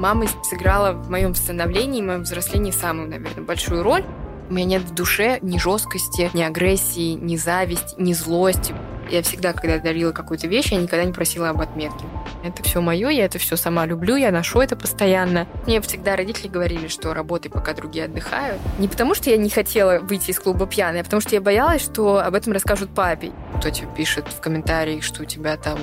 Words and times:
Мама 0.00 0.26
сыграла 0.44 0.92
в 0.92 1.10
моем 1.10 1.34
становлении, 1.34 2.00
в 2.00 2.06
моем 2.06 2.22
взрослении 2.22 2.70
самую, 2.70 3.10
наверное, 3.10 3.44
большую 3.44 3.82
роль. 3.82 4.02
У 4.48 4.54
меня 4.54 4.64
нет 4.64 4.82
в 4.82 4.94
душе 4.94 5.38
ни 5.42 5.58
жесткости, 5.58 6.30
ни 6.32 6.42
агрессии, 6.42 7.12
ни 7.12 7.36
зависти, 7.36 7.94
ни 7.98 8.14
злости. 8.14 8.74
Я 9.10 9.22
всегда, 9.22 9.52
когда 9.52 9.78
дарила 9.78 10.12
какую-то 10.12 10.46
вещь, 10.46 10.72
я 10.72 10.78
никогда 10.78 11.04
не 11.04 11.12
просила 11.12 11.50
об 11.50 11.60
отметке. 11.60 12.06
Это 12.42 12.62
все 12.62 12.80
мое, 12.80 13.08
я 13.10 13.26
это 13.26 13.38
все 13.38 13.56
сама 13.56 13.86
люблю, 13.86 14.16
я 14.16 14.30
ношу 14.30 14.60
это 14.60 14.76
постоянно. 14.76 15.46
Мне 15.66 15.80
всегда 15.80 16.16
родители 16.16 16.48
говорили, 16.48 16.88
что 16.88 17.12
работай, 17.12 17.50
пока 17.50 17.74
другие 17.74 18.06
отдыхают. 18.06 18.58
Не 18.78 18.88
потому, 18.88 19.14
что 19.14 19.30
я 19.30 19.36
не 19.36 19.50
хотела 19.50 19.98
выйти 19.98 20.30
из 20.30 20.40
клуба 20.40 20.66
пьяной, 20.66 21.00
а 21.00 21.04
потому 21.04 21.20
что 21.20 21.34
я 21.34 21.40
боялась, 21.40 21.82
что 21.82 22.18
об 22.18 22.34
этом 22.34 22.52
расскажут 22.52 22.90
папе. 22.94 23.32
Кто 23.58 23.70
тебе 23.70 23.88
пишет 23.94 24.26
в 24.28 24.40
комментариях, 24.40 25.04
что 25.04 25.22
у 25.22 25.24
тебя 25.26 25.56
там 25.56 25.78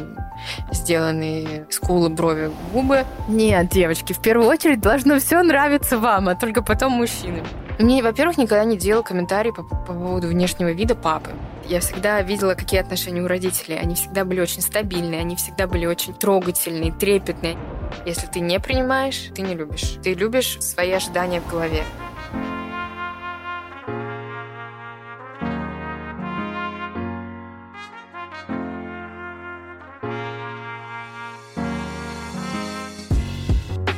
сделаны 0.72 1.66
скулы, 1.70 2.10
брови, 2.10 2.52
губы. 2.74 3.06
Нет, 3.28 3.70
девочки, 3.70 4.14
в 4.14 4.22
первую 4.22 4.48
очередь 4.48 4.82
должно 4.82 5.20
все 5.20 5.44
нравиться 5.44 5.98
вам, 5.98 6.30
а 6.30 6.36
только 6.36 6.64
потом 6.64 6.94
мужчинам. 6.94 7.46
Мне, 7.80 8.02
во-первых, 8.02 8.38
никогда 8.38 8.64
не 8.64 8.78
делал 8.78 9.04
комментарий 9.04 9.54
по, 9.54 9.62
по 9.62 9.76
поводу 9.76 10.28
внешнего 10.28 10.72
вида 10.72 10.96
папы. 10.96 11.32
Я 11.70 11.82
всегда 11.82 12.22
видела, 12.22 12.54
какие 12.54 12.80
отношения 12.80 13.22
у 13.22 13.28
родителей. 13.28 13.78
Они 13.78 13.94
всегда 13.96 14.24
были 14.24 14.40
очень 14.40 14.62
стабильные, 14.62 15.20
они 15.20 15.36
всегда 15.36 15.68
были 15.68 15.86
очень 15.86 16.14
трогательные, 16.14 16.94
трепетные. 16.94 17.58
Если 18.06 18.26
ты 18.28 18.40
не 18.40 18.58
принимаешь, 18.62 19.32
ты 19.36 19.42
не 19.42 19.54
любишь. 19.54 19.98
Ты 20.02 20.14
любишь 20.14 20.58
свои 20.62 20.92
ожидания 20.92 21.42
в 21.42 21.50
голове. 21.50 21.84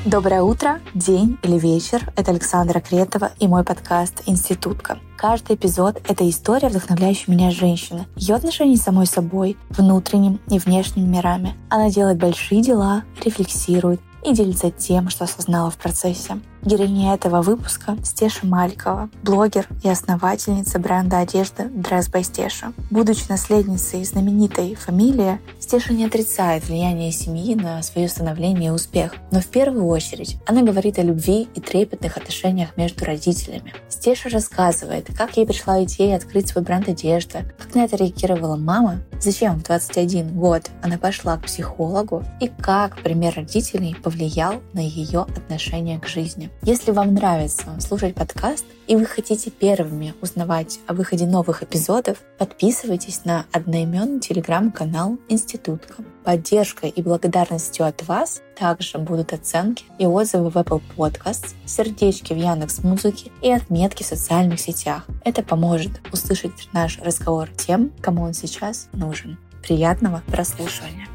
Доброе 0.10 0.42
утро, 0.42 0.80
день 0.96 1.38
или 1.44 1.60
вечер. 1.60 2.12
Это 2.16 2.32
Александра 2.32 2.80
Кретова 2.80 3.32
и 3.40 3.48
мой 3.48 3.64
подкаст 3.64 4.24
«Институтка». 4.26 4.98
Каждый 5.16 5.56
эпизод— 5.56 6.02
это 6.10 6.28
история, 6.28 6.70
вдохновляющая 6.70 7.32
меня 7.32 7.52
женщины. 7.52 8.08
Ее 8.16 8.34
отношения 8.34 8.76
с 8.76 8.82
самой 8.82 9.06
собой, 9.06 9.56
внутренним 9.70 10.40
и 10.50 10.58
внешним 10.58 11.12
мирами. 11.12 11.54
Она 11.70 11.92
делает 11.92 12.18
большие 12.18 12.64
дела, 12.64 13.04
рефлексирует, 13.24 14.02
и 14.26 14.34
делится 14.34 14.72
тем, 14.72 15.10
что 15.10 15.26
осознала 15.26 15.70
в 15.70 15.78
процессе. 15.78 16.40
Героиня 16.64 17.14
этого 17.14 17.42
выпуска— 17.42 17.98
Стеша 18.04 18.46
Малькова, 18.46 19.10
блогер 19.24 19.68
и 19.84 19.90
основательница 19.90 20.78
бренда 20.78 21.20
одежды 21.20 21.64
Dress 21.64 22.12
by 22.12 22.22
Стеша. 22.24 22.74
Будучи 22.90 23.30
наследницей 23.30 24.04
знаменитой 24.04 24.76
фамилии, 24.76 25.40
Стеша 25.60 25.94
не 25.94 26.06
отрицает 26.06 26.68
влияние 26.68 27.14
семьи 27.14 27.56
на 27.56 27.82
свое 27.82 28.10
становление 28.10 28.72
и 28.72 28.74
успех, 28.74 29.16
но 29.32 29.40
в 29.40 29.48
первую 29.48 29.86
очередь 29.88 30.38
она 30.46 30.62
говорит 30.62 31.00
о 31.00 31.04
любви 31.04 31.48
и 31.56 31.62
трепетных 31.62 32.18
отношениях 32.18 32.76
между 32.76 33.06
родителями. 33.06 33.74
Стеша 33.88 34.30
рассказывает, 34.30 35.08
как 35.16 35.38
ей 35.38 35.46
пришла 35.46 35.84
идея 35.86 36.18
открыть 36.18 36.50
свой 36.50 36.64
бренд 36.64 36.90
одежды, 36.90 37.46
как 37.58 37.74
на 37.74 37.86
это 37.86 37.96
реагировала 37.96 38.58
мама, 38.58 39.00
зачем 39.22 39.60
в 39.60 39.64
21 39.64 40.38
год 40.38 40.70
она 40.82 40.98
пошла 40.98 41.38
к 41.38 41.46
психологу 41.46 42.24
и 42.42 42.48
как 42.48 43.02
пример 43.02 43.36
родителей 43.36 43.96
повлиял 43.96 44.56
на 44.74 44.80
ее 44.80 45.22
отношение 45.22 46.00
к 46.00 46.08
жизни. 46.08 46.49
Если 46.62 46.92
вам 46.92 47.14
нравится 47.14 47.66
слушать 47.80 48.16
подкаст 48.16 48.66
и 48.88 48.96
вы 48.96 49.06
хотите 49.06 49.50
первыми 49.50 50.14
узнавать 50.22 50.80
о 50.88 50.94
выходе 50.94 51.26
новых 51.26 51.64
эпизодов, 51.64 52.18
подписывайтесь 52.38 53.26
на 53.26 53.46
одноименный 53.52 54.20
телеграм-канал 54.20 55.18
Институтка. 55.30 56.04
Поддержкой 56.24 56.90
и 56.90 57.02
благодарностью 57.02 57.86
от 57.86 58.08
вас 58.08 58.42
также 58.58 58.98
будут 58.98 59.34
оценки 59.34 59.86
и 59.98 60.06
отзывы 60.06 60.50
в 60.50 60.58
Apple 60.58 60.82
Podcasts, 60.96 61.56
сердечки 61.66 62.34
в 62.34 62.38
Яндекс 62.38 62.84
Музыке 62.84 63.32
и 63.42 63.52
отметки 63.52 64.04
в 64.04 64.08
социальных 64.08 64.60
сетях. 64.60 65.08
Это 65.24 65.44
поможет 65.44 66.02
услышать 66.12 66.70
наш 66.74 67.00
разговор 67.00 67.50
тем, 67.58 67.92
кому 68.02 68.24
он 68.24 68.34
сейчас 68.34 68.90
нужен. 68.94 69.38
Приятного 69.64 70.24
прослушивания! 70.28 71.08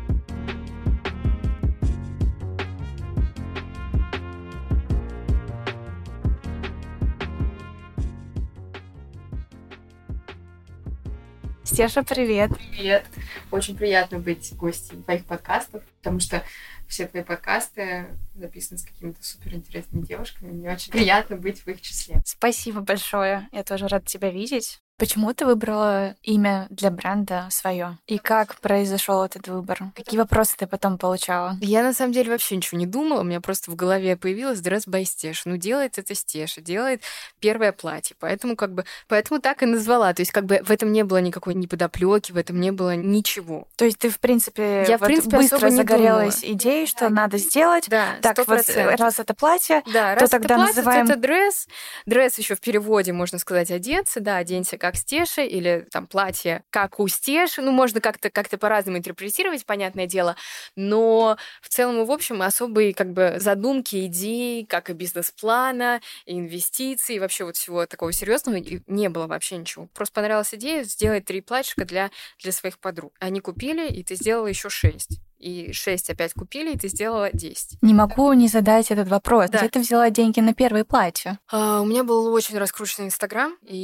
Стеша, 11.74 12.04
привет. 12.04 12.52
Привет. 12.56 13.04
Очень 13.50 13.76
приятно 13.76 14.20
быть 14.20 14.54
гостем 14.54 15.02
твоих 15.02 15.24
подкастов, 15.24 15.82
потому 15.98 16.20
что 16.20 16.44
все 16.86 17.08
твои 17.08 17.24
подкасты 17.24 18.06
записаны 18.36 18.78
с 18.78 18.84
какими-то 18.84 19.20
суперинтересными 19.20 20.04
девушками. 20.04 20.52
Мне 20.52 20.72
очень 20.72 20.92
приятно 20.92 21.34
быть 21.34 21.62
в 21.62 21.66
их 21.66 21.80
числе. 21.80 22.22
Спасибо 22.24 22.80
большое. 22.80 23.48
Я 23.50 23.64
тоже 23.64 23.88
рада 23.88 24.06
тебя 24.06 24.30
видеть. 24.30 24.83
Почему 24.96 25.34
ты 25.34 25.44
выбрала 25.44 26.14
имя 26.22 26.68
для 26.70 26.90
бренда 26.90 27.48
свое? 27.50 27.98
И 28.06 28.18
как 28.18 28.54
произошел 28.60 29.24
этот 29.24 29.48
выбор? 29.48 29.80
Какие 29.96 30.20
вопросы 30.20 30.54
ты 30.56 30.68
потом 30.68 30.98
получала? 30.98 31.56
Я 31.60 31.82
на 31.82 31.92
самом 31.92 32.12
деле 32.12 32.30
вообще 32.30 32.56
ничего 32.56 32.78
не 32.78 32.86
думала. 32.86 33.22
У 33.22 33.24
меня 33.24 33.40
просто 33.40 33.72
в 33.72 33.74
голове 33.74 34.16
появилась 34.16 34.60
дресс 34.60 34.86
by 34.86 35.04
Стеша. 35.04 35.50
Ну, 35.50 35.56
делает 35.56 35.98
это 35.98 36.14
Стеша, 36.14 36.60
делает 36.60 37.02
первое 37.40 37.72
платье. 37.72 38.14
Поэтому 38.20 38.54
как 38.54 38.72
бы, 38.72 38.84
поэтому 39.08 39.40
так 39.40 39.64
и 39.64 39.66
назвала. 39.66 40.14
То 40.14 40.22
есть 40.22 40.30
как 40.30 40.44
бы 40.44 40.60
в 40.62 40.70
этом 40.70 40.92
не 40.92 41.02
было 41.02 41.18
никакой 41.18 41.54
ни 41.54 41.66
подоплеки, 41.66 42.30
в 42.30 42.36
этом 42.36 42.60
не 42.60 42.70
было 42.70 42.94
ничего. 42.94 43.66
То 43.74 43.84
есть 43.84 43.98
ты, 43.98 44.08
в 44.08 44.20
принципе, 44.20 44.84
я, 44.86 44.96
вот 44.96 45.02
в 45.02 45.06
принципе, 45.06 45.38
быстро 45.38 45.70
загорелась 45.70 46.40
думала. 46.42 46.54
идеей, 46.54 46.86
что 46.86 47.08
да. 47.08 47.10
надо 47.10 47.38
сделать. 47.38 47.88
Да, 47.88 48.14
так, 48.22 48.38
100%. 48.38 48.90
вот 48.90 49.00
раз 49.00 49.18
это 49.18 49.34
платье, 49.34 49.82
да, 49.92 50.14
то 50.14 50.20
раз 50.20 50.30
тогда 50.30 50.54
это 50.54 50.54
платье, 50.54 50.76
называем... 50.76 51.06
то 51.06 51.12
это 51.14 51.20
дресс. 51.20 51.66
Дресс 52.06 52.38
еще 52.38 52.54
в 52.54 52.60
переводе, 52.60 53.12
можно 53.12 53.38
сказать, 53.38 53.72
одеться. 53.72 54.20
Да, 54.20 54.36
оденься 54.36 54.78
как 54.84 54.96
Стеша, 54.96 55.40
или 55.40 55.86
там 55.90 56.06
платье 56.06 56.62
как 56.68 57.00
у 57.00 57.08
Стеши. 57.08 57.62
Ну, 57.62 57.70
можно 57.70 58.02
как-то 58.02 58.28
как 58.28 58.50
по-разному 58.50 58.98
интерпретировать, 58.98 59.64
понятное 59.64 60.04
дело. 60.06 60.36
Но 60.76 61.38
в 61.62 61.70
целом 61.70 62.02
и 62.02 62.04
в 62.04 62.12
общем 62.12 62.42
особые 62.42 62.92
как 62.92 63.14
бы 63.14 63.36
задумки, 63.38 64.04
идеи, 64.04 64.64
как 64.64 64.90
и 64.90 64.92
бизнес-плана, 64.92 66.02
и 66.26 66.38
инвестиций, 66.38 67.16
и 67.16 67.18
вообще 67.18 67.44
вот 67.44 67.56
всего 67.56 67.86
такого 67.86 68.12
серьезного 68.12 68.56
не 68.86 69.08
было 69.08 69.26
вообще 69.26 69.56
ничего. 69.56 69.88
Просто 69.94 70.16
понравилась 70.16 70.52
идея 70.52 70.82
сделать 70.82 71.24
три 71.24 71.40
платьишка 71.40 71.86
для, 71.86 72.10
для 72.42 72.52
своих 72.52 72.78
подруг. 72.78 73.14
Они 73.20 73.40
купили, 73.40 73.88
и 73.88 74.04
ты 74.04 74.16
сделала 74.16 74.48
еще 74.48 74.68
шесть 74.68 75.18
и 75.44 75.72
6 75.72 76.10
опять 76.10 76.32
купили, 76.32 76.72
и 76.72 76.78
ты 76.78 76.88
сделала 76.88 77.30
10. 77.32 77.82
Не 77.82 77.94
могу 77.94 78.32
не 78.32 78.48
задать 78.48 78.90
этот 78.90 79.08
вопрос. 79.08 79.50
Да. 79.50 79.58
Где 79.58 79.68
ты 79.68 79.80
взяла 79.80 80.08
деньги 80.08 80.40
на 80.40 80.54
первое 80.54 80.84
платье? 80.84 81.38
А, 81.50 81.82
у 81.82 81.84
меня 81.84 82.02
был 82.02 82.32
очень 82.32 82.56
раскрученный 82.56 83.08
Инстаграм, 83.08 83.54
и 83.62 83.76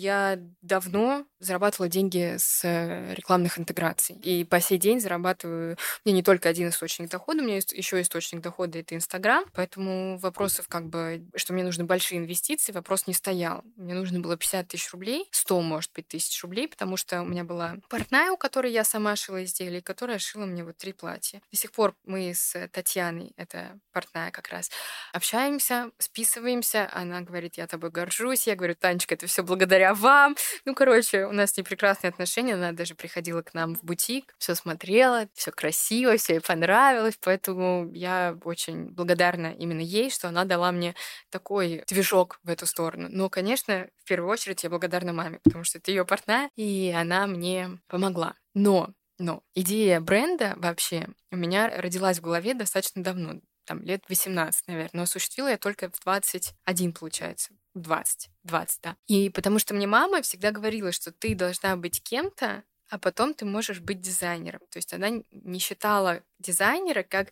я 0.00 0.38
давно 0.62 1.24
зарабатывала 1.40 1.88
деньги 1.88 2.36
с 2.38 2.60
э, 2.64 3.14
рекламных 3.14 3.58
интеграций. 3.58 4.16
И 4.16 4.44
по 4.44 4.60
сей 4.60 4.78
день 4.78 5.00
зарабатываю... 5.00 5.76
Меня 6.04 6.16
не 6.16 6.22
только 6.22 6.48
один 6.48 6.68
источник 6.68 7.08
дохода, 7.08 7.40
у 7.40 7.44
меня 7.44 7.56
есть 7.56 7.72
еще 7.72 8.00
источник 8.00 8.40
дохода— 8.40 8.78
это 8.80 8.94
Инстаграм, 8.94 9.44
поэтому 9.54 10.18
вопросов 10.18 10.68
как 10.68 10.86
бы, 10.88 11.26
что 11.34 11.54
мне 11.54 11.64
нужны 11.64 11.84
большие 11.84 12.18
инвестиции, 12.18 12.72
вопрос 12.72 13.06
не 13.06 13.14
стоял. 13.14 13.64
Мне 13.76 13.94
нужно 13.94 14.20
было 14.20 14.36
50 14.36 14.68
тысяч 14.68 14.92
рублей, 14.92 15.28
100, 15.32 15.60
может 15.62 15.90
быть, 15.94 16.08
тысяч 16.08 16.40
рублей, 16.42 16.68
потому 16.68 16.96
что 16.96 17.22
у 17.22 17.24
меня 17.24 17.42
была 17.42 17.76
портная, 17.88 18.30
у 18.30 18.36
которой 18.36 18.70
я 18.70 18.84
сама 18.84 19.16
шила 19.16 19.42
изделия, 19.42 19.80
которая 19.80 20.18
шила 20.18 20.44
мне 20.44 20.62
вот 20.62 20.76
три 20.76 20.92
платья. 21.00 21.40
До 21.50 21.56
сих 21.56 21.72
пор 21.72 21.94
мы 22.04 22.32
с 22.34 22.68
Татьяной, 22.68 23.32
это 23.36 23.78
портная 23.92 24.30
как 24.30 24.48
раз, 24.48 24.70
общаемся, 25.12 25.90
списываемся. 25.98 26.88
Она 26.92 27.22
говорит, 27.22 27.56
я 27.56 27.66
тобой 27.66 27.90
горжусь. 27.90 28.46
Я 28.46 28.56
говорю, 28.56 28.74
Танечка, 28.74 29.14
это 29.14 29.26
все 29.26 29.42
благодаря 29.42 29.94
вам. 29.94 30.36
Ну, 30.64 30.74
короче, 30.74 31.24
у 31.24 31.32
нас 31.32 31.52
с 31.52 31.56
ней 31.56 31.62
прекрасные 31.62 32.10
отношения. 32.10 32.54
Она 32.54 32.72
даже 32.72 32.94
приходила 32.94 33.42
к 33.42 33.54
нам 33.54 33.74
в 33.74 33.82
бутик, 33.82 34.34
все 34.38 34.54
смотрела, 34.54 35.28
все 35.34 35.50
красиво, 35.50 36.16
все 36.16 36.34
ей 36.34 36.40
понравилось. 36.40 37.18
Поэтому 37.20 37.90
я 37.92 38.36
очень 38.44 38.90
благодарна 38.90 39.54
именно 39.58 39.80
ей, 39.80 40.10
что 40.10 40.28
она 40.28 40.44
дала 40.44 40.72
мне 40.72 40.94
такой 41.30 41.84
движок 41.88 42.38
в 42.42 42.50
эту 42.50 42.66
сторону. 42.66 43.08
Но, 43.10 43.28
конечно, 43.30 43.88
в 43.96 44.08
первую 44.08 44.30
очередь 44.30 44.62
я 44.62 44.70
благодарна 44.70 45.12
маме, 45.12 45.40
потому 45.42 45.64
что 45.64 45.78
это 45.78 45.90
ее 45.90 46.04
портная, 46.04 46.50
и 46.56 46.94
она 46.96 47.26
мне 47.26 47.78
помогла. 47.88 48.34
Но 48.54 48.90
но 49.20 49.42
идея 49.54 50.00
бренда 50.00 50.54
вообще 50.56 51.08
у 51.30 51.36
меня 51.36 51.68
родилась 51.68 52.18
в 52.18 52.22
голове 52.22 52.54
достаточно 52.54 53.02
давно, 53.02 53.40
там 53.64 53.82
лет 53.82 54.02
18, 54.08 54.66
наверное, 54.66 54.90
но 54.92 55.02
осуществила 55.02 55.48
я 55.48 55.58
только 55.58 55.90
в 55.90 56.00
21, 56.00 56.92
получается. 56.92 57.52
20, 57.74 58.30
20, 58.42 58.80
да. 58.82 58.96
И 59.06 59.30
потому 59.30 59.58
что 59.58 59.74
мне 59.74 59.86
мама 59.86 60.22
всегда 60.22 60.50
говорила, 60.50 60.90
что 60.90 61.12
ты 61.12 61.34
должна 61.34 61.76
быть 61.76 62.02
кем-то, 62.02 62.64
а 62.88 62.98
потом 62.98 63.34
ты 63.34 63.44
можешь 63.44 63.80
быть 63.80 64.00
дизайнером. 64.00 64.60
То 64.70 64.78
есть 64.78 64.92
она 64.92 65.10
не 65.30 65.58
считала 65.60 66.22
дизайнера 66.40 67.02
как 67.02 67.28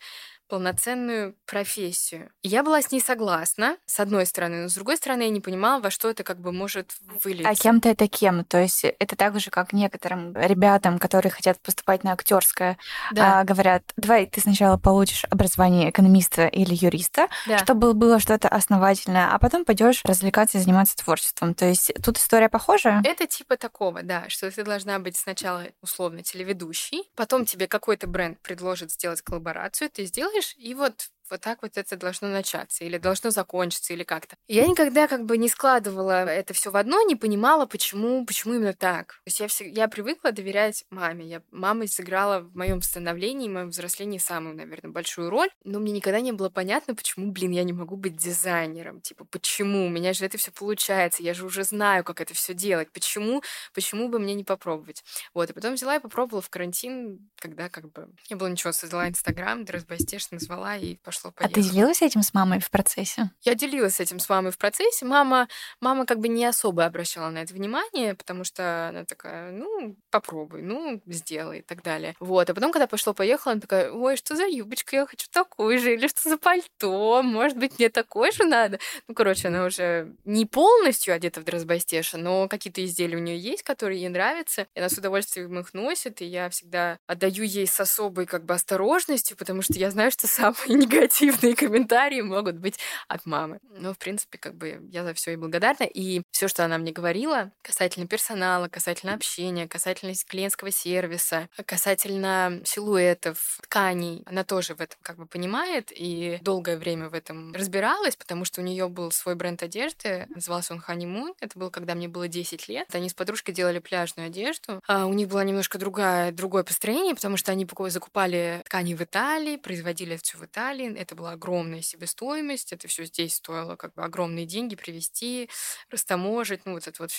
полноценную 0.48 1.36
профессию. 1.46 2.30
И 2.42 2.48
я 2.48 2.62
была 2.62 2.80
с 2.80 2.90
ней 2.90 3.00
согласна, 3.00 3.76
с 3.86 4.00
одной 4.00 4.24
стороны, 4.26 4.62
но 4.62 4.68
с 4.68 4.74
другой 4.74 4.96
стороны 4.96 5.22
я 5.22 5.28
не 5.28 5.40
понимала, 5.40 5.80
во 5.80 5.90
что 5.90 6.08
это 6.08 6.24
как 6.24 6.40
бы 6.40 6.52
может 6.52 6.94
вылиться. 7.22 7.50
А 7.50 7.54
кем-то 7.54 7.88
это 7.90 8.08
кем? 8.08 8.44
То 8.44 8.58
есть 8.58 8.84
это 8.84 9.14
так 9.14 9.38
же, 9.40 9.50
как 9.50 9.72
некоторым 9.72 10.34
ребятам, 10.34 10.98
которые 10.98 11.30
хотят 11.30 11.60
поступать 11.60 12.02
на 12.02 12.12
актерское, 12.12 12.78
да. 13.12 13.40
а, 13.40 13.44
говорят, 13.44 13.82
давай 13.96 14.26
ты 14.26 14.40
сначала 14.40 14.78
получишь 14.78 15.24
образование 15.30 15.90
экономиста 15.90 16.46
или 16.46 16.74
юриста, 16.74 17.28
да. 17.46 17.58
чтобы 17.58 17.92
было 17.92 18.18
что-то 18.18 18.48
основательное, 18.48 19.28
а 19.30 19.38
потом 19.38 19.64
пойдешь 19.64 20.00
развлекаться 20.04 20.58
и 20.58 20.60
заниматься 20.62 20.96
творчеством. 20.96 21.54
То 21.54 21.66
есть 21.66 21.92
тут 22.02 22.16
история 22.16 22.48
похожая? 22.48 23.02
Это 23.04 23.26
типа 23.26 23.58
такого, 23.58 24.02
да, 24.02 24.24
что 24.28 24.50
ты 24.50 24.64
должна 24.64 24.98
быть 24.98 25.16
сначала 25.16 25.64
условно 25.82 26.22
телеведущей, 26.22 27.02
потом 27.16 27.44
тебе 27.44 27.66
какой-то 27.66 28.06
бренд 28.06 28.40
предложит 28.40 28.92
сделать 28.98 29.22
коллаборацию, 29.22 29.90
ты 29.90 30.04
сделаешь, 30.04 30.54
и 30.58 30.74
вот 30.74 31.10
вот 31.30 31.40
так 31.40 31.62
вот 31.62 31.76
это 31.76 31.96
должно 31.96 32.28
начаться, 32.28 32.84
или 32.84 32.98
должно 32.98 33.30
закончиться, 33.30 33.92
или 33.92 34.04
как-то. 34.04 34.36
Я 34.46 34.66
никогда 34.66 35.08
как 35.08 35.24
бы 35.24 35.38
не 35.38 35.48
складывала 35.48 36.24
это 36.24 36.54
все 36.54 36.70
в 36.70 36.76
одно, 36.76 37.02
не 37.02 37.16
понимала, 37.16 37.66
почему, 37.66 38.24
почему 38.24 38.54
именно 38.54 38.74
так. 38.74 39.14
То 39.24 39.26
есть 39.26 39.40
я, 39.40 39.48
все, 39.48 39.68
я 39.68 39.88
привыкла 39.88 40.32
доверять 40.32 40.84
маме. 40.90 41.26
Я, 41.26 41.42
мама 41.50 41.86
сыграла 41.86 42.40
в 42.40 42.56
моем 42.56 42.82
становлении, 42.82 43.48
в 43.48 43.52
моем 43.52 43.68
взрослении 43.70 44.18
самую, 44.18 44.56
наверное, 44.56 44.90
большую 44.90 45.30
роль, 45.30 45.50
но 45.64 45.78
мне 45.80 45.92
никогда 45.92 46.20
не 46.20 46.32
было 46.32 46.50
понятно, 46.50 46.94
почему, 46.94 47.32
блин, 47.32 47.52
я 47.52 47.64
не 47.64 47.72
могу 47.72 47.96
быть 47.96 48.16
дизайнером. 48.16 49.00
Типа, 49.00 49.24
почему? 49.24 49.86
У 49.86 49.88
меня 49.88 50.12
же 50.12 50.24
это 50.24 50.38
все 50.38 50.50
получается, 50.50 51.22
я 51.22 51.34
же 51.34 51.44
уже 51.44 51.64
знаю, 51.64 52.04
как 52.04 52.20
это 52.20 52.34
все 52.34 52.54
делать. 52.54 52.90
Почему? 52.92 53.42
Почему 53.74 54.08
бы 54.08 54.18
мне 54.18 54.34
не 54.34 54.44
попробовать? 54.44 55.04
Вот, 55.34 55.50
и 55.50 55.52
потом 55.52 55.74
взяла 55.74 55.96
и 55.96 56.00
попробовала 56.00 56.42
в 56.42 56.50
карантин, 56.50 57.30
когда 57.38 57.68
как 57.68 57.90
бы 57.92 58.08
не 58.30 58.36
было 58.36 58.48
ничего, 58.48 58.72
создала 58.72 59.08
Инстаграм, 59.08 59.64
Дрозбастеш 59.64 60.30
назвала 60.30 60.76
и 60.76 60.96
пошла 60.96 61.17
пошло 61.22 61.32
А 61.36 61.48
ты 61.48 61.62
делилась 61.62 62.02
этим 62.02 62.22
с 62.22 62.34
мамой 62.34 62.60
в 62.60 62.70
процессе? 62.70 63.30
Я 63.42 63.54
делилась 63.54 64.00
этим 64.00 64.18
с 64.18 64.28
мамой 64.28 64.52
в 64.52 64.58
процессе. 64.58 65.04
Мама, 65.04 65.48
мама 65.80 66.06
как 66.06 66.18
бы 66.18 66.28
не 66.28 66.44
особо 66.44 66.84
обращала 66.84 67.30
на 67.30 67.38
это 67.38 67.54
внимание, 67.54 68.14
потому 68.14 68.44
что 68.44 68.88
она 68.88 69.04
такая, 69.04 69.52
ну, 69.52 69.96
попробуй, 70.10 70.62
ну, 70.62 71.00
сделай 71.06 71.60
и 71.60 71.62
так 71.62 71.82
далее. 71.82 72.14
Вот. 72.20 72.48
А 72.50 72.54
потом, 72.54 72.72
когда 72.72 72.86
пошло-поехало, 72.86 73.52
она 73.52 73.60
такая, 73.60 73.90
ой, 73.90 74.16
что 74.16 74.36
за 74.36 74.46
юбочка, 74.46 74.96
я 74.96 75.06
хочу 75.06 75.28
такую 75.30 75.78
же, 75.78 75.94
или 75.94 76.06
что 76.08 76.28
за 76.28 76.38
пальто, 76.38 77.22
может 77.22 77.58
быть, 77.58 77.78
мне 77.78 77.88
такой 77.88 78.32
же 78.32 78.44
надо. 78.44 78.78
Ну, 79.08 79.14
короче, 79.14 79.48
она 79.48 79.64
уже 79.64 80.14
не 80.24 80.46
полностью 80.46 81.14
одета 81.14 81.40
в 81.40 81.44
дрозбастеша, 81.44 82.18
но 82.18 82.48
какие-то 82.48 82.84
изделия 82.84 83.16
у 83.16 83.20
нее 83.20 83.38
есть, 83.38 83.62
которые 83.62 84.00
ей 84.00 84.08
нравятся, 84.08 84.66
и 84.74 84.78
она 84.78 84.88
с 84.88 84.98
удовольствием 84.98 85.58
их 85.58 85.74
носит, 85.74 86.20
и 86.22 86.26
я 86.26 86.48
всегда 86.50 86.98
отдаю 87.06 87.44
ей 87.44 87.66
с 87.66 87.80
особой 87.80 88.26
как 88.26 88.44
бы 88.44 88.54
осторожностью, 88.54 89.36
потому 89.36 89.62
что 89.62 89.74
я 89.74 89.90
знаю, 89.90 90.10
что 90.10 90.26
самые 90.26 90.68
негативные 90.68 91.07
негативные 91.08 91.56
комментарии 91.56 92.20
могут 92.20 92.56
быть 92.56 92.78
от 93.08 93.26
мамы. 93.26 93.58
Но, 93.70 93.94
в 93.94 93.98
принципе, 93.98 94.38
как 94.38 94.54
бы 94.54 94.80
я 94.90 95.04
за 95.04 95.14
все 95.14 95.32
ей 95.32 95.36
благодарна. 95.36 95.84
И 95.84 96.22
все, 96.30 96.48
что 96.48 96.64
она 96.64 96.78
мне 96.78 96.92
говорила 96.92 97.52
касательно 97.62 98.06
персонала, 98.06 98.68
касательно 98.68 99.14
общения, 99.14 99.68
касательно 99.68 100.12
клиентского 100.26 100.70
сервиса, 100.70 101.48
касательно 101.66 102.60
силуэтов, 102.64 103.58
тканей, 103.62 104.22
она 104.26 104.44
тоже 104.44 104.74
в 104.74 104.80
этом 104.80 104.98
как 105.02 105.16
бы 105.16 105.26
понимает 105.26 105.90
и 105.94 106.38
долгое 106.42 106.76
время 106.76 107.08
в 107.08 107.14
этом 107.14 107.52
разбиралась, 107.52 108.16
потому 108.16 108.44
что 108.44 108.60
у 108.60 108.64
нее 108.64 108.88
был 108.88 109.10
свой 109.10 109.34
бренд 109.34 109.62
одежды, 109.62 110.26
назывался 110.34 110.74
он 110.74 110.82
Honeymoon. 110.86 111.34
Это 111.40 111.58
было, 111.58 111.70
когда 111.70 111.94
мне 111.94 112.08
было 112.08 112.28
10 112.28 112.68
лет. 112.68 112.94
Они 112.94 113.08
с 113.08 113.14
подружкой 113.14 113.54
делали 113.54 113.78
пляжную 113.78 114.26
одежду. 114.26 114.80
А 114.86 115.06
у 115.06 115.12
них 115.12 115.28
было 115.28 115.40
немножко 115.44 115.78
другое, 115.78 116.32
другое 116.32 116.64
построение, 116.64 117.14
потому 117.14 117.36
что 117.36 117.52
они 117.52 117.66
закупали 117.88 118.62
ткани 118.64 118.94
в 118.94 119.02
Италии, 119.02 119.56
производили 119.56 120.16
все 120.16 120.38
в 120.38 120.44
Италии, 120.44 120.97
это 120.98 121.14
была 121.14 121.32
огромная 121.32 121.82
себестоимость, 121.82 122.72
это 122.72 122.88
все 122.88 123.04
здесь 123.04 123.36
стоило 123.36 123.76
как 123.76 123.94
бы 123.94 124.02
огромные 124.04 124.46
деньги 124.46 124.76
привезти, 124.76 125.48
растаможить, 125.90 126.66
ну 126.66 126.72
вот 126.72 126.82
этот 126.82 126.98
вот 126.98 127.10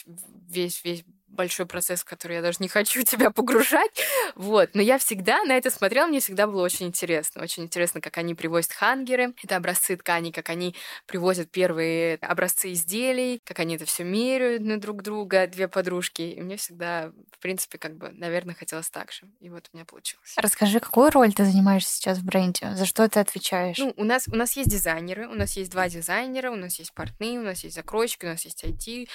весь, 0.49 0.83
весь 0.83 1.03
большой 1.29 1.65
процесс, 1.65 2.01
в 2.01 2.05
который 2.05 2.37
я 2.37 2.41
даже 2.41 2.57
не 2.59 2.67
хочу 2.67 3.03
тебя 3.03 3.31
погружать, 3.31 3.91
вот. 4.35 4.71
Но 4.73 4.81
я 4.81 4.97
всегда 4.97 5.43
на 5.43 5.53
это 5.53 5.69
смотрела, 5.69 6.07
мне 6.07 6.19
всегда 6.19 6.47
было 6.47 6.63
очень 6.63 6.87
интересно. 6.87 7.41
Очень 7.41 7.63
интересно, 7.63 8.01
как 8.01 8.17
они 8.17 8.35
привозят 8.35 8.73
хангеры, 8.73 9.33
это 9.43 9.55
образцы 9.55 9.95
тканей, 9.95 10.31
как 10.31 10.49
они 10.49 10.75
привозят 11.05 11.51
первые 11.51 12.15
образцы 12.15 12.73
изделий, 12.73 13.41
как 13.45 13.59
они 13.59 13.75
это 13.75 13.85
все 13.85 14.03
меряют 14.03 14.63
на 14.63 14.79
друг 14.79 15.01
друга, 15.01 15.47
две 15.47 15.67
подружки. 15.67 16.21
И 16.21 16.41
мне 16.41 16.57
всегда, 16.57 17.11
в 17.31 17.39
принципе, 17.39 17.77
как 17.77 17.97
бы, 17.97 18.09
наверное, 18.11 18.55
хотелось 18.55 18.89
так 18.89 19.11
же. 19.11 19.27
И 19.39 19.49
вот 19.49 19.69
у 19.71 19.77
меня 19.77 19.85
получилось. 19.85 20.33
Расскажи, 20.37 20.79
какую 20.79 21.11
роль 21.11 21.33
ты 21.33 21.45
занимаешь 21.45 21.87
сейчас 21.87 22.19
в 22.19 22.25
бренде? 22.25 22.73
За 22.75 22.85
что 22.85 23.07
ты 23.07 23.19
отвечаешь? 23.19 23.77
Ну, 23.77 23.93
у 23.97 24.03
нас, 24.03 24.27
у 24.27 24.35
нас 24.35 24.55
есть 24.57 24.69
дизайнеры, 24.69 25.27
у 25.27 25.33
нас 25.33 25.55
есть 25.57 25.71
два 25.71 25.89
дизайнера, 25.89 26.51
у 26.51 26.55
нас 26.55 26.79
есть 26.79 26.93
портные, 26.93 27.39
у 27.39 27.43
нас 27.43 27.63
есть 27.63 27.75
закройщики, 27.75 28.25
у 28.25 28.29
нас 28.29 28.45
есть 28.45 28.63
IT, 28.63 29.07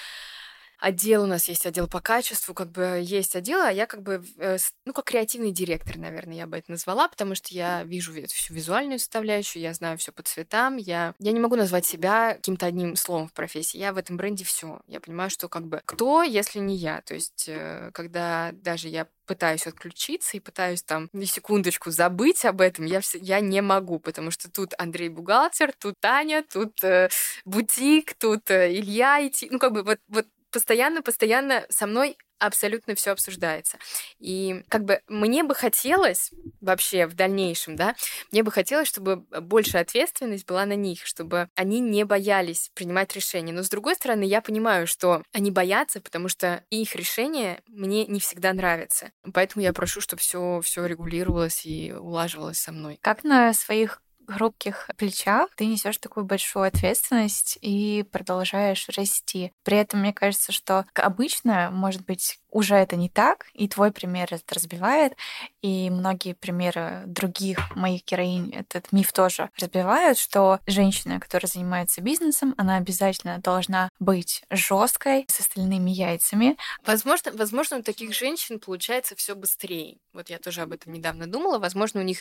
отдел, 0.78 1.24
у 1.24 1.26
нас 1.26 1.48
есть 1.48 1.66
отдел 1.66 1.88
по 1.88 2.00
качеству, 2.00 2.54
как 2.54 2.70
бы 2.70 3.00
есть 3.02 3.36
отдел, 3.36 3.60
а 3.60 3.70
я 3.70 3.86
как 3.86 4.02
бы, 4.02 4.24
э, 4.38 4.58
ну, 4.84 4.92
как 4.92 5.06
креативный 5.06 5.52
директор, 5.52 5.96
наверное, 5.96 6.36
я 6.36 6.46
бы 6.46 6.56
это 6.56 6.70
назвала, 6.70 7.08
потому 7.08 7.34
что 7.34 7.54
я 7.54 7.84
вижу 7.84 8.12
всю 8.26 8.54
визуальную 8.54 8.98
составляющую, 8.98 9.62
я 9.62 9.74
знаю 9.74 9.98
все 9.98 10.12
по 10.12 10.22
цветам, 10.22 10.76
я, 10.76 11.14
я 11.18 11.32
не 11.32 11.40
могу 11.40 11.56
назвать 11.56 11.86
себя 11.86 12.34
каким-то 12.34 12.66
одним 12.66 12.96
словом 12.96 13.28
в 13.28 13.32
профессии, 13.32 13.78
я 13.78 13.92
в 13.92 13.98
этом 13.98 14.16
бренде 14.16 14.44
все. 14.44 14.80
Я 14.86 15.00
понимаю, 15.00 15.30
что 15.30 15.48
как 15.48 15.66
бы 15.66 15.80
кто, 15.84 16.22
если 16.22 16.58
не 16.58 16.76
я? 16.76 17.00
То 17.02 17.14
есть, 17.14 17.44
э, 17.48 17.90
когда 17.92 18.50
даже 18.52 18.88
я 18.88 19.06
пытаюсь 19.26 19.66
отключиться 19.66 20.36
и 20.36 20.40
пытаюсь 20.40 20.82
там 20.82 21.08
на 21.12 21.26
секундочку 21.26 21.90
забыть 21.90 22.44
об 22.44 22.60
этом, 22.60 22.84
я, 22.84 23.00
все, 23.00 23.18
я 23.18 23.40
не 23.40 23.62
могу, 23.62 23.98
потому 23.98 24.30
что 24.30 24.50
тут 24.50 24.74
Андрей 24.78 25.08
бухгалтер, 25.08 25.72
тут 25.78 25.94
Таня, 26.00 26.44
тут 26.50 26.82
э, 26.84 27.08
бутик, 27.44 28.14
тут 28.14 28.50
э, 28.50 28.72
Илья 28.74 29.26
идти. 29.26 29.48
Ну, 29.50 29.58
как 29.58 29.72
бы 29.72 29.82
вот, 29.82 29.98
вот 30.08 30.26
постоянно-постоянно 30.54 31.66
со 31.68 31.88
мной 31.88 32.16
абсолютно 32.38 32.94
все 32.94 33.10
обсуждается. 33.10 33.78
И 34.20 34.62
как 34.68 34.84
бы 34.84 35.00
мне 35.08 35.42
бы 35.42 35.54
хотелось 35.54 36.30
вообще 36.60 37.06
в 37.06 37.14
дальнейшем, 37.14 37.74
да, 37.74 37.96
мне 38.30 38.44
бы 38.44 38.52
хотелось, 38.52 38.86
чтобы 38.86 39.16
больше 39.16 39.78
ответственность 39.78 40.46
была 40.46 40.64
на 40.64 40.76
них, 40.76 41.04
чтобы 41.06 41.48
они 41.56 41.80
не 41.80 42.04
боялись 42.04 42.70
принимать 42.74 43.14
решения. 43.16 43.52
Но 43.52 43.64
с 43.64 43.68
другой 43.68 43.96
стороны, 43.96 44.22
я 44.22 44.40
понимаю, 44.40 44.86
что 44.86 45.22
они 45.32 45.50
боятся, 45.50 46.00
потому 46.00 46.28
что 46.28 46.62
их 46.70 46.94
решение 46.94 47.60
мне 47.66 48.06
не 48.06 48.20
всегда 48.20 48.52
нравится. 48.52 49.10
Поэтому 49.32 49.64
я 49.64 49.72
прошу, 49.72 50.00
чтобы 50.00 50.20
все 50.20 50.60
все 50.62 50.86
регулировалось 50.86 51.66
и 51.66 51.92
улаживалось 51.92 52.58
со 52.58 52.70
мной. 52.70 52.98
Как 53.02 53.24
на 53.24 53.52
своих 53.54 54.02
хрупких 54.28 54.90
плечах 54.96 55.50
ты 55.56 55.66
несешь 55.66 55.98
такую 55.98 56.24
большую 56.26 56.64
ответственность 56.66 57.58
и 57.60 58.04
продолжаешь 58.10 58.88
расти. 58.96 59.52
При 59.64 59.76
этом 59.78 60.00
мне 60.00 60.12
кажется, 60.12 60.52
что 60.52 60.84
обычно, 60.94 61.70
может 61.70 62.04
быть, 62.04 62.38
уже 62.54 62.76
это 62.76 62.94
не 62.94 63.08
так, 63.08 63.46
и 63.52 63.68
твой 63.68 63.90
пример 63.90 64.28
это 64.30 64.54
разбивает, 64.54 65.14
и 65.60 65.90
многие 65.90 66.34
примеры 66.34 67.02
других 67.04 67.74
моих 67.74 68.04
героинь 68.06 68.54
этот 68.54 68.92
миф 68.92 69.12
тоже 69.12 69.50
разбивают, 69.58 70.18
что 70.18 70.60
женщина, 70.66 71.18
которая 71.18 71.50
занимается 71.50 72.00
бизнесом, 72.00 72.54
она 72.56 72.76
обязательно 72.76 73.38
должна 73.38 73.88
быть 73.98 74.44
жесткой 74.50 75.26
с 75.28 75.40
остальными 75.40 75.90
яйцами. 75.90 76.56
Возможно, 76.86 77.32
возможно, 77.32 77.78
у 77.78 77.82
таких 77.82 78.14
женщин 78.14 78.60
получается 78.60 79.16
все 79.16 79.34
быстрее. 79.34 79.98
Вот 80.12 80.30
я 80.30 80.38
тоже 80.38 80.62
об 80.62 80.72
этом 80.72 80.92
недавно 80.92 81.26
думала. 81.26 81.58
Возможно, 81.58 82.00
у 82.00 82.04
них 82.04 82.18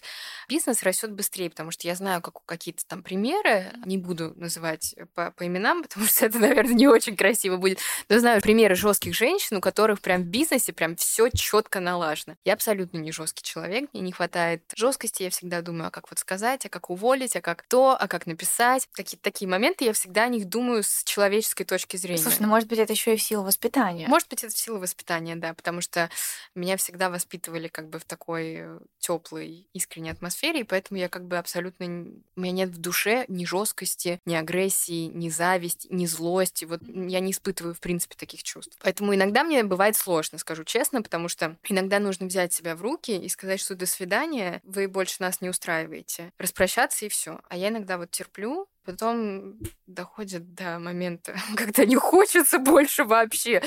бизнес 0.49 0.81
растет 0.81 1.11
быстрее, 1.11 1.51
потому 1.51 1.69
что 1.69 1.87
я 1.87 1.93
знаю 1.93 2.21
как, 2.21 2.43
какие-то 2.45 2.83
там 2.87 3.03
примеры, 3.03 3.71
не 3.85 3.99
буду 3.99 4.33
называть 4.35 4.95
по, 5.13 5.29
по 5.29 5.45
именам, 5.45 5.83
потому 5.83 6.07
что 6.07 6.25
это, 6.25 6.39
наверное, 6.39 6.73
не 6.73 6.87
очень 6.87 7.15
красиво 7.15 7.57
будет, 7.57 7.77
но 8.09 8.17
знаю 8.17 8.41
примеры 8.41 8.73
жестких 8.73 9.13
женщин, 9.13 9.57
у 9.57 9.61
которых 9.61 10.01
прям 10.01 10.22
в 10.23 10.27
бизнесе 10.27 10.73
прям 10.73 10.95
все 10.95 11.29
четко 11.29 11.79
налажено. 11.79 12.35
Я 12.43 12.53
абсолютно 12.53 12.97
не 12.97 13.11
жесткий 13.11 13.43
человек, 13.43 13.89
мне 13.93 14.01
не 14.01 14.11
хватает 14.11 14.63
жесткости, 14.75 15.23
я 15.23 15.29
всегда 15.29 15.61
думаю, 15.61 15.87
а 15.87 15.91
как 15.91 16.09
вот 16.09 16.19
сказать, 16.19 16.65
а 16.65 16.69
как 16.69 16.89
уволить, 16.89 17.35
а 17.35 17.41
как 17.41 17.63
то, 17.63 17.95
а 17.99 18.07
как 18.07 18.25
написать. 18.25 18.87
Какие-то 18.93 19.23
такие 19.23 19.47
моменты, 19.47 19.85
я 19.85 19.93
всегда 19.93 20.23
о 20.23 20.27
них 20.29 20.45
думаю 20.45 20.83
с 20.83 21.03
человеческой 21.03 21.65
точки 21.65 21.97
зрения. 21.97 22.21
Слушай, 22.21 22.41
ну 22.41 22.47
может 22.47 22.67
быть 22.67 22.79
это 22.79 22.93
еще 22.93 23.13
и 23.13 23.17
в 23.17 23.21
силу 23.21 23.43
воспитания. 23.43 24.07
Может 24.07 24.29
быть 24.29 24.43
это 24.43 24.53
в 24.53 24.57
силу 24.57 24.79
воспитания, 24.79 25.35
да, 25.35 25.53
потому 25.53 25.81
что 25.81 26.09
меня 26.55 26.77
всегда 26.77 27.09
воспитывали 27.09 27.67
как 27.67 27.89
бы 27.89 27.99
в 27.99 28.05
такой 28.05 28.63
теплой, 28.99 29.67
искренней 29.73 30.11
атмосфере, 30.11 30.61
и 30.61 30.63
поэтому 30.63 30.99
я 30.99 31.09
как 31.09 31.25
бы 31.25 31.37
абсолютно... 31.37 31.85
У 31.85 32.41
меня 32.41 32.51
нет 32.51 32.69
в 32.69 32.77
душе 32.77 33.25
ни 33.27 33.45
жесткости, 33.45 34.21
ни 34.25 34.35
агрессии, 34.35 35.07
ни 35.07 35.29
зависти, 35.29 35.87
ни 35.91 36.05
злости. 36.05 36.65
Вот 36.65 36.81
я 36.87 37.19
не 37.19 37.31
испытываю, 37.31 37.75
в 37.75 37.79
принципе, 37.79 38.15
таких 38.15 38.43
чувств. 38.43 38.77
Поэтому 38.81 39.13
иногда 39.13 39.43
мне 39.43 39.63
бывает 39.63 39.95
сложно 39.95 40.12
сложно, 40.13 40.37
скажу 40.37 40.63
честно, 40.63 41.01
потому 41.01 41.27
что 41.27 41.57
иногда 41.67 41.97
нужно 41.97 42.27
взять 42.27 42.53
себя 42.53 42.75
в 42.75 42.81
руки 42.83 43.17
и 43.17 43.27
сказать, 43.29 43.59
что 43.59 43.73
до 43.73 43.87
свидания, 43.87 44.61
вы 44.63 44.87
больше 44.87 45.15
нас 45.19 45.41
не 45.41 45.49
устраиваете. 45.49 46.31
Распрощаться 46.37 47.05
и 47.05 47.09
все. 47.09 47.39
А 47.49 47.57
я 47.57 47.69
иногда 47.69 47.97
вот 47.97 48.11
терплю, 48.11 48.67
Потом 48.85 49.59
доходит 49.87 50.55
до 50.55 50.77
момента, 50.77 51.33
когда 51.55 51.85
не 51.85 51.95
хочется 51.95 52.59
больше 52.59 53.05
вообще 53.05 53.61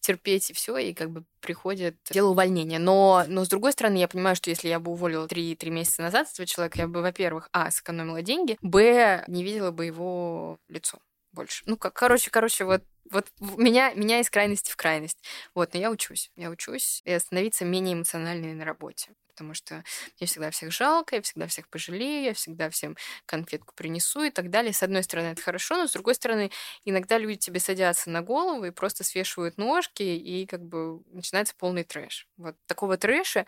терпеть 0.00 0.50
и 0.50 0.54
все, 0.54 0.76
и 0.76 0.92
как 0.92 1.12
бы 1.12 1.22
приходит 1.40 1.96
дело 2.10 2.30
увольнения. 2.30 2.80
Но, 2.80 3.22
но 3.28 3.44
с 3.44 3.48
другой 3.48 3.70
стороны, 3.70 3.98
я 3.98 4.08
понимаю, 4.08 4.34
что 4.34 4.50
если 4.50 4.66
я 4.66 4.80
бы 4.80 4.90
уволила 4.90 5.28
3-3 5.28 5.70
месяца 5.70 6.02
назад 6.02 6.26
этого 6.32 6.46
человека, 6.46 6.80
я 6.80 6.88
бы, 6.88 7.00
во-первых, 7.00 7.48
а, 7.52 7.70
сэкономила 7.70 8.22
деньги, 8.22 8.58
б, 8.60 9.22
не 9.28 9.44
видела 9.44 9.70
бы 9.70 9.86
его 9.86 10.58
лицо 10.68 10.98
больше. 11.30 11.62
Ну, 11.66 11.76
как, 11.76 11.92
короче, 11.92 12.30
короче, 12.32 12.64
вот 12.64 12.82
вот 13.10 13.28
меня, 13.40 13.92
меня 13.94 14.20
из 14.20 14.30
крайности 14.30 14.70
в 14.70 14.76
крайность. 14.76 15.22
Вот, 15.54 15.74
но 15.74 15.80
я 15.80 15.90
учусь. 15.90 16.30
Я 16.36 16.50
учусь 16.50 17.02
и 17.04 17.18
становиться 17.18 17.64
менее 17.64 17.94
эмоциональной 17.94 18.54
на 18.54 18.64
работе 18.64 19.12
потому 19.36 19.52
что 19.52 19.84
мне 20.18 20.26
всегда 20.26 20.50
всех 20.50 20.72
жалко, 20.72 21.16
я 21.16 21.20
всегда 21.20 21.46
всех 21.46 21.68
пожалею, 21.68 22.24
я 22.24 22.32
всегда 22.32 22.70
всем 22.70 22.96
конфетку 23.26 23.74
принесу 23.74 24.22
и 24.22 24.30
так 24.30 24.48
далее. 24.48 24.72
С 24.72 24.82
одной 24.82 25.02
стороны, 25.02 25.26
это 25.26 25.42
хорошо, 25.42 25.76
но 25.76 25.86
с 25.86 25.92
другой 25.92 26.14
стороны, 26.14 26.50
иногда 26.86 27.18
люди 27.18 27.36
тебе 27.38 27.60
садятся 27.60 28.08
на 28.08 28.22
голову 28.22 28.64
и 28.64 28.70
просто 28.70 29.04
свешивают 29.04 29.58
ножки, 29.58 30.02
и 30.02 30.46
как 30.46 30.62
бы 30.62 31.02
начинается 31.12 31.54
полный 31.54 31.84
трэш. 31.84 32.26
Вот 32.38 32.56
такого 32.66 32.96
трэша 32.96 33.44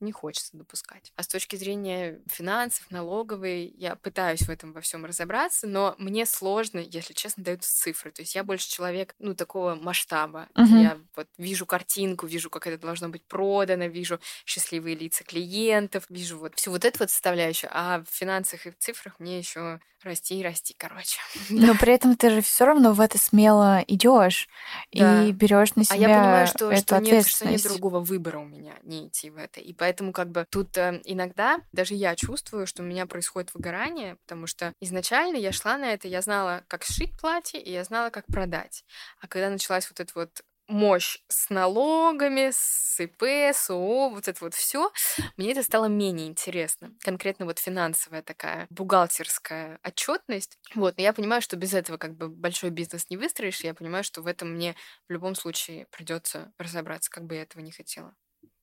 не 0.00 0.12
хочется 0.12 0.56
допускать. 0.56 1.12
А 1.16 1.22
с 1.22 1.28
точки 1.28 1.56
зрения 1.56 2.20
финансов, 2.26 2.90
налоговой, 2.90 3.72
я 3.76 3.96
пытаюсь 3.96 4.42
в 4.42 4.50
этом 4.50 4.72
во 4.72 4.80
всем 4.80 5.04
разобраться, 5.04 5.66
но 5.66 5.94
мне 5.98 6.26
сложно, 6.26 6.78
если 6.78 7.12
честно, 7.12 7.44
даются 7.44 7.74
цифры. 7.74 8.10
То 8.10 8.22
есть 8.22 8.34
я 8.34 8.44
больше 8.44 8.68
человек, 8.68 9.14
ну, 9.18 9.34
такого 9.34 9.74
масштаба. 9.74 10.48
Uh-huh. 10.54 10.82
Я 10.82 10.98
вот 11.14 11.28
вижу 11.38 11.66
картинку, 11.66 12.26
вижу, 12.26 12.50
как 12.50 12.66
это 12.66 12.78
должно 12.78 13.08
быть 13.08 13.24
продано, 13.24 13.86
вижу 13.86 14.20
счастливые 14.44 14.96
лица 14.96 15.24
клиентов, 15.24 16.04
вижу 16.08 16.38
вот 16.38 16.54
всю 16.56 16.70
вот 16.70 16.84
эту 16.84 17.00
вот 17.00 17.10
составляющую, 17.10 17.70
а 17.72 18.00
в 18.00 18.14
финансах 18.14 18.66
и 18.66 18.70
в 18.70 18.78
цифрах 18.78 19.18
мне 19.18 19.38
еще 19.38 19.80
расти 20.06 20.40
и 20.40 20.42
расти, 20.42 20.74
короче. 20.78 21.18
Но 21.50 21.74
при 21.74 21.92
этом 21.92 22.16
ты 22.16 22.30
же 22.30 22.40
все 22.40 22.64
равно 22.64 22.92
в 22.92 23.00
это 23.00 23.18
смело 23.18 23.84
идешь 23.86 24.48
да. 24.92 25.24
и 25.24 25.32
берешь 25.32 25.74
на 25.74 25.84
себя. 25.84 25.96
А 25.96 25.98
я 25.98 26.08
понимаю, 26.08 26.46
что, 26.46 26.70
эту 26.70 26.82
что, 26.82 26.98
нет, 26.98 27.26
что 27.26 27.48
нет 27.48 27.62
другого 27.62 28.00
выбора 28.00 28.38
у 28.38 28.44
меня 28.44 28.74
не 28.84 29.08
идти 29.08 29.30
в 29.30 29.36
это. 29.36 29.60
И 29.60 29.72
поэтому 29.72 29.85
как 29.94 30.30
бы 30.30 30.46
тут 30.50 30.76
э, 30.76 31.00
иногда 31.04 31.60
даже 31.72 31.94
я 31.94 32.14
чувствую, 32.16 32.66
что 32.66 32.82
у 32.82 32.86
меня 32.86 33.06
происходит 33.06 33.54
выгорание, 33.54 34.16
потому 34.26 34.46
что 34.46 34.72
изначально 34.80 35.36
я 35.36 35.52
шла 35.52 35.78
на 35.78 35.92
это, 35.92 36.08
я 36.08 36.22
знала, 36.22 36.64
как 36.68 36.84
сшить 36.84 37.18
платье, 37.20 37.60
и 37.60 37.72
я 37.72 37.84
знала, 37.84 38.10
как 38.10 38.26
продать. 38.26 38.84
А 39.20 39.28
когда 39.28 39.50
началась 39.50 39.88
вот 39.88 40.00
эта 40.00 40.12
вот 40.14 40.42
мощь 40.68 41.18
с 41.28 41.50
налогами, 41.50 42.50
с 42.52 43.00
ИП, 43.00 43.22
с 43.22 43.70
ООО, 43.70 44.10
вот 44.10 44.28
это 44.28 44.44
вот 44.44 44.54
все, 44.54 44.90
мне 45.36 45.52
это 45.52 45.62
стало 45.62 45.86
менее 45.86 46.26
интересно. 46.26 46.92
Конкретно 47.00 47.46
вот 47.46 47.58
финансовая 47.58 48.22
такая 48.22 48.66
бухгалтерская 48.70 49.78
отчетность. 49.82 50.58
Вот, 50.74 50.96
но 50.96 51.02
я 51.02 51.12
понимаю, 51.12 51.42
что 51.42 51.56
без 51.56 51.74
этого 51.74 51.98
как 51.98 52.16
бы 52.16 52.28
большой 52.28 52.70
бизнес 52.70 53.08
не 53.10 53.16
выстроишь, 53.16 53.60
и 53.60 53.66
я 53.66 53.74
понимаю, 53.74 54.04
что 54.04 54.22
в 54.22 54.26
этом 54.26 54.52
мне 54.52 54.74
в 55.08 55.12
любом 55.12 55.34
случае 55.34 55.86
придется 55.90 56.52
разобраться, 56.58 57.10
как 57.10 57.24
бы 57.24 57.36
я 57.36 57.42
этого 57.42 57.62
не 57.62 57.72
хотела. 57.72 58.14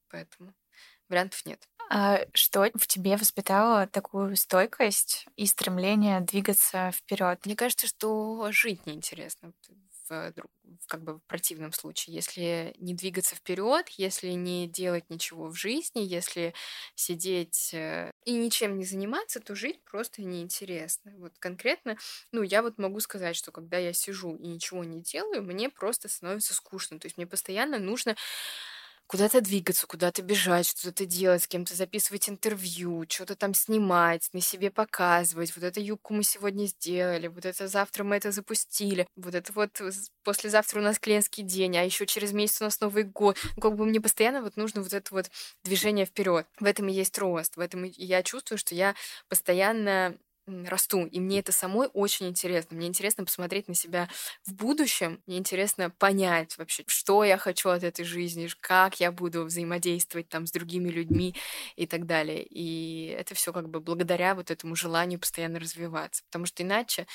Поэтому 0.09 0.53
вариантов 1.13 1.45
нет. 1.45 1.67
А 1.89 2.25
что 2.33 2.69
в 2.73 2.87
тебе 2.87 3.17
воспитало 3.17 3.87
такую 3.87 4.35
стойкость 4.35 5.25
и 5.35 5.45
стремление 5.45 6.21
двигаться 6.21 6.91
вперед? 6.91 7.39
Мне 7.45 7.55
кажется, 7.55 7.87
что 7.87 8.47
жить 8.51 8.85
неинтересно 8.87 9.53
в, 10.09 10.33
как 10.87 11.03
бы 11.03 11.15
в 11.15 11.21
противном 11.27 11.71
случае. 11.71 12.15
Если 12.15 12.75
не 12.77 12.93
двигаться 12.93 13.35
вперед, 13.35 13.87
если 13.89 14.29
не 14.29 14.67
делать 14.67 15.09
ничего 15.09 15.47
в 15.49 15.55
жизни, 15.55 16.01
если 16.01 16.53
сидеть 16.95 17.73
э, 17.73 18.11
и 18.25 18.33
ничем 18.33 18.77
не 18.77 18.85
заниматься, 18.85 19.39
то 19.39 19.55
жить 19.55 19.81
просто 19.83 20.21
неинтересно. 20.23 21.13
Вот 21.17 21.33
конкретно, 21.39 21.97
ну, 22.31 22.41
я 22.41 22.61
вот 22.61 22.77
могу 22.77 22.99
сказать, 22.99 23.35
что 23.35 23.51
когда 23.51 23.77
я 23.77 23.93
сижу 23.93 24.35
и 24.35 24.47
ничего 24.47 24.83
не 24.83 25.01
делаю, 25.01 25.43
мне 25.43 25.69
просто 25.69 26.09
становится 26.09 26.53
скучно. 26.53 26.99
То 26.99 27.05
есть 27.05 27.17
мне 27.17 27.27
постоянно 27.27 27.79
нужно 27.79 28.15
куда-то 29.13 29.41
двигаться, 29.41 29.85
куда-то 29.85 30.23
бежать, 30.23 30.65
что-то 30.65 31.05
делать, 31.05 31.43
с 31.43 31.47
кем-то 31.47 31.75
записывать 31.75 32.29
интервью, 32.29 33.05
что-то 33.07 33.35
там 33.35 33.53
снимать, 33.53 34.27
на 34.33 34.41
себе 34.41 34.71
показывать. 34.71 35.55
Вот 35.55 35.63
эту 35.63 35.81
юбку 35.81 36.15
мы 36.15 36.23
сегодня 36.23 36.65
сделали, 36.65 37.27
вот 37.27 37.45
это 37.45 37.67
завтра 37.67 38.03
мы 38.03 38.15
это 38.15 38.31
запустили, 38.31 39.07
вот 39.15 39.35
это 39.35 39.53
вот 39.53 39.79
послезавтра 40.23 40.79
у 40.79 40.83
нас 40.83 40.97
клиентский 40.97 41.43
день, 41.43 41.77
а 41.77 41.83
еще 41.83 42.07
через 42.07 42.31
месяц 42.31 42.61
у 42.61 42.63
нас 42.63 42.81
Новый 42.81 43.03
год. 43.03 43.37
Ну, 43.55 43.61
как 43.61 43.75
бы 43.75 43.85
мне 43.85 44.01
постоянно 44.01 44.41
вот 44.41 44.57
нужно 44.57 44.81
вот 44.81 44.93
это 44.93 45.13
вот 45.13 45.29
движение 45.63 46.07
вперед. 46.07 46.47
В 46.59 46.65
этом 46.65 46.87
и 46.87 46.93
есть 46.93 47.15
рост, 47.19 47.55
в 47.55 47.59
этом 47.59 47.85
и 47.85 48.03
я 48.03 48.23
чувствую, 48.23 48.57
что 48.57 48.73
я 48.73 48.95
постоянно 49.29 50.17
расту, 50.47 51.05
и 51.05 51.19
мне 51.19 51.39
это 51.39 51.51
самой 51.51 51.89
очень 51.93 52.27
интересно. 52.27 52.75
Мне 52.75 52.87
интересно 52.87 53.23
посмотреть 53.25 53.67
на 53.67 53.75
себя 53.75 54.09
в 54.45 54.53
будущем, 54.53 55.21
мне 55.25 55.37
интересно 55.37 55.89
понять 55.89 56.57
вообще, 56.57 56.83
что 56.87 57.23
я 57.23 57.37
хочу 57.37 57.69
от 57.69 57.83
этой 57.83 58.03
жизни, 58.05 58.49
как 58.59 58.99
я 58.99 59.11
буду 59.11 59.45
взаимодействовать 59.45 60.29
там 60.29 60.45
с 60.47 60.51
другими 60.51 60.89
людьми 60.89 61.35
и 61.75 61.87
так 61.87 62.05
далее. 62.05 62.43
И 62.43 63.07
это 63.17 63.35
все 63.35 63.53
как 63.53 63.69
бы 63.69 63.79
благодаря 63.79 64.35
вот 64.35 64.51
этому 64.51 64.75
желанию 64.75 65.19
постоянно 65.19 65.59
развиваться, 65.59 66.23
потому 66.25 66.45
что 66.45 66.63
иначе 66.63 67.07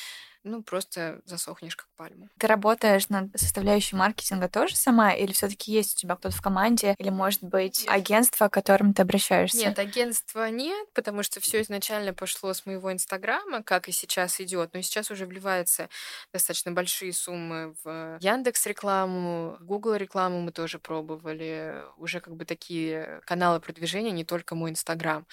ну, 0.45 0.62
просто 0.62 1.21
засохнешь 1.25 1.76
как 1.76 1.88
пальма. 1.97 2.28
Ты 2.38 2.47
работаешь 2.47 3.09
над 3.09 3.30
составляющей 3.38 3.97
маркетинга 3.97 4.49
тоже 4.49 4.76
сама, 4.76 5.12
или 5.12 5.33
все 5.33 5.49
таки 5.49 5.73
есть 5.73 5.97
у 5.97 6.00
тебя 6.00 6.16
кто-то 6.16 6.35
в 6.35 6.40
команде, 6.40 6.95
или, 6.99 7.11
может 7.11 7.42
быть, 7.42 7.85
агентство, 7.88 8.49
к 8.49 8.52
которому 8.52 8.95
ты 8.95 9.02
обращаешься? 9.02 9.59
Нет, 9.59 9.78
агентства 9.78 10.49
нет, 10.50 10.88
потому 10.95 11.23
что 11.23 11.40
все 11.40 11.61
изначально 11.62 12.14
пошло 12.14 12.52
с 12.54 12.66
моего 12.66 12.92
Инстаграма, 12.92 13.62
как 13.62 13.88
и 13.88 13.92
сейчас 13.92 14.40
идет, 14.40 14.75
но 14.75 14.80
сейчас 14.80 15.11
уже 15.11 15.26
вливаются 15.26 15.88
достаточно 16.33 16.73
большие 16.73 17.12
суммы 17.12 17.75
в 17.83 18.18
Яндекс 18.21 18.66
рекламу, 18.66 19.57
Google 19.61 19.95
рекламу 19.95 20.40
мы 20.40 20.52
тоже 20.52 20.78
пробовали, 20.78 21.83
уже 21.97 22.21
как 22.21 22.37
бы 22.37 22.45
такие 22.45 23.21
каналы 23.26 23.61
продвижения, 23.61 24.11
не 24.11 24.25
только 24.25 24.54
мой 24.54 24.71
Инстаграм. 24.71 25.26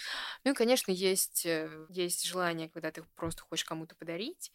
Ну 0.44 0.52
и, 0.52 0.56
конечно, 0.56 0.92
есть, 0.92 1.46
э, 1.46 1.70
есть 1.90 2.26
желание, 2.26 2.70
когда 2.70 2.92
ты 2.92 3.04
просто 3.16 3.44
хочешь 3.44 3.66
кому-то 3.66 3.96
подарить, 3.96 4.52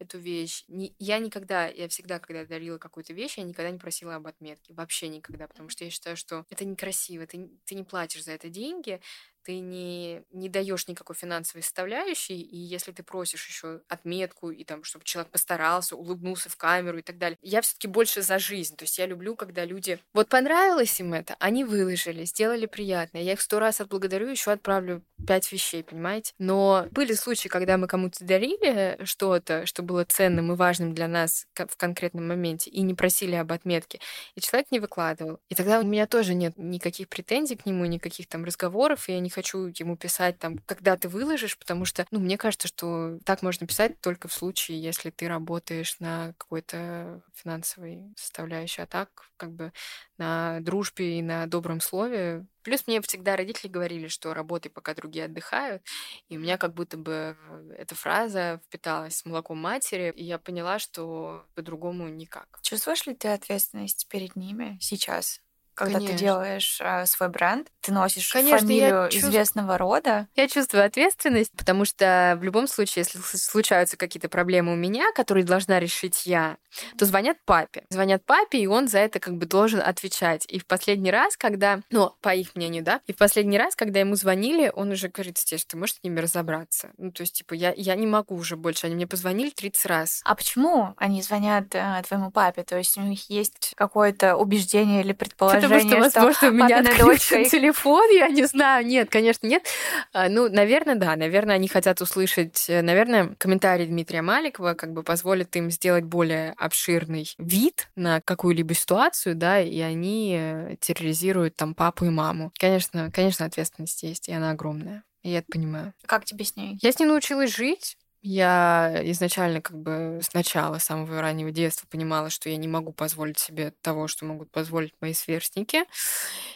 эту 0.00 0.18
вещь. 0.18 0.64
Не, 0.68 0.94
я 0.98 1.18
никогда, 1.18 1.68
я 1.68 1.88
всегда, 1.88 2.18
когда 2.18 2.44
дарила 2.44 2.78
какую-то 2.78 3.12
вещь, 3.12 3.38
я 3.38 3.44
никогда 3.44 3.70
не 3.70 3.78
просила 3.78 4.16
об 4.16 4.26
отметке. 4.26 4.74
Вообще 4.74 5.08
никогда. 5.08 5.46
Потому 5.46 5.68
что 5.68 5.84
я 5.84 5.90
считаю, 5.90 6.16
что 6.16 6.46
это 6.50 6.64
некрасиво. 6.64 7.26
Ты, 7.26 7.50
ты 7.64 7.74
не 7.74 7.84
платишь 7.84 8.24
за 8.24 8.32
это 8.32 8.48
деньги, 8.48 9.00
ты 9.44 9.60
не, 9.60 10.22
не 10.32 10.48
даешь 10.48 10.88
никакой 10.88 11.16
финансовой 11.16 11.62
составляющей, 11.62 12.40
и 12.40 12.56
если 12.56 12.92
ты 12.92 13.02
просишь 13.02 13.46
еще 13.46 13.80
отметку, 13.88 14.50
и 14.50 14.64
там, 14.64 14.84
чтобы 14.84 15.04
человек 15.04 15.30
постарался, 15.30 15.96
улыбнулся 15.96 16.48
в 16.48 16.56
камеру 16.56 16.98
и 16.98 17.02
так 17.02 17.18
далее, 17.18 17.38
я 17.42 17.60
все-таки 17.62 17.88
больше 17.88 18.22
за 18.22 18.38
жизнь. 18.38 18.76
То 18.76 18.84
есть 18.84 18.98
я 18.98 19.06
люблю, 19.06 19.34
когда 19.36 19.64
люди... 19.64 19.98
Вот 20.12 20.28
понравилось 20.28 20.98
им 21.00 21.14
это, 21.14 21.36
они 21.40 21.64
выложили, 21.64 22.24
сделали 22.24 22.66
приятно. 22.66 23.18
Я 23.18 23.32
их 23.32 23.40
сто 23.40 23.58
раз 23.58 23.80
отблагодарю, 23.80 24.28
еще 24.28 24.52
отправлю 24.52 25.02
пять 25.26 25.50
вещей, 25.52 25.82
понимаете? 25.82 26.32
Но 26.38 26.86
были 26.90 27.14
случаи, 27.14 27.48
когда 27.48 27.76
мы 27.76 27.86
кому-то 27.86 28.24
дарили 28.24 28.98
что-то, 29.04 29.66
что 29.66 29.82
было 29.82 30.04
ценным 30.04 30.52
и 30.52 30.56
важным 30.56 30.94
для 30.94 31.08
нас 31.08 31.46
в 31.54 31.76
конкретном 31.76 32.28
моменте, 32.28 32.70
и 32.70 32.82
не 32.82 32.94
просили 32.94 33.34
об 33.34 33.52
отметке, 33.52 34.00
и 34.34 34.40
человек 34.40 34.70
не 34.70 34.80
выкладывал. 34.80 35.40
И 35.48 35.54
тогда 35.54 35.80
у 35.80 35.84
меня 35.84 36.06
тоже 36.06 36.34
нет 36.34 36.54
никаких 36.56 37.08
претензий 37.08 37.56
к 37.56 37.66
нему, 37.66 37.84
никаких 37.86 38.28
там 38.28 38.44
разговоров, 38.44 39.08
и 39.08 39.12
я 39.12 39.20
не 39.20 39.29
не 39.30 39.32
хочу 39.32 39.66
ему 39.78 39.96
писать 39.96 40.38
там, 40.38 40.58
когда 40.66 40.96
ты 40.96 41.08
выложишь, 41.08 41.56
потому 41.56 41.84
что, 41.84 42.04
ну, 42.10 42.18
мне 42.18 42.36
кажется, 42.36 42.66
что 42.66 43.18
так 43.24 43.42
можно 43.42 43.66
писать 43.66 44.00
только 44.00 44.26
в 44.26 44.32
случае, 44.32 44.82
если 44.82 45.10
ты 45.10 45.28
работаешь 45.28 45.98
на 46.00 46.34
какой-то 46.36 47.22
финансовой 47.34 48.12
составляющей, 48.16 48.82
а 48.82 48.86
так 48.86 49.08
как 49.36 49.52
бы 49.52 49.72
на 50.18 50.60
дружбе 50.60 51.18
и 51.18 51.22
на 51.22 51.46
добром 51.46 51.80
слове. 51.80 52.44
Плюс 52.62 52.86
мне 52.86 53.00
всегда 53.00 53.36
родители 53.36 53.68
говорили, 53.68 54.08
что 54.08 54.34
работай, 54.34 54.70
пока 54.70 54.94
другие 54.94 55.26
отдыхают. 55.26 55.82
И 56.28 56.36
у 56.36 56.40
меня 56.40 56.58
как 56.58 56.74
будто 56.74 56.98
бы 56.98 57.36
эта 57.78 57.94
фраза 57.94 58.60
впиталась 58.66 59.16
с 59.16 59.24
молоком 59.24 59.58
матери, 59.58 60.12
и 60.14 60.24
я 60.24 60.38
поняла, 60.38 60.78
что 60.78 61.46
по-другому 61.54 62.08
никак. 62.08 62.58
Чувствуешь 62.62 63.06
ли 63.06 63.14
ты 63.14 63.28
ответственность 63.28 64.08
перед 64.08 64.36
ними 64.36 64.76
сейчас? 64.80 65.40
Когда 65.80 65.94
Конечно. 65.94 66.18
ты 66.18 66.24
делаешь 66.24 66.78
э, 66.82 67.06
свой 67.06 67.30
бренд, 67.30 67.68
ты 67.80 67.90
носишь 67.90 68.30
Конечно, 68.30 68.58
фамилию 68.58 69.08
чувств... 69.08 69.30
известного 69.30 69.78
рода. 69.78 70.28
Я 70.36 70.46
чувствую 70.46 70.84
ответственность, 70.84 71.52
потому 71.56 71.86
что 71.86 72.36
в 72.38 72.44
любом 72.44 72.68
случае, 72.68 73.06
если 73.06 73.18
случаются 73.38 73.96
какие-то 73.96 74.28
проблемы 74.28 74.74
у 74.74 74.76
меня, 74.76 75.10
которые 75.14 75.44
должна 75.44 75.80
решить 75.80 76.26
я, 76.26 76.58
то 76.98 77.06
звонят 77.06 77.38
папе. 77.46 77.84
Звонят 77.88 78.24
папе, 78.26 78.58
и 78.58 78.66
он 78.66 78.88
за 78.88 78.98
это 78.98 79.20
как 79.20 79.36
бы 79.36 79.46
должен 79.46 79.80
отвечать. 79.80 80.44
И 80.48 80.58
в 80.58 80.66
последний 80.66 81.10
раз, 81.10 81.38
когда, 81.38 81.80
ну, 81.90 82.12
по 82.20 82.34
их 82.34 82.54
мнению, 82.54 82.84
да, 82.84 83.00
и 83.06 83.14
в 83.14 83.16
последний 83.16 83.56
раз, 83.56 83.74
когда 83.74 84.00
ему 84.00 84.16
звонили, 84.16 84.70
он 84.74 84.90
уже 84.90 85.08
говорит, 85.08 85.38
Стеш, 85.38 85.64
ты 85.64 85.78
можешь 85.78 85.96
с 85.96 86.02
ними 86.02 86.20
разобраться? 86.20 86.90
Ну, 86.98 87.10
то 87.10 87.22
есть, 87.22 87.38
типа, 87.38 87.54
я, 87.54 87.72
я 87.74 87.96
не 87.96 88.06
могу 88.06 88.34
уже 88.34 88.56
больше. 88.56 88.86
Они 88.86 88.96
мне 88.96 89.06
позвонили 89.06 89.48
30 89.48 89.86
раз. 89.86 90.20
А 90.24 90.34
почему 90.34 90.94
они 90.98 91.22
звонят 91.22 91.74
э, 91.74 92.02
твоему 92.06 92.30
папе? 92.30 92.64
То 92.64 92.76
есть 92.76 92.98
у 92.98 93.02
них 93.02 93.30
есть 93.30 93.72
какое-то 93.76 94.36
убеждение 94.36 95.00
или 95.00 95.12
предположение? 95.12 95.69
Предположение, 95.70 96.10
Потому 96.10 96.10
что, 96.10 96.20
возможно, 96.20 96.48
у 96.48 96.52
меня 96.52 96.78
отключен 96.80 97.42
дочка... 97.42 97.44
телефон, 97.56 98.10
я 98.12 98.28
не 98.28 98.44
знаю. 98.44 98.86
Нет, 98.86 99.10
конечно, 99.10 99.46
нет. 99.46 99.64
А, 100.12 100.28
ну, 100.28 100.48
наверное, 100.48 100.96
да. 100.96 101.16
Наверное, 101.16 101.56
они 101.56 101.68
хотят 101.68 102.00
услышать... 102.00 102.66
Э, 102.68 102.82
наверное, 102.82 103.34
комментарий 103.38 103.86
Дмитрия 103.86 104.22
Маликова 104.22 104.74
как 104.74 104.92
бы 104.92 105.02
позволит 105.02 105.54
им 105.56 105.70
сделать 105.70 106.04
более 106.04 106.52
обширный 106.58 107.32
вид 107.38 107.88
на 107.96 108.20
какую-либо 108.20 108.74
ситуацию, 108.74 109.34
да, 109.34 109.60
и 109.60 109.80
они 109.80 110.36
э, 110.38 110.76
терроризируют 110.80 111.56
там 111.56 111.74
папу 111.74 112.04
и 112.04 112.10
маму. 112.10 112.52
Конечно, 112.58 113.10
конечно, 113.12 113.46
ответственность 113.46 114.02
есть, 114.02 114.28
и 114.28 114.32
она 114.32 114.50
огромная. 114.50 115.04
Я 115.22 115.38
это 115.38 115.48
понимаю. 115.52 115.92
Как 116.06 116.24
тебе 116.24 116.44
с 116.44 116.56
ней? 116.56 116.78
Я 116.80 116.92
с 116.92 116.98
ней 116.98 117.06
научилась 117.06 117.54
жить. 117.54 117.98
Я 118.22 119.00
изначально 119.12 119.62
как 119.62 119.78
бы 119.78 120.18
с 120.22 120.34
самого 120.78 121.22
раннего 121.22 121.50
детства 121.50 121.86
понимала, 121.88 122.28
что 122.28 122.50
я 122.50 122.56
не 122.58 122.68
могу 122.68 122.92
позволить 122.92 123.38
себе 123.38 123.72
того, 123.80 124.08
что 124.08 124.26
могут 124.26 124.50
позволить 124.50 124.92
мои 125.00 125.14
сверстники. 125.14 125.84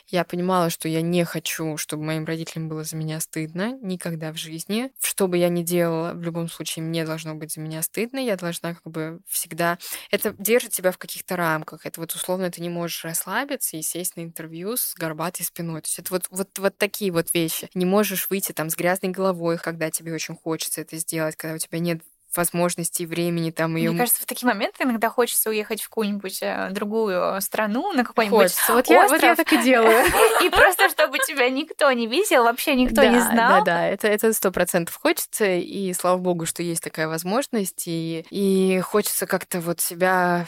Я 0.09 0.25
понимала, 0.25 0.69
что 0.71 0.89
я 0.89 1.01
не 1.01 1.25
хочу, 1.25 1.77
чтобы 1.77 2.05
моим 2.05 2.25
родителям 2.25 2.69
было 2.69 2.85
за 2.85 2.97
меня 2.97 3.21
стыдно 3.21 3.79
никогда 3.81 4.33
в 4.33 4.37
жизни. 4.37 4.91
Что 5.01 5.29
бы 5.29 5.39
я 5.39 5.49
ни 5.49 5.63
делала, 5.63 6.13
в 6.13 6.23
любом 6.23 6.49
случае 6.49 6.85
мне 6.85 7.05
должно 7.05 7.35
быть 7.35 7.55
за 7.55 7.61
меня 7.61 7.83
стыдно. 7.83 8.19
Я 8.19 8.37
должна 8.37 8.75
как 8.75 8.85
бы 8.93 9.21
всегда... 9.27 9.79
Это 10.11 10.35
держит 10.39 10.73
тебя 10.73 10.93
в 10.93 10.99
каких-то 10.99 11.37
рамках. 11.37 11.87
Это 11.87 12.01
вот 12.01 12.13
условно 12.15 12.51
ты 12.51 12.61
не 12.61 12.69
можешь 12.69 13.05
расслабиться 13.05 13.77
и 13.77 13.83
сесть 13.83 14.17
на 14.17 14.23
интервью 14.23 14.77
с 14.77 14.95
горбатой 14.95 15.47
спиной. 15.47 15.81
То 15.81 15.87
есть 15.87 15.99
это 15.99 16.13
вот, 16.13 16.27
вот, 16.31 16.59
вот 16.59 16.77
такие 16.77 17.11
вот 17.11 17.33
вещи. 17.33 17.71
Не 17.75 17.87
можешь 17.87 18.29
выйти 18.29 18.53
там 18.53 18.69
с 18.69 18.77
грязной 18.77 19.11
головой, 19.11 19.59
когда 19.59 19.91
тебе 19.91 20.13
очень 20.13 20.37
хочется 20.37 20.83
это 20.83 20.99
сделать, 20.99 21.37
когда 21.37 21.55
у 21.55 21.59
тебя 21.59 21.79
нет 21.79 22.03
возможностей, 22.37 23.07
времени 23.07 23.51
там 23.51 23.77
ее. 23.77 23.91
Мне 23.91 23.99
кажется, 23.99 24.23
в 24.23 24.27
такие 24.27 24.47
моменты 24.47 24.85
иногда 24.85 25.09
хочется 25.09 25.51
уехать 25.51 25.83
в 25.83 25.89
какую-нибудь 25.89 26.39
э, 26.43 26.69
другую 26.71 27.41
страну, 27.41 27.93
на 27.93 28.05
какой-нибудь 28.05 28.39
хочется. 28.39 28.73
Вот 28.73 28.89
я, 28.89 29.09
вот 29.09 29.23
я 29.23 29.35
так 29.35 29.53
и 29.53 29.63
делаю. 29.63 30.05
И 30.43 30.51
просто, 30.51 30.89
чтобы 30.89 31.19
тебя 31.19 31.49
никто 31.51 31.91
не 31.93 32.07
видел, 32.07 32.45
вообще 32.45 32.75
никто 32.75 33.05
не 33.05 33.21
знал. 33.21 33.65
Да, 33.65 33.75
да, 33.75 33.87
это 33.87 34.09
это 34.09 34.33
сто 34.33 34.51
процентов 34.51 34.97
хочется, 35.01 35.47
и 35.47 35.93
слава 35.93 36.19
богу, 36.19 36.47
что 36.47 36.63
есть 36.63 36.83
такая 36.83 37.09
возможность, 37.09 37.85
и, 37.87 38.25
и 38.31 38.81
хочется 38.81 39.27
как-то 39.27 39.61
вот 39.61 39.81
себя 39.81 40.47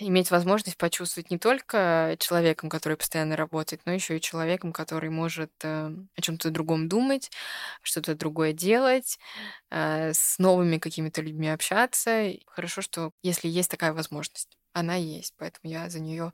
иметь 0.00 0.30
возможность 0.30 0.76
почувствовать 0.76 1.30
не 1.30 1.38
только 1.38 2.16
человеком, 2.20 2.68
который 2.70 2.96
постоянно 2.96 3.36
работает, 3.36 3.82
но 3.86 3.92
еще 3.92 4.16
и 4.16 4.20
человеком, 4.20 4.72
который 4.72 5.10
может 5.10 5.52
э, 5.64 5.90
о 6.16 6.20
чем-то 6.20 6.50
другом 6.50 6.88
думать, 6.88 7.30
что-то 7.82 8.14
другое 8.16 8.52
делать, 8.52 9.18
э, 9.70 10.12
с 10.14 10.38
новыми 10.38 10.78
какими-то 10.78 11.22
людьми 11.22 11.48
общаться. 11.48 12.32
Хорошо, 12.46 12.82
что 12.82 13.12
если 13.22 13.48
есть 13.48 13.70
такая 13.70 13.92
возможность 13.94 14.57
она 14.72 14.94
есть, 14.94 15.34
поэтому 15.36 15.72
я 15.72 15.88
за 15.88 16.00
нее 16.00 16.32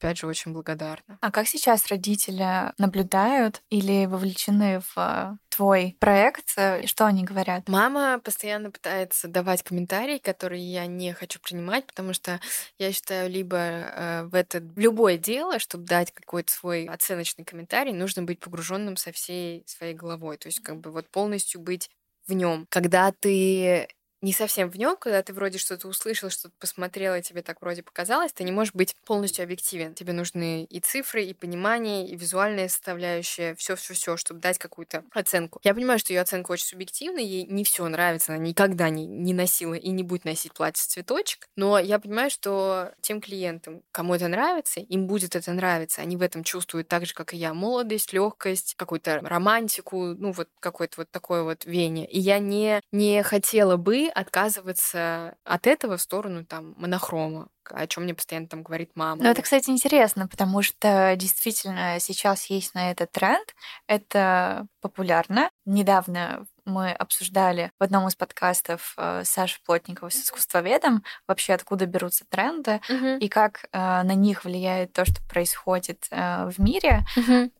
опять 0.00 0.18
же 0.18 0.26
очень 0.26 0.52
благодарна. 0.52 1.18
А 1.20 1.30
как 1.30 1.46
сейчас 1.46 1.88
родители 1.88 2.72
наблюдают 2.78 3.62
или 3.68 4.06
вовлечены 4.06 4.80
в 4.80 4.92
э, 4.96 5.36
твой 5.50 5.96
проект? 5.98 6.54
Э, 6.56 6.86
что 6.86 7.04
они 7.04 7.22
говорят? 7.22 7.68
Мама 7.68 8.18
постоянно 8.18 8.70
пытается 8.70 9.28
давать 9.28 9.62
комментарии, 9.62 10.18
которые 10.18 10.62
я 10.62 10.86
не 10.86 11.12
хочу 11.12 11.38
принимать, 11.38 11.86
потому 11.86 12.14
что 12.14 12.40
я 12.78 12.92
считаю, 12.92 13.28
либо 13.28 13.56
э, 13.58 14.22
в 14.24 14.34
это 14.34 14.62
любое 14.76 15.18
дело, 15.18 15.58
чтобы 15.58 15.84
дать 15.84 16.12
какой-то 16.12 16.50
свой 16.50 16.86
оценочный 16.86 17.44
комментарий, 17.44 17.92
нужно 17.92 18.22
быть 18.22 18.40
погруженным 18.40 18.96
со 18.96 19.12
всей 19.12 19.64
своей 19.66 19.94
головой, 19.94 20.38
то 20.38 20.48
есть 20.48 20.60
как 20.60 20.80
бы 20.80 20.90
вот 20.92 21.10
полностью 21.10 21.60
быть 21.60 21.90
в 22.26 22.32
нем. 22.32 22.66
Когда 22.70 23.12
ты 23.12 23.88
не 24.22 24.32
совсем 24.32 24.70
в 24.70 24.76
нем, 24.76 24.96
когда 24.96 25.22
ты 25.22 25.32
вроде 25.32 25.58
что-то 25.58 25.88
услышал, 25.88 26.30
что-то 26.30 26.54
посмотрел, 26.58 27.14
и 27.14 27.22
тебе 27.22 27.42
так 27.42 27.60
вроде 27.60 27.82
показалось, 27.82 28.32
ты 28.32 28.44
не 28.44 28.52
можешь 28.52 28.74
быть 28.74 28.94
полностью 29.04 29.42
объективен. 29.42 29.94
Тебе 29.94 30.12
нужны 30.12 30.64
и 30.64 30.80
цифры, 30.80 31.24
и 31.24 31.34
понимание, 31.34 32.06
и 32.06 32.16
визуальная 32.16 32.68
составляющая, 32.68 33.54
все, 33.54 33.76
все, 33.76 33.94
все, 33.94 34.16
чтобы 34.16 34.40
дать 34.40 34.58
какую-то 34.58 35.04
оценку. 35.12 35.60
Я 35.62 35.74
понимаю, 35.74 35.98
что 35.98 36.12
ее 36.12 36.20
оценка 36.20 36.52
очень 36.52 36.66
субъективна, 36.66 37.18
ей 37.18 37.46
не 37.46 37.64
все 37.64 37.86
нравится, 37.88 38.34
она 38.34 38.42
никогда 38.42 38.90
не, 38.90 39.06
не 39.06 39.32
носила 39.32 39.74
и 39.74 39.90
не 39.90 40.02
будет 40.02 40.24
носить 40.24 40.52
платье 40.52 40.82
с 40.82 40.86
цветочек. 40.86 41.48
Но 41.56 41.78
я 41.78 41.98
понимаю, 41.98 42.30
что 42.30 42.92
тем 43.00 43.20
клиентам, 43.20 43.82
кому 43.90 44.14
это 44.14 44.28
нравится, 44.28 44.80
им 44.80 45.06
будет 45.06 45.34
это 45.34 45.52
нравиться. 45.52 46.02
Они 46.02 46.16
в 46.16 46.22
этом 46.22 46.44
чувствуют 46.44 46.88
так 46.88 47.06
же, 47.06 47.14
как 47.14 47.32
и 47.32 47.36
я, 47.36 47.54
молодость, 47.54 48.12
легкость, 48.12 48.74
какую-то 48.76 49.20
романтику, 49.20 50.14
ну 50.14 50.32
вот 50.32 50.48
какое-то 50.60 50.94
вот 50.98 51.10
такое 51.10 51.42
вот 51.42 51.64
веяние. 51.64 52.06
И 52.06 52.18
я 52.18 52.38
не, 52.38 52.82
не 52.92 53.22
хотела 53.22 53.76
бы 53.76 54.09
отказываться 54.10 55.36
от 55.44 55.66
этого 55.66 55.96
в 55.96 56.02
сторону 56.02 56.44
там 56.44 56.74
монохрома, 56.76 57.48
о 57.64 57.86
чем 57.86 58.04
мне 58.04 58.14
постоянно 58.14 58.48
там 58.48 58.62
говорит 58.62 58.90
мама. 58.94 59.22
Ну, 59.22 59.30
это, 59.30 59.42
кстати, 59.42 59.70
интересно, 59.70 60.26
потому 60.28 60.62
что 60.62 61.14
действительно 61.16 61.98
сейчас 62.00 62.46
есть 62.46 62.74
на 62.74 62.90
этот 62.90 63.12
тренд, 63.12 63.54
это 63.86 64.66
популярно. 64.80 65.50
Недавно 65.64 66.46
мы 66.64 66.92
обсуждали 66.92 67.72
в 67.78 67.82
одном 67.82 68.06
из 68.08 68.14
подкастов 68.14 68.94
э, 68.96 69.22
Саши 69.24 69.58
Плотникова 69.64 70.08
с 70.08 70.16
искусствоведом 70.16 71.02
вообще 71.26 71.54
откуда 71.54 71.86
берутся 71.86 72.24
тренды 72.28 72.80
uh-huh. 72.88 73.18
и 73.18 73.28
как 73.28 73.66
э, 73.72 73.78
на 73.78 74.14
них 74.14 74.44
влияет 74.44 74.92
то, 74.92 75.04
что 75.04 75.22
происходит 75.28 76.06
э, 76.10 76.48
в 76.48 76.58
мире. 76.58 77.04
Uh-huh 77.16 77.50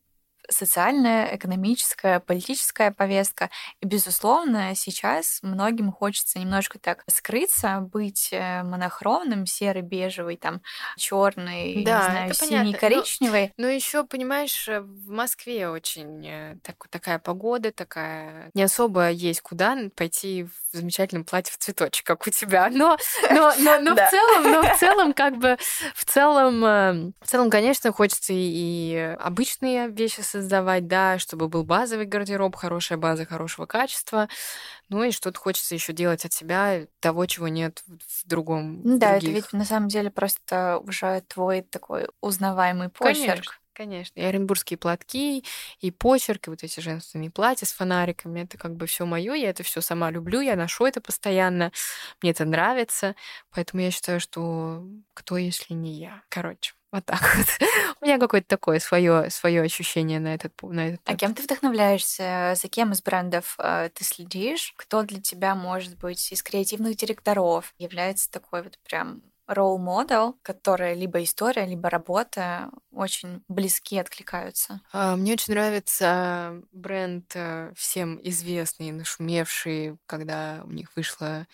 социальная, 0.51 1.35
экономическая, 1.35 2.21
политическая 2.21 2.91
повестка. 2.91 3.51
И, 3.81 3.87
безусловно, 3.87 4.75
сейчас 4.75 5.41
многим 5.43 5.93
хочется 5.93 6.39
немножко 6.39 6.79
так 6.79 7.05
скрыться, 7.09 7.81
быть 7.81 8.29
э, 8.33 8.63
монохромным, 8.63 9.47
серый, 9.47 9.83
бежевый, 9.83 10.37
там, 10.37 10.61
черный, 10.97 11.83
да, 11.85 12.27
не 12.27 12.33
знаю, 12.33 12.35
синий, 12.35 12.75
коричневый. 12.75 13.53
Но, 13.57 13.67
но 13.67 13.73
еще, 13.73 14.05
понимаешь, 14.05 14.69
э, 14.69 14.81
в 14.81 15.09
Москве 15.11 15.69
очень 15.69 16.27
э, 16.27 16.57
так, 16.63 16.77
такая 16.91 17.19
погода, 17.19 17.73
такая 17.73 18.51
не 18.55 18.63
особо 18.63 19.11
есть 19.11 19.41
куда 19.41 19.77
пойти 19.97 20.45
в 20.45 20.77
замечательном 20.77 21.25
платье 21.25 21.53
в 21.53 21.59
цветочек, 21.59 22.07
как 22.07 22.27
у 22.27 22.31
тебя. 22.31 22.69
Но, 22.71 22.97
но, 23.31 23.53
но, 23.59 23.81
но 23.81 23.95
в 23.95 24.11
целом, 24.11 24.53
но 24.53 24.63
в 24.63 24.77
целом, 24.79 25.13
как 25.13 25.37
бы, 25.37 25.57
в 25.95 26.05
целом, 26.05 26.61
в 26.61 27.27
целом, 27.27 27.51
конечно, 27.51 27.93
хочется 27.93 28.33
и 28.35 29.17
обычные 29.19 29.89
вещи 29.89 30.21
создать 30.21 30.40
создавать, 30.41 30.87
да, 30.87 31.19
чтобы 31.19 31.49
был 31.49 31.65
базовый 31.65 32.07
гардероб, 32.07 32.57
хорошая 32.57 32.99
база 32.99 33.27
хорошего 33.27 33.67
качества. 33.67 34.29
Ну 34.89 35.05
и 35.05 35.11
что-то 35.11 35.39
хочется 35.39 35.75
еще 35.75 35.93
делать 35.93 36.25
от 36.25 36.33
себя, 36.33 36.87
того, 37.01 37.27
чего 37.27 37.49
нет 37.49 37.83
в 37.87 38.27
другом. 38.27 38.81
Да, 38.99 39.17
это 39.17 39.27
ведь 39.27 39.53
на 39.53 39.65
самом 39.65 39.89
деле 39.89 40.11
просто 40.11 40.79
уже 40.79 41.23
твой 41.29 41.63
такой 41.63 42.09
узнаваемый 42.21 42.89
почерк. 42.89 43.27
Конечно. 43.27 43.53
Конечно. 43.73 44.21
И 44.21 44.23
оренбургские 44.23 44.77
платки, 44.77 45.43
и 45.81 45.91
почерк, 45.91 46.49
и 46.49 46.51
вот 46.51 46.63
эти 46.63 46.81
женственные 46.81 47.31
платья 47.31 47.65
с 47.65 47.73
фонариками. 47.73 48.41
Это 48.41 48.59
как 48.59 48.75
бы 48.75 48.87
все 48.87 49.07
мое. 49.07 49.33
Я 49.33 49.49
это 49.49 49.63
все 49.63 49.81
сама 49.81 50.11
люблю, 50.11 50.41
я 50.41 50.55
ношу 50.55 50.85
это 50.85 51.01
постоянно. 51.01 51.73
Мне 52.21 52.33
это 52.33 52.45
нравится. 52.45 53.15
Поэтому 53.51 53.83
я 53.83 53.91
считаю, 53.91 54.21
что 54.21 54.85
кто, 55.15 55.39
если 55.39 55.73
не 55.73 55.95
я? 55.95 56.23
Короче. 56.29 56.75
Вот 56.93 57.05
так 57.05 57.21
вот. 57.37 57.47
У 58.01 58.05
меня 58.05 58.19
какое-то 58.19 58.49
такое 58.49 58.81
свое 58.81 59.31
свое 59.31 59.63
ощущение 59.63 60.19
на 60.19 60.35
этот 60.35 60.53
на 60.63 60.89
этот. 60.89 61.01
А 61.05 61.17
кем 61.17 61.35
ты 61.35 61.43
вдохновляешься? 61.43 62.55
За 62.57 62.69
кем 62.69 62.93
из 62.93 63.03
брендов 63.03 63.55
э, 63.59 63.91
ты 63.95 64.05
следишь? 64.05 64.75
Кто 64.77 65.03
для 65.03 65.21
тебя, 65.21 65.55
может 65.55 65.97
быть, 65.99 66.33
из 66.33 66.43
креативных 66.43 66.97
директоров 66.97 67.75
является 67.79 68.31
такой 68.31 68.63
вот 68.63 68.79
прям 68.81 69.23
role 69.51 69.79
model, 69.79 70.35
которая 70.43 70.95
либо 70.95 71.23
история, 71.23 71.67
либо 71.67 71.91
работа 71.91 72.71
очень 72.93 73.43
близки 73.49 73.99
откликаются. 73.99 74.81
А, 74.93 75.17
мне 75.17 75.33
очень 75.33 75.55
нравится 75.55 76.63
бренд 76.73 77.33
э, 77.35 77.73
всем 77.77 78.21
известный, 78.23 78.93
нашумевший, 78.93 79.99
когда 80.07 80.63
у 80.65 80.71
них 80.71 80.89
вышла 80.95 81.47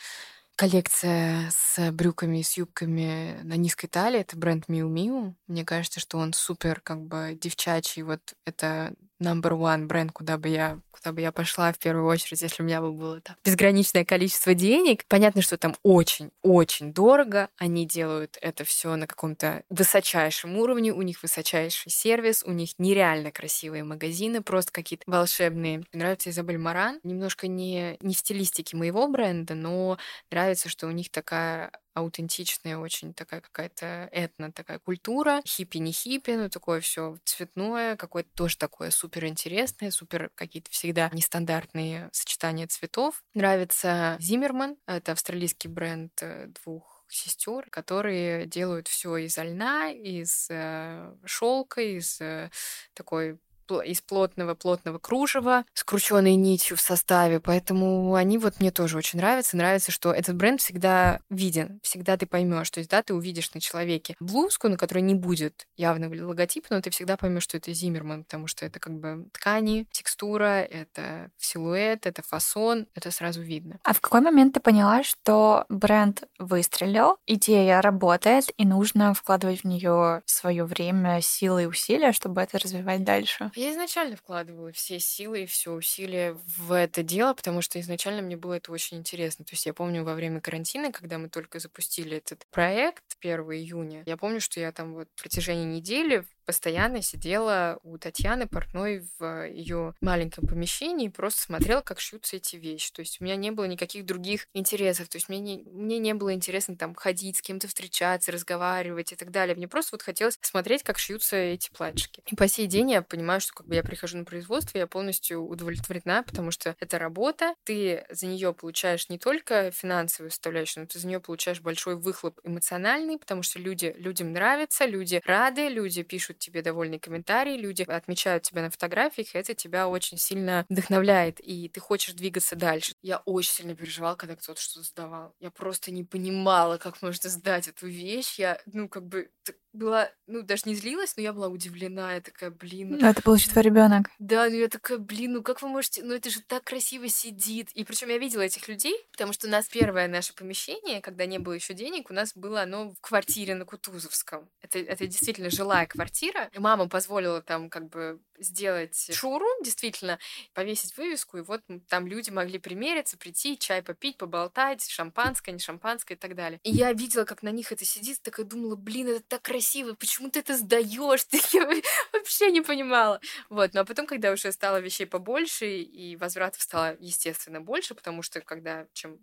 коллекция 0.57 1.51
с 1.51 1.93
брюками 1.93 2.39
и 2.39 2.43
с 2.43 2.57
юбками 2.57 3.41
на 3.43 3.55
низкой 3.55 3.89
талии. 3.89 4.21
Это 4.21 4.37
бренд 4.37 4.67
Miu 4.69 4.89
Miu. 4.89 5.35
Мне 5.47 5.65
кажется, 5.65 6.01
что 6.01 6.19
он 6.19 6.33
супер 6.33 6.81
как 6.81 7.03
бы 7.03 7.39
девчачий. 7.41 8.03
Вот 8.03 8.35
это 8.45 8.95
number 9.21 9.53
one 9.53 9.87
бренд, 9.87 10.13
куда 10.13 10.39
бы 10.39 10.49
я 10.49 10.81
куда 10.91 11.13
бы 11.13 11.21
я 11.21 11.31
пошла 11.33 11.73
в 11.73 11.79
первую 11.79 12.07
очередь, 12.07 12.41
если 12.43 12.63
у 12.63 12.67
меня 12.67 12.81
бы 12.81 12.93
было 12.93 13.21
там 13.21 13.37
безграничное 13.45 14.05
количество 14.05 14.55
денег. 14.55 15.05
Понятно, 15.09 15.43
что 15.43 15.59
там 15.59 15.77
очень-очень 15.83 16.93
дорого. 16.93 17.49
Они 17.59 17.87
делают 17.87 18.39
это 18.41 18.65
все 18.65 18.97
на 18.97 19.07
каком-то 19.07 19.63
высочайшем 19.69 20.57
уровне. 20.57 20.93
У 20.93 21.03
них 21.03 21.23
высочайший 21.23 21.91
сервис, 21.93 22.43
у 22.45 22.53
них 22.53 22.71
нереально 22.79 23.31
красивые 23.31 23.85
магазины, 23.85 24.43
просто 24.43 24.73
какие-то 24.73 25.05
волшебные. 25.07 25.79
Мне 25.79 25.87
нравится 25.93 26.31
Изабель 26.31 26.59
Маран. 26.59 26.99
Немножко 27.03 27.47
не, 27.47 27.97
не 28.01 28.15
в 28.15 28.19
стилистике 28.19 28.77
моего 28.77 29.07
бренда, 29.09 29.55
но 29.55 29.99
нравится, 30.31 30.69
что 30.69 30.87
у 30.87 30.91
них 30.91 31.11
такая 31.11 31.71
аутентичная, 31.97 32.77
очень 32.77 33.15
такая 33.15 33.41
какая-то 33.41 34.09
этно 34.13 34.53
такая 34.53 34.79
культура. 34.79 35.41
Хиппи 35.47 35.79
не 35.79 35.93
хиппи, 35.93 36.33
но 36.33 36.51
такое 36.51 36.81
все 36.81 37.17
цветное, 37.25 37.97
какое-то 37.97 38.29
тоже 38.35 38.59
такое 38.59 38.91
супер 38.91 39.25
интересное, 39.25 39.91
супер 39.91 40.31
какие-то 40.35 40.71
всегда 40.71 41.09
нестандартные 41.13 42.11
сочетания 42.13 42.67
цветов. 42.67 43.25
Нравится 43.33 44.19
Зиммерман, 44.21 44.77
это 44.87 45.13
австралийский 45.13 45.69
бренд 45.69 46.13
э, 46.21 46.49
двух 46.63 47.05
сестер, 47.09 47.67
которые 47.71 48.47
делают 48.47 48.89
все 48.89 49.17
из 49.17 49.39
льна, 49.39 49.91
из 49.91 50.49
э, 50.51 51.15
шелка, 51.25 51.81
из 51.81 52.21
э, 52.21 52.51
такой 52.95 53.39
из 53.71 54.01
плотного 54.01 54.55
плотного 54.55 54.99
кружева 54.99 55.65
с 55.75 55.85
крученной 55.85 56.35
нитью 56.35 56.77
в 56.77 56.81
составе, 56.81 57.41
поэтому 57.41 58.15
они 58.15 58.39
вот 58.39 58.61
мне 58.61 58.71
тоже 58.71 58.99
очень 58.99 59.19
нравятся. 59.19 59.57
Нравится, 59.57 59.93
что 59.93 60.13
этот 60.13 60.37
бренд 60.37 60.61
всегда 60.61 61.21
виден, 61.31 61.81
всегда 61.83 62.17
ты 62.17 62.27
поймешь, 62.27 62.71
то 62.71 62.79
есть 62.79 62.91
да, 62.91 63.03
ты 63.03 63.15
увидишь 63.15 63.53
на 63.55 63.61
человеке 63.61 64.17
блузку, 64.21 64.69
на 64.69 64.77
которой 64.77 65.01
не 65.01 65.15
будет 65.15 65.67
явного 65.77 66.15
логотипа, 66.15 66.69
но 66.71 66.81
ты 66.81 66.91
всегда 66.91 67.17
поймешь, 67.17 67.43
что 67.43 67.57
это 67.57 67.73
Зиммерман, 67.73 68.25
потому 68.25 68.47
что 68.47 68.65
это 68.67 68.81
как 68.81 68.95
бы 68.99 69.29
ткани, 69.33 69.87
текстура, 69.93 70.63
это 70.63 71.31
силуэт, 71.39 72.07
это 72.07 72.23
фасон, 72.23 72.87
это 72.95 73.11
сразу 73.11 73.41
видно. 73.41 73.79
А 73.83 73.93
в 73.93 74.01
какой 74.01 74.21
момент 74.21 74.55
ты 74.55 74.61
поняла, 74.61 75.03
что 75.03 75.65
бренд 75.69 76.25
выстрелил, 76.39 77.17
идея 77.27 77.81
работает, 77.81 78.47
и 78.57 78.67
нужно 78.67 79.15
вкладывать 79.15 79.61
в 79.61 79.65
нее 79.65 80.23
свое 80.27 80.65
время, 80.65 81.21
силы 81.21 81.65
и 81.65 81.67
усилия, 81.67 82.13
чтобы 82.13 82.41
это 82.41 82.59
развивать 82.59 83.05
дальше? 83.05 83.51
Я 83.57 83.73
изначально 83.73 84.17
вкладывала 84.17 84.71
все 84.71 85.01
силы 85.01 85.45
и 85.45 85.47
все 85.47 85.73
усилия 85.73 86.35
в 86.59 86.73
это 86.73 87.03
дело, 87.03 87.33
потому 87.33 87.63
что 87.63 87.81
изначально 87.81 88.21
мне 88.21 88.37
было 88.37 88.55
это 88.55 88.71
очень 88.71 88.99
интересно. 88.99 89.47
То 89.47 89.55
есть 89.55 89.65
я 89.65 89.73
помню 89.73 90.05
во 90.05 90.15
время 90.15 90.43
карантина, 90.43 90.93
когда 90.93 91.17
мы 91.17 91.31
только 91.31 91.59
запустили 91.59 92.19
этот 92.19 92.47
проект 92.51 93.17
1 93.21 93.41
июня, 93.53 94.03
я 94.05 94.19
помню, 94.19 94.43
что 94.43 94.61
я 94.61 94.73
там 94.73 94.93
вот 94.93 95.09
в 95.15 95.23
протяжении 95.23 95.65
недели 95.65 96.27
постоянно 96.47 97.03
сидела 97.03 97.79
у 97.83 97.99
Татьяны 97.99 98.47
портной 98.47 99.05
в 99.19 99.49
ее 99.49 99.95
маленьком 100.01 100.47
помещении 100.47 101.07
и 101.07 101.11
просто 101.11 101.43
смотрела, 101.43 101.81
как 101.81 102.01
шьются 102.01 102.37
эти 102.37 102.57
вещи. 102.57 102.93
То 102.93 103.01
есть 103.01 103.21
у 103.21 103.25
меня 103.25 103.37
не 103.37 103.51
было 103.51 103.65
никаких 103.65 104.07
других 104.07 104.47
интересов. 104.55 105.09
То 105.09 105.17
есть 105.17 105.29
мне 105.29 105.41
не, 105.41 105.65
мне 105.67 105.99
не 105.99 106.15
было 106.15 106.33
интересно 106.33 106.77
там 106.77 106.95
ходить, 106.95 107.39
с 107.39 107.43
кем-то 107.43 107.69
встречаться, 107.69 108.33
разговаривать 108.33 109.13
и 109.13 109.17
так 109.17 109.31
далее. 109.31 109.57
Мне 109.57 109.69
просто 109.69 109.95
вот 109.95 110.03
хотелось 110.03 110.39
смотреть, 110.41 110.85
как 110.85 110.99
шьются 110.99 111.37
эти 111.37 111.71
платьишки. 111.71 112.23
И 112.27 112.37
по 112.37 112.47
сей 112.49 112.67
день 112.67 112.93
я 112.93 113.03
понимаю, 113.03 113.41
что 113.41 113.53
как 113.53 113.67
бы 113.67 113.75
я 113.75 113.83
прихожу 113.83 114.19
на 114.19 114.25
производство, 114.25 114.79
я 114.79 114.87
полностью 114.87 115.45
удовлетворена, 115.45 116.23
потому 116.23 116.51
что 116.51 116.77
это 116.79 116.99
работа, 116.99 117.55
ты 117.65 118.07
за 118.11 118.27
нее 118.27 118.55
получаешь 118.55 119.09
не 119.09 119.19
только 119.19 119.73
финансовую 119.73 120.31
составляющую, 120.31 120.83
но 120.83 120.87
ты 120.87 120.99
за 120.99 121.09
нее 121.09 121.21
получаешь 121.21 121.61
большой 121.61 121.97
выхлоп 121.97 122.39
эмоциональный, 122.45 123.19
потому 123.19 123.43
что 123.43 123.59
люди, 123.59 123.95
людям 123.99 124.33
нравится, 124.33 124.87
люди 124.87 125.21
рады, 125.25 125.69
люди 125.69 126.03
пишут 126.03 126.36
пишут 126.37 126.39
тебе 126.39 126.63
довольные 126.63 127.01
комментарии, 127.01 127.57
люди 127.57 127.83
отмечают 127.83 128.45
тебя 128.45 128.63
на 128.63 128.71
фотографиях, 128.71 129.35
это 129.35 129.55
тебя 129.55 129.89
очень 129.89 130.19
сильно 130.19 130.65
вдохновляет, 130.69 131.41
и 131.41 131.69
ты 131.69 131.81
хочешь 131.81 132.15
двигаться 132.15 132.57
дальше. 132.57 132.93
Я 133.03 133.19
очень 133.25 133.53
сильно 133.53 133.75
переживала, 133.75 134.15
когда 134.17 134.37
кто-то 134.37 134.61
что-то 134.61 134.87
сдавал. 134.87 135.35
Я 135.41 135.51
просто 135.51 135.91
не 135.91 136.05
понимала, 136.05 136.79
как 136.79 137.03
можно 137.03 137.31
сдать 137.31 137.69
эту 137.69 137.87
вещь. 137.87 138.39
Я, 138.39 138.59
ну, 138.67 138.89
как 138.89 139.07
бы, 139.07 139.31
была, 139.77 140.11
ну, 140.27 140.43
даже 140.43 140.63
не 140.67 140.75
злилась, 140.75 141.17
но 141.17 141.23
я 141.23 141.33
была 141.33 141.49
удивлена. 141.49 142.15
Я 142.15 142.21
такая, 142.21 142.51
блин. 142.51 142.99
Ну, 142.99 143.07
это 143.07 143.31
еще 143.33 143.51
твой 143.51 143.65
ребенок. 143.65 144.09
Да, 144.19 144.49
ну 144.49 144.57
я 144.57 144.69
такая, 144.69 144.99
блин, 144.99 145.35
ну 145.35 145.43
как 145.43 145.63
вы 145.63 145.69
можете, 145.69 146.03
ну 146.03 146.15
это 146.15 146.31
же 146.31 146.41
так 146.41 146.65
красиво 146.65 147.09
сидит. 147.09 147.71
И 147.73 147.85
причем 147.85 148.09
я 148.09 148.19
видела 148.19 148.43
этих 148.43 148.69
людей, 148.69 148.97
потому 149.13 149.33
что 149.33 149.47
у 149.47 149.51
нас 149.51 149.69
первое 149.69 150.09
наше 150.09 150.35
помещение, 150.35 151.01
когда 151.01 151.27
не 151.27 151.39
было 151.39 151.53
еще 151.53 151.75
денег, 151.75 152.11
у 152.11 152.15
нас 152.15 152.33
было 152.35 152.63
оно 152.63 152.91
в 152.91 153.01
квартире 153.01 153.55
на 153.55 153.65
Кутузовском. 153.65 154.49
Это, 154.61 154.79
это 154.79 155.07
действительно 155.07 155.51
жилая 155.51 155.87
квартира. 155.87 156.51
И 156.53 156.59
мама 156.59 156.89
позволила 156.89 157.43
там 157.43 157.71
как 157.71 157.89
бы 157.89 158.21
сделать 158.39 159.11
шуру, 159.15 159.47
действительно, 159.63 160.19
повесить 160.55 160.97
вывеску, 160.97 161.39
и 161.39 161.43
вот 161.43 161.63
там 161.89 162.07
люди 162.07 162.31
могли 162.31 162.59
примериться, 162.59 163.17
прийти, 163.17 163.59
чай 163.59 163.83
попить, 163.83 164.17
поболтать, 164.17 164.87
шампанское, 164.89 165.53
не 165.53 165.59
шампанское 165.59 166.15
и 166.15 166.17
так 166.17 166.35
далее. 166.35 166.61
И 166.63 166.71
я 166.71 166.93
видела, 166.93 167.25
как 167.25 167.43
на 167.43 167.51
них 167.51 167.73
это 167.73 167.85
сидит, 167.85 168.21
такая 168.23 168.47
думала, 168.47 168.77
блин, 168.77 169.09
это 169.09 169.21
так 169.21 169.43
красиво, 169.43 169.95
почему 169.95 170.31
ты 170.31 170.41
это 170.41 170.57
сдаешь? 170.57 171.27
Я 171.53 171.69
вообще 172.13 172.51
не 172.51 172.61
понимала. 172.61 173.21
Вот, 173.49 173.75
ну 173.75 173.81
а 173.81 173.85
потом, 173.85 174.07
когда 174.07 174.33
уже 174.33 174.51
стало 174.53 174.81
вещей 174.81 175.07
побольше, 175.07 175.81
и 175.81 176.17
возвратов 176.17 176.63
стало, 176.63 176.97
естественно, 177.01 177.61
больше, 177.61 177.95
потому 177.95 178.23
что 178.23 178.41
когда 178.41 178.87
чем 178.93 179.19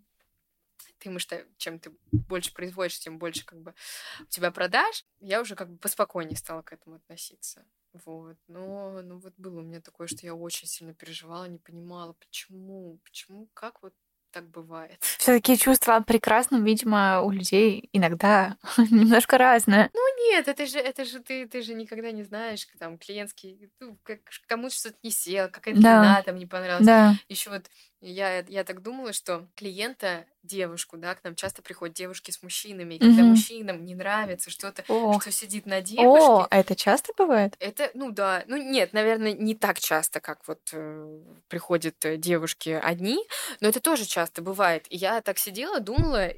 ты 1.04 1.19
что, 1.19 1.45
чем 1.58 1.80
ты 1.80 1.91
больше 2.12 2.54
производишь, 2.54 2.99
тем 2.99 3.17
больше 3.17 3.45
как 3.45 3.60
бы 3.62 3.73
у 4.21 4.26
тебя 4.26 4.52
продаж, 4.52 5.06
я 5.19 5.41
уже 5.41 5.56
как 5.56 5.69
бы 5.69 5.78
поспокойнее 5.78 6.38
стала 6.38 6.62
к 6.62 6.71
этому 6.71 6.95
относиться. 6.95 7.65
Вот. 8.06 8.38
Но 8.47 9.01
ну, 9.03 9.19
вот 9.19 9.34
было 9.38 9.60
у 9.60 9.63
меня 9.63 9.79
такое, 9.79 10.08
что 10.08 10.25
я 10.25 10.34
очень 10.34 10.67
сильно 10.67 10.93
переживала, 10.93 11.45
не 11.45 11.60
понимала, 11.60 12.13
почему, 12.13 12.99
почему, 13.03 13.47
как 13.53 13.82
вот 13.84 13.93
так 14.34 14.49
бывает. 14.49 14.97
Все-таки 15.19 15.58
чувства 15.58 15.95
о 15.95 16.01
прекрасном, 16.01 16.63
видимо, 16.63 17.21
у 17.21 17.29
людей 17.29 17.88
иногда 17.93 18.58
немножко 18.77 19.38
разное. 19.38 19.91
Ну 19.93 20.29
нет, 20.29 20.47
это 20.47 20.65
же, 20.65 20.79
это 20.79 21.06
же 21.06 21.19
ты, 21.19 21.47
ты 21.47 21.62
же 21.62 21.75
никогда 21.75 22.12
не 22.12 22.23
знаешь, 22.23 22.67
там 22.79 22.97
клиентский, 22.97 23.69
ну, 23.79 23.97
как, 24.01 24.19
кому-то 24.47 24.73
что-то 24.73 24.97
не 25.03 25.12
сел, 25.12 25.49
какая-то 25.49 25.79
да. 25.79 26.23
там 26.25 26.38
не 26.38 26.47
понравилась. 26.47 26.86
Да. 26.86 27.13
Еще 27.29 27.51
вот 27.51 27.69
я, 28.03 28.39
я 28.47 28.63
так 28.63 28.81
думала, 28.81 29.13
что 29.13 29.47
клиента, 29.55 30.25
девушку, 30.43 30.97
да, 30.97 31.15
к 31.15 31.23
нам 31.23 31.35
часто 31.35 31.61
приходят 31.61 31.95
девушки 31.95 32.31
с 32.31 32.43
мужчинами, 32.43 32.95
и 32.95 32.99
когда 32.99 33.21
mm-hmm. 33.21 33.25
мужчинам 33.25 33.85
не 33.85 33.95
нравится 33.95 34.49
что-то, 34.49 34.83
oh. 34.89 35.19
что 35.21 35.31
сидит 35.31 35.65
на 35.65 35.81
девушке. 35.81 36.07
О, 36.07 36.47
а 36.49 36.57
это 36.57 36.75
часто 36.75 37.13
бывает? 37.17 37.55
Это, 37.59 37.89
ну 37.93 38.11
да, 38.11 38.43
ну 38.47 38.57
нет, 38.57 38.91
наверное, 38.91 39.33
не 39.33 39.55
так 39.55 39.79
часто, 39.79 40.19
как 40.19 40.45
вот 40.47 40.59
э, 40.73 41.19
приходят 41.47 42.03
э, 42.03 42.17
девушки 42.17 42.69
одни, 42.69 43.25
но 43.61 43.69
это 43.69 43.79
тоже 43.79 44.05
часто 44.05 44.41
бывает. 44.41 44.85
И 44.89 44.97
я 44.97 45.21
так 45.21 45.37
сидела, 45.37 45.79
думала, 45.79 46.33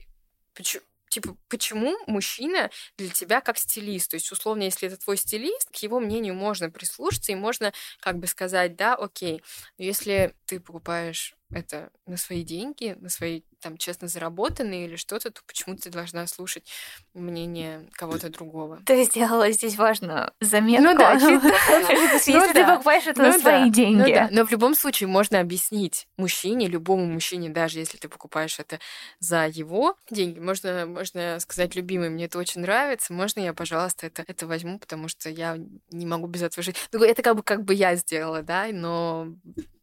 почему 0.53 0.83
типа, 1.15 1.37
почему 1.47 1.97
мужчина 2.07 2.69
для 2.97 3.09
тебя 3.09 3.39
как 3.39 3.57
стилист? 3.57 4.11
То 4.11 4.15
есть, 4.15 4.31
условно, 4.31 4.63
если 4.63 4.89
это 4.89 4.97
твой 4.97 5.15
стилист, 5.15 5.69
к 5.71 5.77
его 5.77 6.01
мнению 6.01 6.35
можно 6.35 6.69
прислушаться 6.69 7.31
и 7.31 7.35
можно 7.35 7.71
как 8.01 8.17
бы 8.17 8.27
сказать, 8.27 8.75
да, 8.75 8.95
окей. 8.95 9.41
Но 9.77 9.85
если 9.85 10.33
ты 10.45 10.59
покупаешь 10.59 11.35
это 11.51 11.91
на 12.05 12.17
свои 12.17 12.43
деньги, 12.43 12.95
на 12.99 13.09
свои 13.09 13.41
там 13.61 13.77
честно 13.77 14.07
заработанные 14.07 14.85
или 14.85 14.95
что-то, 14.95 15.31
то 15.31 15.41
почему 15.47 15.75
ты 15.75 15.89
должна 15.89 16.27
слушать 16.27 16.67
мнение 17.13 17.87
кого-то 17.93 18.29
другого? 18.29 18.79
Ты 18.85 19.03
сделала 19.05 19.51
здесь 19.51 19.75
важную 19.75 20.31
заметку. 20.41 20.85
Ну 20.85 20.95
да, 20.95 21.13
если 21.13 22.31
ну 22.31 22.53
ты 22.53 22.65
покупаешь 22.65 23.07
это 23.07 23.21
на 23.21 23.31
ну 23.31 23.39
свои 23.39 23.69
деньги. 23.71 24.27
Но 24.31 24.45
в 24.45 24.51
любом 24.51 24.75
случае 24.75 25.07
можно 25.07 25.39
объяснить 25.39 26.07
мужчине, 26.17 26.67
любому 26.67 27.05
мужчине, 27.05 27.49
даже 27.49 27.79
если 27.79 27.97
ты 27.97 28.07
покупаешь 28.07 28.59
это 28.59 28.79
за 29.19 29.47
его 29.47 29.97
деньги, 30.09 30.39
можно, 30.39 30.85
можно 30.85 31.39
сказать, 31.39 31.75
любимый, 31.75 32.09
мне 32.09 32.25
это 32.25 32.37
очень 32.37 32.61
нравится, 32.61 33.13
можно 33.13 33.39
я, 33.39 33.53
пожалуйста, 33.53 34.07
это, 34.07 34.23
это 34.27 34.45
возьму, 34.45 34.77
потому 34.77 35.07
что 35.07 35.29
я 35.29 35.57
не 35.91 36.05
могу 36.05 36.27
без 36.27 36.43
этого 36.43 36.63
жить. 36.63 36.75
Ну, 36.91 37.03
это 37.03 37.23
как 37.23 37.35
бы, 37.35 37.43
как 37.43 37.63
бы 37.63 37.73
я 37.73 37.95
сделала, 37.95 38.43
да, 38.43 38.67
но 38.71 39.27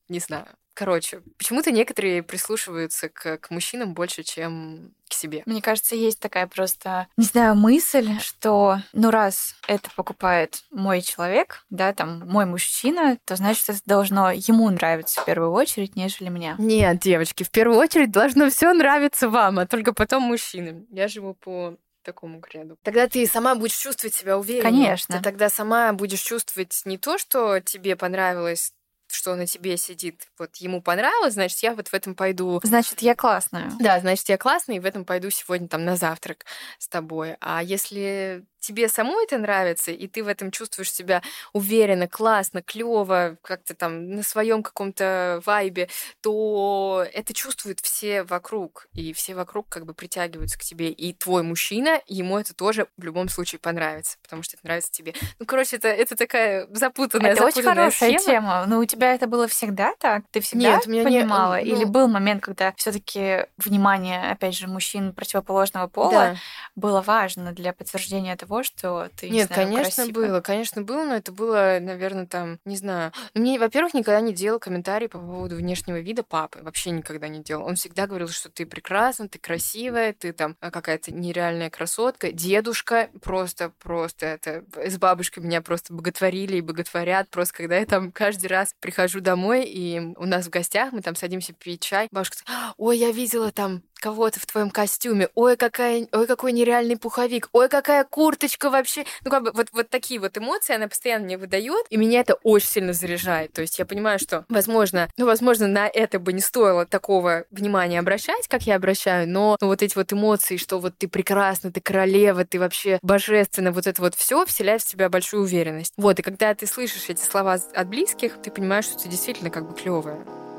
не 0.08 0.20
знаю. 0.20 0.46
Короче, 0.74 1.22
почему-то 1.36 1.70
некоторые 1.70 2.22
прислушиваются 2.22 3.08
к, 3.08 3.38
к 3.38 3.50
мужчинам 3.50 3.92
больше, 3.92 4.22
чем 4.22 4.94
к 5.08 5.12
себе. 5.12 5.42
Мне 5.44 5.60
кажется, 5.60 5.94
есть 5.94 6.18
такая 6.18 6.46
просто, 6.46 7.08
не 7.18 7.24
знаю, 7.24 7.54
мысль, 7.54 8.18
что, 8.20 8.78
ну, 8.94 9.10
раз 9.10 9.54
это 9.68 9.90
покупает 9.94 10.62
мой 10.70 11.02
человек, 11.02 11.66
да, 11.68 11.92
там, 11.92 12.26
мой 12.26 12.46
мужчина, 12.46 13.18
то 13.26 13.36
значит, 13.36 13.68
это 13.68 13.80
должно 13.84 14.30
ему 14.30 14.70
нравиться 14.70 15.20
в 15.20 15.24
первую 15.26 15.52
очередь, 15.52 15.96
нежели 15.96 16.30
мне. 16.30 16.54
Нет, 16.58 17.00
девочки, 17.00 17.42
в 17.42 17.50
первую 17.50 17.78
очередь 17.78 18.10
должно 18.10 18.48
все 18.48 18.72
нравиться 18.72 19.28
вам, 19.28 19.58
а 19.58 19.66
только 19.66 19.92
потом 19.92 20.22
мужчинам. 20.22 20.86
Я 20.90 21.08
живу 21.08 21.34
по 21.34 21.76
такому 22.02 22.40
креду. 22.40 22.76
Тогда 22.82 23.08
ты 23.08 23.26
сама 23.26 23.54
будешь 23.54 23.76
чувствовать 23.76 24.14
себя 24.14 24.38
уверенно. 24.38 24.70
Конечно. 24.70 25.18
Ты 25.18 25.22
тогда 25.22 25.48
сама 25.48 25.92
будешь 25.92 26.20
чувствовать 26.20 26.82
не 26.84 26.98
то, 26.98 27.18
что 27.18 27.60
тебе 27.60 27.96
понравилось 27.96 28.72
что 29.12 29.34
на 29.34 29.46
тебе 29.46 29.76
сидит, 29.76 30.28
вот 30.38 30.56
ему 30.56 30.82
понравилось, 30.82 31.34
значит, 31.34 31.58
я 31.60 31.74
вот 31.74 31.88
в 31.88 31.94
этом 31.94 32.14
пойду. 32.14 32.60
Значит, 32.62 33.02
я 33.02 33.14
классная. 33.14 33.72
Да, 33.78 34.00
значит, 34.00 34.28
я 34.28 34.38
классная, 34.38 34.76
и 34.76 34.80
в 34.80 34.86
этом 34.86 35.04
пойду 35.04 35.30
сегодня 35.30 35.68
там 35.68 35.84
на 35.84 35.96
завтрак 35.96 36.44
с 36.78 36.88
тобой. 36.88 37.36
А 37.40 37.62
если 37.62 38.44
тебе 38.62 38.88
самой 38.88 39.24
это 39.24 39.38
нравится, 39.38 39.90
и 39.90 40.06
ты 40.06 40.22
в 40.22 40.28
этом 40.28 40.50
чувствуешь 40.50 40.92
себя 40.92 41.22
уверенно, 41.52 42.08
классно, 42.08 42.62
клево, 42.62 43.36
как-то 43.42 43.74
там 43.74 44.10
на 44.10 44.22
своем 44.22 44.62
каком-то 44.62 45.42
вайбе, 45.44 45.88
то 46.20 47.04
это 47.12 47.34
чувствуют 47.34 47.80
все 47.80 48.22
вокруг, 48.22 48.88
и 48.94 49.12
все 49.12 49.34
вокруг 49.34 49.68
как 49.68 49.84
бы 49.84 49.94
притягиваются 49.94 50.58
к 50.58 50.62
тебе. 50.62 50.90
И 50.90 51.12
твой 51.12 51.42
мужчина, 51.42 52.00
ему 52.06 52.38
это 52.38 52.54
тоже 52.54 52.86
в 52.96 53.04
любом 53.04 53.28
случае 53.28 53.58
понравится, 53.58 54.16
потому 54.22 54.42
что 54.42 54.56
это 54.56 54.66
нравится 54.66 54.92
тебе. 54.92 55.14
Ну, 55.38 55.46
короче, 55.46 55.76
это, 55.76 55.88
это 55.88 56.16
такая 56.16 56.68
запутанная, 56.70 57.32
это 57.32 57.42
запутанная 57.42 57.86
очень 57.86 57.98
хорошая 57.98 58.18
схема. 58.18 58.24
тема. 58.24 58.66
Но 58.66 58.78
у 58.78 58.84
тебя 58.84 59.14
это 59.14 59.26
было 59.26 59.48
всегда 59.48 59.94
так? 59.98 60.24
Ты 60.30 60.40
всегда 60.40 60.76
Нет, 60.76 60.86
меня 60.86 61.04
понимала? 61.04 61.60
Не, 61.60 61.70
ну... 61.70 61.76
Или 61.76 61.84
был 61.84 62.08
момент, 62.08 62.42
когда 62.42 62.72
все 62.76 62.92
таки 62.92 63.46
внимание, 63.56 64.30
опять 64.30 64.54
же, 64.54 64.68
мужчин 64.68 65.12
противоположного 65.12 65.88
пола 65.88 66.12
да. 66.12 66.36
было 66.76 67.00
важно 67.00 67.52
для 67.52 67.72
подтверждения 67.72 68.36
того, 68.36 68.51
того, 68.52 68.62
что 68.62 69.10
ты 69.16 69.30
Нет, 69.30 69.32
не 69.50 69.54
знаю, 69.54 69.68
конечно, 69.68 70.04
красивая? 70.04 70.28
было, 70.28 70.40
конечно, 70.40 70.82
было, 70.82 71.04
но 71.04 71.14
это 71.14 71.32
было, 71.32 71.78
наверное, 71.80 72.26
там, 72.26 72.58
не 72.64 72.76
знаю. 72.76 73.12
Мне, 73.34 73.58
во-первых, 73.58 73.94
никогда 73.94 74.20
не 74.20 74.32
делал 74.32 74.58
комментарии 74.58 75.06
по 75.06 75.18
поводу 75.18 75.56
внешнего 75.56 76.00
вида 76.00 76.22
папы. 76.22 76.60
Вообще 76.62 76.90
никогда 76.90 77.28
не 77.28 77.42
делал. 77.42 77.66
Он 77.66 77.76
всегда 77.76 78.06
говорил, 78.06 78.28
что 78.28 78.50
ты 78.50 78.66
прекрасна, 78.66 79.28
ты 79.28 79.38
красивая, 79.38 80.12
ты 80.12 80.32
там 80.32 80.56
а, 80.60 80.70
какая-то 80.70 81.12
нереальная 81.12 81.70
красотка. 81.70 82.32
Дедушка 82.32 83.10
просто, 83.22 83.70
просто 83.82 84.26
это... 84.26 84.64
С 84.76 84.98
бабушкой 84.98 85.42
меня 85.42 85.62
просто 85.62 85.94
боготворили 85.94 86.56
и 86.56 86.60
боготворят. 86.60 87.30
Просто 87.30 87.54
когда 87.54 87.78
я 87.78 87.86
там 87.86 88.12
каждый 88.12 88.46
раз 88.46 88.74
прихожу 88.80 89.20
домой, 89.20 89.64
и 89.64 89.98
у 90.16 90.26
нас 90.26 90.46
в 90.46 90.50
гостях, 90.50 90.92
мы 90.92 91.00
там 91.00 91.14
садимся 91.14 91.52
пить 91.52 91.80
чай, 91.82 92.08
бабушка 92.10 92.36
говорит, 92.44 92.74
ой, 92.76 92.98
я 92.98 93.10
видела 93.10 93.50
там 93.50 93.82
кого-то 94.02 94.40
в 94.40 94.46
твоем 94.46 94.68
костюме, 94.68 95.28
ой, 95.36 95.56
какая, 95.56 96.08
ой, 96.12 96.26
какой 96.26 96.52
нереальный 96.52 96.96
пуховик, 96.96 97.48
ой, 97.52 97.68
какая 97.68 98.02
курточка 98.04 98.68
вообще. 98.68 99.04
Ну, 99.24 99.30
как 99.30 99.44
бы 99.44 99.52
вот, 99.54 99.68
вот 99.72 99.88
такие 99.90 100.18
вот 100.18 100.36
эмоции 100.36 100.74
она 100.74 100.88
постоянно 100.88 101.24
мне 101.24 101.38
выдает, 101.38 101.86
и 101.88 101.96
меня 101.96 102.20
это 102.20 102.34
очень 102.42 102.66
сильно 102.66 102.92
заряжает. 102.92 103.52
То 103.52 103.62
есть 103.62 103.78
я 103.78 103.86
понимаю, 103.86 104.18
что, 104.18 104.44
возможно, 104.48 105.08
ну, 105.16 105.26
возможно, 105.26 105.68
на 105.68 105.86
это 105.86 106.18
бы 106.18 106.32
не 106.32 106.40
стоило 106.40 106.84
такого 106.84 107.44
внимания 107.52 108.00
обращать, 108.00 108.48
как 108.48 108.62
я 108.62 108.74
обращаю, 108.74 109.28
но 109.28 109.56
ну, 109.60 109.68
вот 109.68 109.82
эти 109.82 109.94
вот 109.94 110.12
эмоции, 110.12 110.56
что 110.56 110.80
вот 110.80 110.98
ты 110.98 111.06
прекрасна, 111.06 111.70
ты 111.70 111.80
королева, 111.80 112.44
ты 112.44 112.58
вообще 112.58 112.98
божественна, 113.02 113.70
вот 113.70 113.86
это 113.86 114.02
вот 114.02 114.16
все 114.16 114.44
вселяет 114.44 114.82
в 114.82 114.86
тебя 114.86 115.08
большую 115.08 115.44
уверенность. 115.44 115.94
Вот, 115.96 116.18
и 116.18 116.22
когда 116.22 116.52
ты 116.54 116.66
слышишь 116.66 117.08
эти 117.08 117.22
слова 117.22 117.52
от 117.52 117.88
близких, 117.88 118.42
ты 118.42 118.50
понимаешь, 118.50 118.86
что 118.86 118.98
ты 118.98 119.08
действительно 119.08 119.50
как 119.50 119.68
бы 119.68 119.74
клевая. 119.74 120.51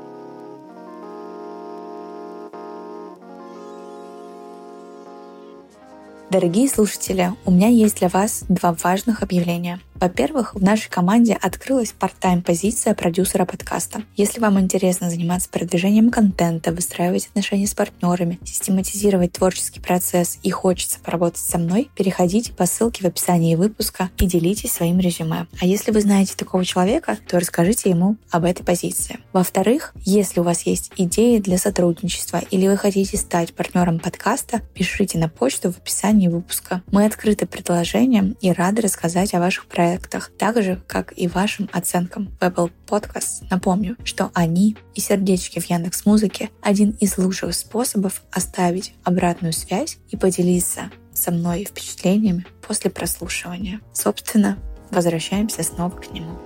Дорогие 6.34 6.68
слушатели, 6.68 7.32
у 7.44 7.52
меня 7.52 7.68
есть 7.68 8.00
для 8.00 8.08
вас 8.08 8.42
два 8.48 8.74
важных 8.82 9.22
объявления. 9.22 9.78
Во-первых, 10.04 10.54
в 10.54 10.62
нашей 10.62 10.90
команде 10.90 11.32
открылась 11.32 11.94
part-time 11.98 12.42
позиция 12.42 12.94
продюсера 12.94 13.46
подкаста. 13.46 14.02
Если 14.16 14.38
вам 14.38 14.60
интересно 14.60 15.08
заниматься 15.08 15.48
продвижением 15.48 16.10
контента, 16.10 16.72
выстраивать 16.72 17.28
отношения 17.28 17.66
с 17.66 17.72
партнерами, 17.72 18.38
систематизировать 18.44 19.32
творческий 19.32 19.80
процесс 19.80 20.38
и 20.42 20.50
хочется 20.50 20.98
поработать 21.00 21.38
со 21.38 21.56
мной, 21.56 21.88
переходите 21.96 22.52
по 22.52 22.66
ссылке 22.66 23.02
в 23.02 23.06
описании 23.06 23.54
выпуска 23.54 24.10
и 24.18 24.26
делитесь 24.26 24.72
своим 24.72 25.00
резюме. 25.00 25.46
А 25.58 25.64
если 25.64 25.90
вы 25.90 26.02
знаете 26.02 26.34
такого 26.36 26.66
человека, 26.66 27.16
то 27.26 27.40
расскажите 27.40 27.88
ему 27.88 28.16
об 28.30 28.44
этой 28.44 28.62
позиции. 28.62 29.20
Во-вторых, 29.32 29.94
если 30.04 30.40
у 30.40 30.42
вас 30.42 30.66
есть 30.66 30.92
идеи 30.98 31.38
для 31.38 31.56
сотрудничества 31.56 32.42
или 32.50 32.68
вы 32.68 32.76
хотите 32.76 33.16
стать 33.16 33.54
партнером 33.54 33.98
подкаста, 34.00 34.60
пишите 34.74 35.16
на 35.16 35.30
почту 35.30 35.72
в 35.72 35.78
описании 35.78 36.28
выпуска. 36.28 36.82
Мы 36.92 37.06
открыты 37.06 37.46
предложениям 37.46 38.36
и 38.42 38.52
рады 38.52 38.82
рассказать 38.82 39.32
о 39.32 39.40
ваших 39.40 39.64
проектах 39.64 39.93
проектах, 39.94 40.30
так 40.38 40.62
же, 40.62 40.82
как 40.86 41.12
и 41.16 41.28
вашим 41.28 41.68
оценкам 41.72 42.36
в 42.40 42.42
Apple 42.42 42.72
Podcasts. 42.86 43.46
Напомню, 43.50 43.96
что 44.04 44.30
они 44.34 44.76
и 44.94 45.00
сердечки 45.00 45.60
в 45.60 45.64
Яндекс 45.66 46.04
Музыке 46.04 46.50
один 46.62 46.90
из 47.00 47.16
лучших 47.18 47.54
способов 47.54 48.22
оставить 48.32 48.94
обратную 49.04 49.52
связь 49.52 49.98
и 50.10 50.16
поделиться 50.16 50.90
со 51.12 51.30
мной 51.30 51.64
впечатлениями 51.64 52.44
после 52.66 52.90
прослушивания. 52.90 53.80
Собственно, 53.92 54.58
возвращаемся 54.90 55.62
снова 55.62 55.96
к 55.96 56.10
нему. 56.10 56.36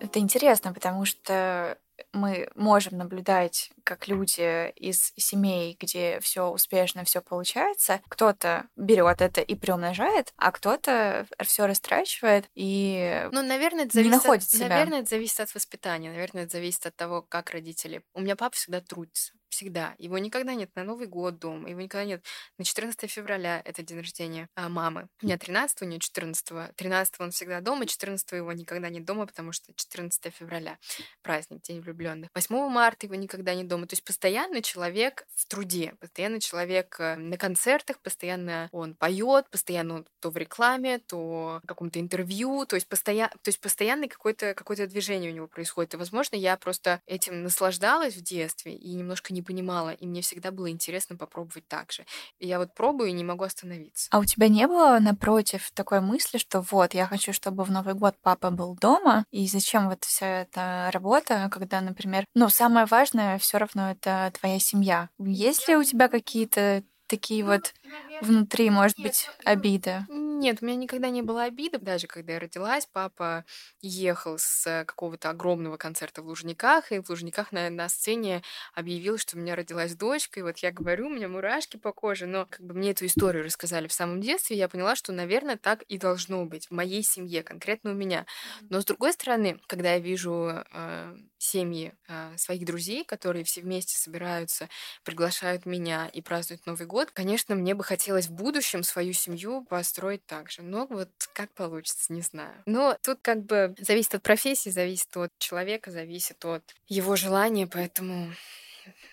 Это 0.00 0.18
интересно, 0.18 0.72
потому 0.72 1.04
что 1.06 1.78
мы 2.12 2.48
можем 2.54 2.98
наблюдать, 2.98 3.70
как 3.86 4.08
люди 4.08 4.70
из 4.70 5.12
семей, 5.16 5.76
где 5.80 6.18
все 6.20 6.48
успешно, 6.48 7.04
все 7.04 7.22
получается, 7.22 8.00
кто-то 8.08 8.66
берет 8.76 9.20
это 9.20 9.40
и 9.40 9.54
приумножает, 9.54 10.32
а 10.36 10.50
кто-то 10.50 11.26
все 11.42 11.66
растрачивает 11.66 12.50
и 12.54 13.28
ну, 13.30 13.42
наверное, 13.42 13.84
это 13.84 13.94
зависит 13.94 14.10
не 14.10 14.16
находит 14.16 14.44
от, 14.44 14.50
себя. 14.50 14.68
Наверное, 14.68 15.00
это 15.00 15.10
зависит 15.10 15.40
от 15.40 15.54
воспитания, 15.54 16.10
наверное, 16.10 16.42
это 16.42 16.52
зависит 16.52 16.84
от 16.86 16.96
того, 16.96 17.22
как 17.22 17.50
родители. 17.50 18.02
У 18.12 18.20
меня 18.20 18.34
папа 18.34 18.56
всегда 18.56 18.80
трудится 18.80 19.32
всегда. 19.56 19.94
Его 19.98 20.18
никогда 20.18 20.54
нет 20.54 20.70
на 20.74 20.84
Новый 20.84 21.06
год 21.06 21.38
дома, 21.38 21.70
его 21.70 21.80
никогда 21.80 22.04
нет 22.04 22.24
на 22.58 22.64
14 22.64 23.10
февраля, 23.10 23.62
это 23.64 23.82
день 23.82 23.98
рождения 23.98 24.48
а, 24.54 24.68
мамы. 24.68 25.08
У 25.22 25.26
меня 25.26 25.38
13, 25.38 25.82
у 25.82 25.84
нее 25.86 25.98
14. 25.98 26.74
13 26.76 27.14
он 27.20 27.30
всегда 27.30 27.60
дома, 27.60 27.86
14 27.86 28.32
его 28.32 28.52
никогда 28.52 28.90
нет 28.90 29.04
дома, 29.04 29.26
потому 29.26 29.52
что 29.52 29.72
14 29.74 30.32
февраля 30.34 30.78
праздник, 31.22 31.62
день 31.62 31.80
влюбленных. 31.80 32.28
8 32.34 32.68
марта 32.68 33.06
его 33.06 33.14
никогда 33.14 33.54
нет 33.54 33.66
дома. 33.66 33.75
То 33.84 33.94
есть 33.94 34.04
постоянно 34.04 34.62
человек 34.62 35.26
в 35.34 35.46
труде, 35.46 35.94
постоянно 36.00 36.40
человек 36.40 36.96
э, 36.98 37.16
на 37.16 37.36
концертах, 37.36 37.98
постоянно 37.98 38.68
он 38.72 38.94
поет, 38.94 39.48
постоянно 39.50 39.96
он 39.96 40.06
то 40.20 40.30
в 40.30 40.36
рекламе, 40.38 40.98
то 41.00 41.60
в 41.62 41.66
каком-то 41.66 42.00
интервью, 42.00 42.64
то 42.64 42.76
есть, 42.76 42.88
постоянно, 42.88 43.30
то 43.42 43.48
есть 43.48 43.60
постоянно 43.60 44.08
какое-то 44.08 44.54
какое 44.54 44.86
движение 44.86 45.30
у 45.30 45.34
него 45.34 45.46
происходит. 45.46 45.94
И, 45.94 45.96
возможно, 45.96 46.36
я 46.36 46.56
просто 46.56 47.00
этим 47.06 47.42
наслаждалась 47.42 48.14
в 48.14 48.22
детстве 48.22 48.74
и 48.74 48.94
немножко 48.94 49.34
не 49.34 49.42
понимала, 49.42 49.90
и 49.90 50.06
мне 50.06 50.22
всегда 50.22 50.50
было 50.50 50.70
интересно 50.70 51.16
попробовать 51.16 51.68
так 51.68 51.92
же. 51.92 52.06
И 52.38 52.46
я 52.46 52.58
вот 52.58 52.74
пробую 52.74 53.10
и 53.10 53.12
не 53.12 53.24
могу 53.24 53.44
остановиться. 53.44 54.08
А 54.10 54.18
у 54.18 54.24
тебя 54.24 54.48
не 54.48 54.66
было, 54.66 54.98
напротив, 55.00 55.70
такой 55.74 56.00
мысли, 56.00 56.38
что 56.38 56.60
вот, 56.60 56.94
я 56.94 57.06
хочу, 57.06 57.32
чтобы 57.32 57.64
в 57.64 57.70
Новый 57.70 57.94
год 57.94 58.16
папа 58.22 58.50
был 58.50 58.74
дома, 58.74 59.24
и 59.30 59.46
зачем 59.46 59.88
вот 59.88 60.04
вся 60.04 60.42
эта 60.42 60.90
работа, 60.92 61.48
когда, 61.52 61.80
например, 61.80 62.24
ну, 62.34 62.48
самое 62.48 62.86
важное 62.86 63.38
все 63.38 63.58
равно 63.58 63.65
это 63.74 64.32
твоя 64.38 64.58
семья. 64.58 65.08
Есть 65.18 65.68
ли 65.68 65.76
у 65.76 65.84
тебя 65.84 66.08
какие-то 66.08 66.84
такие 67.06 67.44
ну, 67.44 67.52
вот 67.52 67.74
внутри, 68.20 68.70
может 68.70 68.98
быть, 68.98 69.30
обиды? 69.44 70.06
Нет, 70.08 70.58
у 70.60 70.66
меня 70.66 70.76
никогда 70.76 71.10
не 71.10 71.22
было 71.22 71.44
обиды. 71.44 71.78
Даже 71.78 72.06
когда 72.06 72.34
я 72.34 72.38
родилась, 72.40 72.86
папа 72.86 73.44
ехал 73.80 74.36
с 74.38 74.84
какого-то 74.86 75.30
огромного 75.30 75.76
концерта 75.76 76.22
в 76.22 76.26
Лужниках, 76.26 76.92
и 76.92 76.98
в 77.00 77.08
Лужниках 77.08 77.52
на, 77.52 77.70
на 77.70 77.88
сцене 77.88 78.42
объявил, 78.74 79.18
что 79.18 79.36
у 79.36 79.40
меня 79.40 79.56
родилась 79.56 79.94
дочка. 79.94 80.40
И 80.40 80.42
вот 80.42 80.58
я 80.58 80.72
говорю, 80.72 81.06
у 81.06 81.10
меня 81.10 81.28
мурашки 81.28 81.76
по 81.76 81.92
коже, 81.92 82.26
но 82.26 82.46
как 82.46 82.60
бы 82.66 82.74
мне 82.74 82.90
эту 82.90 83.06
историю 83.06 83.44
рассказали 83.44 83.88
в 83.88 83.92
самом 83.92 84.20
детстве, 84.20 84.56
я 84.56 84.68
поняла, 84.68 84.96
что, 84.96 85.12
наверное, 85.12 85.56
так 85.56 85.82
и 85.82 85.98
должно 85.98 86.44
быть 86.44 86.68
в 86.68 86.70
моей 86.72 87.02
семье, 87.02 87.42
конкретно 87.42 87.90
у 87.92 87.94
меня. 87.94 88.26
Но 88.68 88.80
с 88.80 88.84
другой 88.84 89.12
стороны, 89.12 89.58
когда 89.66 89.92
я 89.94 89.98
вижу 89.98 90.64
э, 90.72 91.16
семьи 91.38 91.94
э, 92.08 92.36
своих 92.36 92.64
друзей, 92.64 93.04
которые 93.04 93.44
все 93.44 93.60
вместе 93.62 93.96
собираются, 93.96 94.68
приглашают 95.04 95.66
меня 95.66 96.08
и 96.08 96.20
празднуют 96.22 96.66
Новый 96.66 96.86
год, 96.86 97.10
конечно, 97.12 97.54
мне 97.54 97.74
бы 97.76 97.84
хотелось 97.84 98.26
в 98.26 98.32
будущем 98.32 98.82
свою 98.82 99.12
семью 99.12 99.64
построить 99.68 100.24
так 100.26 100.50
же. 100.50 100.62
Но 100.62 100.86
вот 100.86 101.10
как 101.32 101.52
получится, 101.52 102.12
не 102.12 102.22
знаю. 102.22 102.62
Но 102.66 102.96
тут 103.02 103.18
как 103.22 103.44
бы 103.44 103.74
зависит 103.78 104.14
от 104.14 104.22
профессии, 104.22 104.70
зависит 104.70 105.16
от 105.16 105.30
человека, 105.38 105.90
зависит 105.90 106.44
от 106.44 106.62
его 106.88 107.16
желания, 107.16 107.66
поэтому 107.66 108.32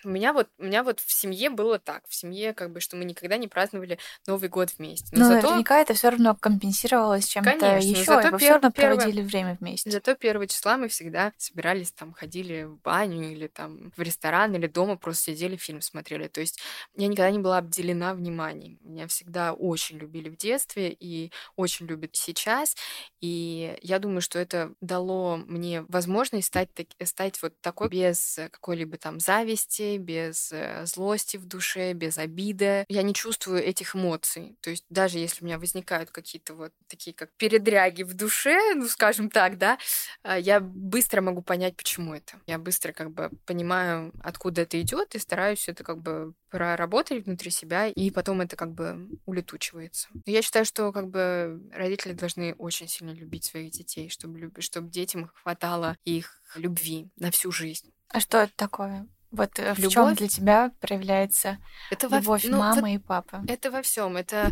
у 0.04 0.08
меня 0.08 0.32
вот, 0.32 0.48
у 0.58 0.64
меня 0.64 0.82
вот 0.82 1.00
в 1.00 1.12
семье 1.12 1.50
было 1.50 1.78
так. 1.78 2.04
В 2.08 2.14
семье, 2.14 2.52
как 2.54 2.72
бы, 2.72 2.80
что 2.80 2.96
мы 2.96 3.04
никогда 3.04 3.36
не 3.36 3.48
праздновали 3.48 3.98
Новый 4.26 4.48
год 4.48 4.72
вместе. 4.78 5.08
Но, 5.12 5.20
Но 5.20 5.34
зато... 5.34 5.48
наверняка 5.48 5.80
это 5.80 5.94
все 5.94 6.10
равно 6.10 6.34
компенсировалось 6.34 7.26
чем-то 7.26 7.78
еще, 7.78 8.04
зато 8.04 8.28
и 8.28 8.30
пер... 8.30 8.38
все 8.38 8.50
равно 8.50 8.70
первое... 8.70 8.96
проводили 8.96 9.22
время 9.22 9.56
вместе. 9.60 9.90
Зато 9.90 10.14
первого 10.14 10.46
числа 10.46 10.76
мы 10.76 10.88
всегда 10.88 11.32
собирались, 11.36 11.92
там, 11.92 12.12
ходили 12.12 12.64
в 12.64 12.80
баню 12.80 13.32
или 13.32 13.46
там 13.46 13.92
в 13.96 14.00
ресторан, 14.00 14.54
или 14.54 14.66
дома 14.66 14.96
просто 14.96 15.32
сидели, 15.32 15.56
фильм 15.56 15.80
смотрели. 15.80 16.28
То 16.28 16.40
есть 16.40 16.60
я 16.96 17.06
никогда 17.08 17.30
не 17.30 17.38
была 17.38 17.58
обделена 17.58 18.14
вниманием. 18.14 18.78
Меня 18.82 19.06
всегда 19.06 19.52
очень 19.52 19.98
любили 19.98 20.28
в 20.28 20.36
детстве 20.36 20.94
и 20.98 21.32
очень 21.56 21.86
любят 21.86 22.10
сейчас. 22.14 22.76
И 23.20 23.76
я 23.82 23.98
думаю, 23.98 24.20
что 24.20 24.38
это 24.38 24.72
дало 24.80 25.36
мне 25.36 25.82
возможность 25.88 26.48
стать, 26.48 26.68
стать 27.04 27.40
вот 27.42 27.60
такой 27.60 27.88
без 27.88 28.38
какой-либо 28.50 28.96
там 28.96 29.20
зависти, 29.20 29.63
без 29.98 30.52
э, 30.52 30.84
злости 30.86 31.36
в 31.36 31.46
душе, 31.46 31.92
без 31.92 32.18
обиды. 32.18 32.84
Я 32.88 33.02
не 33.02 33.14
чувствую 33.14 33.62
этих 33.62 33.94
эмоций. 33.94 34.56
То 34.60 34.70
есть 34.70 34.84
даже 34.88 35.18
если 35.18 35.42
у 35.42 35.46
меня 35.46 35.58
возникают 35.58 36.10
какие-то 36.10 36.54
вот 36.54 36.72
такие 36.88 37.14
как 37.14 37.30
передряги 37.36 38.02
в 38.02 38.14
душе, 38.14 38.74
ну, 38.74 38.88
скажем 38.88 39.30
так, 39.30 39.58
да, 39.58 39.78
а, 40.22 40.38
я 40.38 40.60
быстро 40.60 41.20
могу 41.20 41.42
понять, 41.42 41.76
почему 41.76 42.14
это. 42.14 42.40
Я 42.46 42.58
быстро 42.58 42.92
как 42.92 43.10
бы 43.10 43.30
понимаю, 43.46 44.12
откуда 44.22 44.62
это 44.62 44.80
идет, 44.80 45.14
и 45.14 45.18
стараюсь 45.18 45.68
это 45.68 45.84
как 45.84 45.98
бы 45.98 46.34
проработать 46.50 47.24
внутри 47.24 47.50
себя, 47.50 47.88
и 47.88 48.10
потом 48.10 48.40
это 48.40 48.56
как 48.56 48.72
бы 48.72 49.08
улетучивается. 49.26 50.08
Я 50.24 50.40
считаю, 50.42 50.64
что 50.64 50.92
как 50.92 51.08
бы 51.08 51.60
родители 51.72 52.12
должны 52.12 52.54
очень 52.54 52.88
сильно 52.88 53.10
любить 53.10 53.44
своих 53.44 53.72
детей, 53.72 54.08
чтобы, 54.08 54.52
чтобы 54.60 54.88
детям 54.88 55.30
хватало 55.34 55.96
их 56.04 56.40
любви 56.54 57.08
на 57.16 57.30
всю 57.30 57.50
жизнь. 57.50 57.92
А 58.08 58.20
что 58.20 58.38
это 58.38 58.52
такое? 58.54 59.08
Вот 59.34 59.58
э, 59.58 59.74
в 59.74 59.78
любовь? 59.78 59.92
чем 59.92 60.14
для 60.14 60.28
тебя 60.28 60.72
проявляется 60.80 61.58
это 61.90 62.06
любовь 62.06 62.44
во... 62.44 62.50
ну, 62.50 62.58
мамы 62.58 62.80
вот 62.80 62.88
и 62.88 62.98
папы? 62.98 63.42
Это 63.48 63.70
во 63.70 63.82
всем. 63.82 64.16
Это 64.16 64.50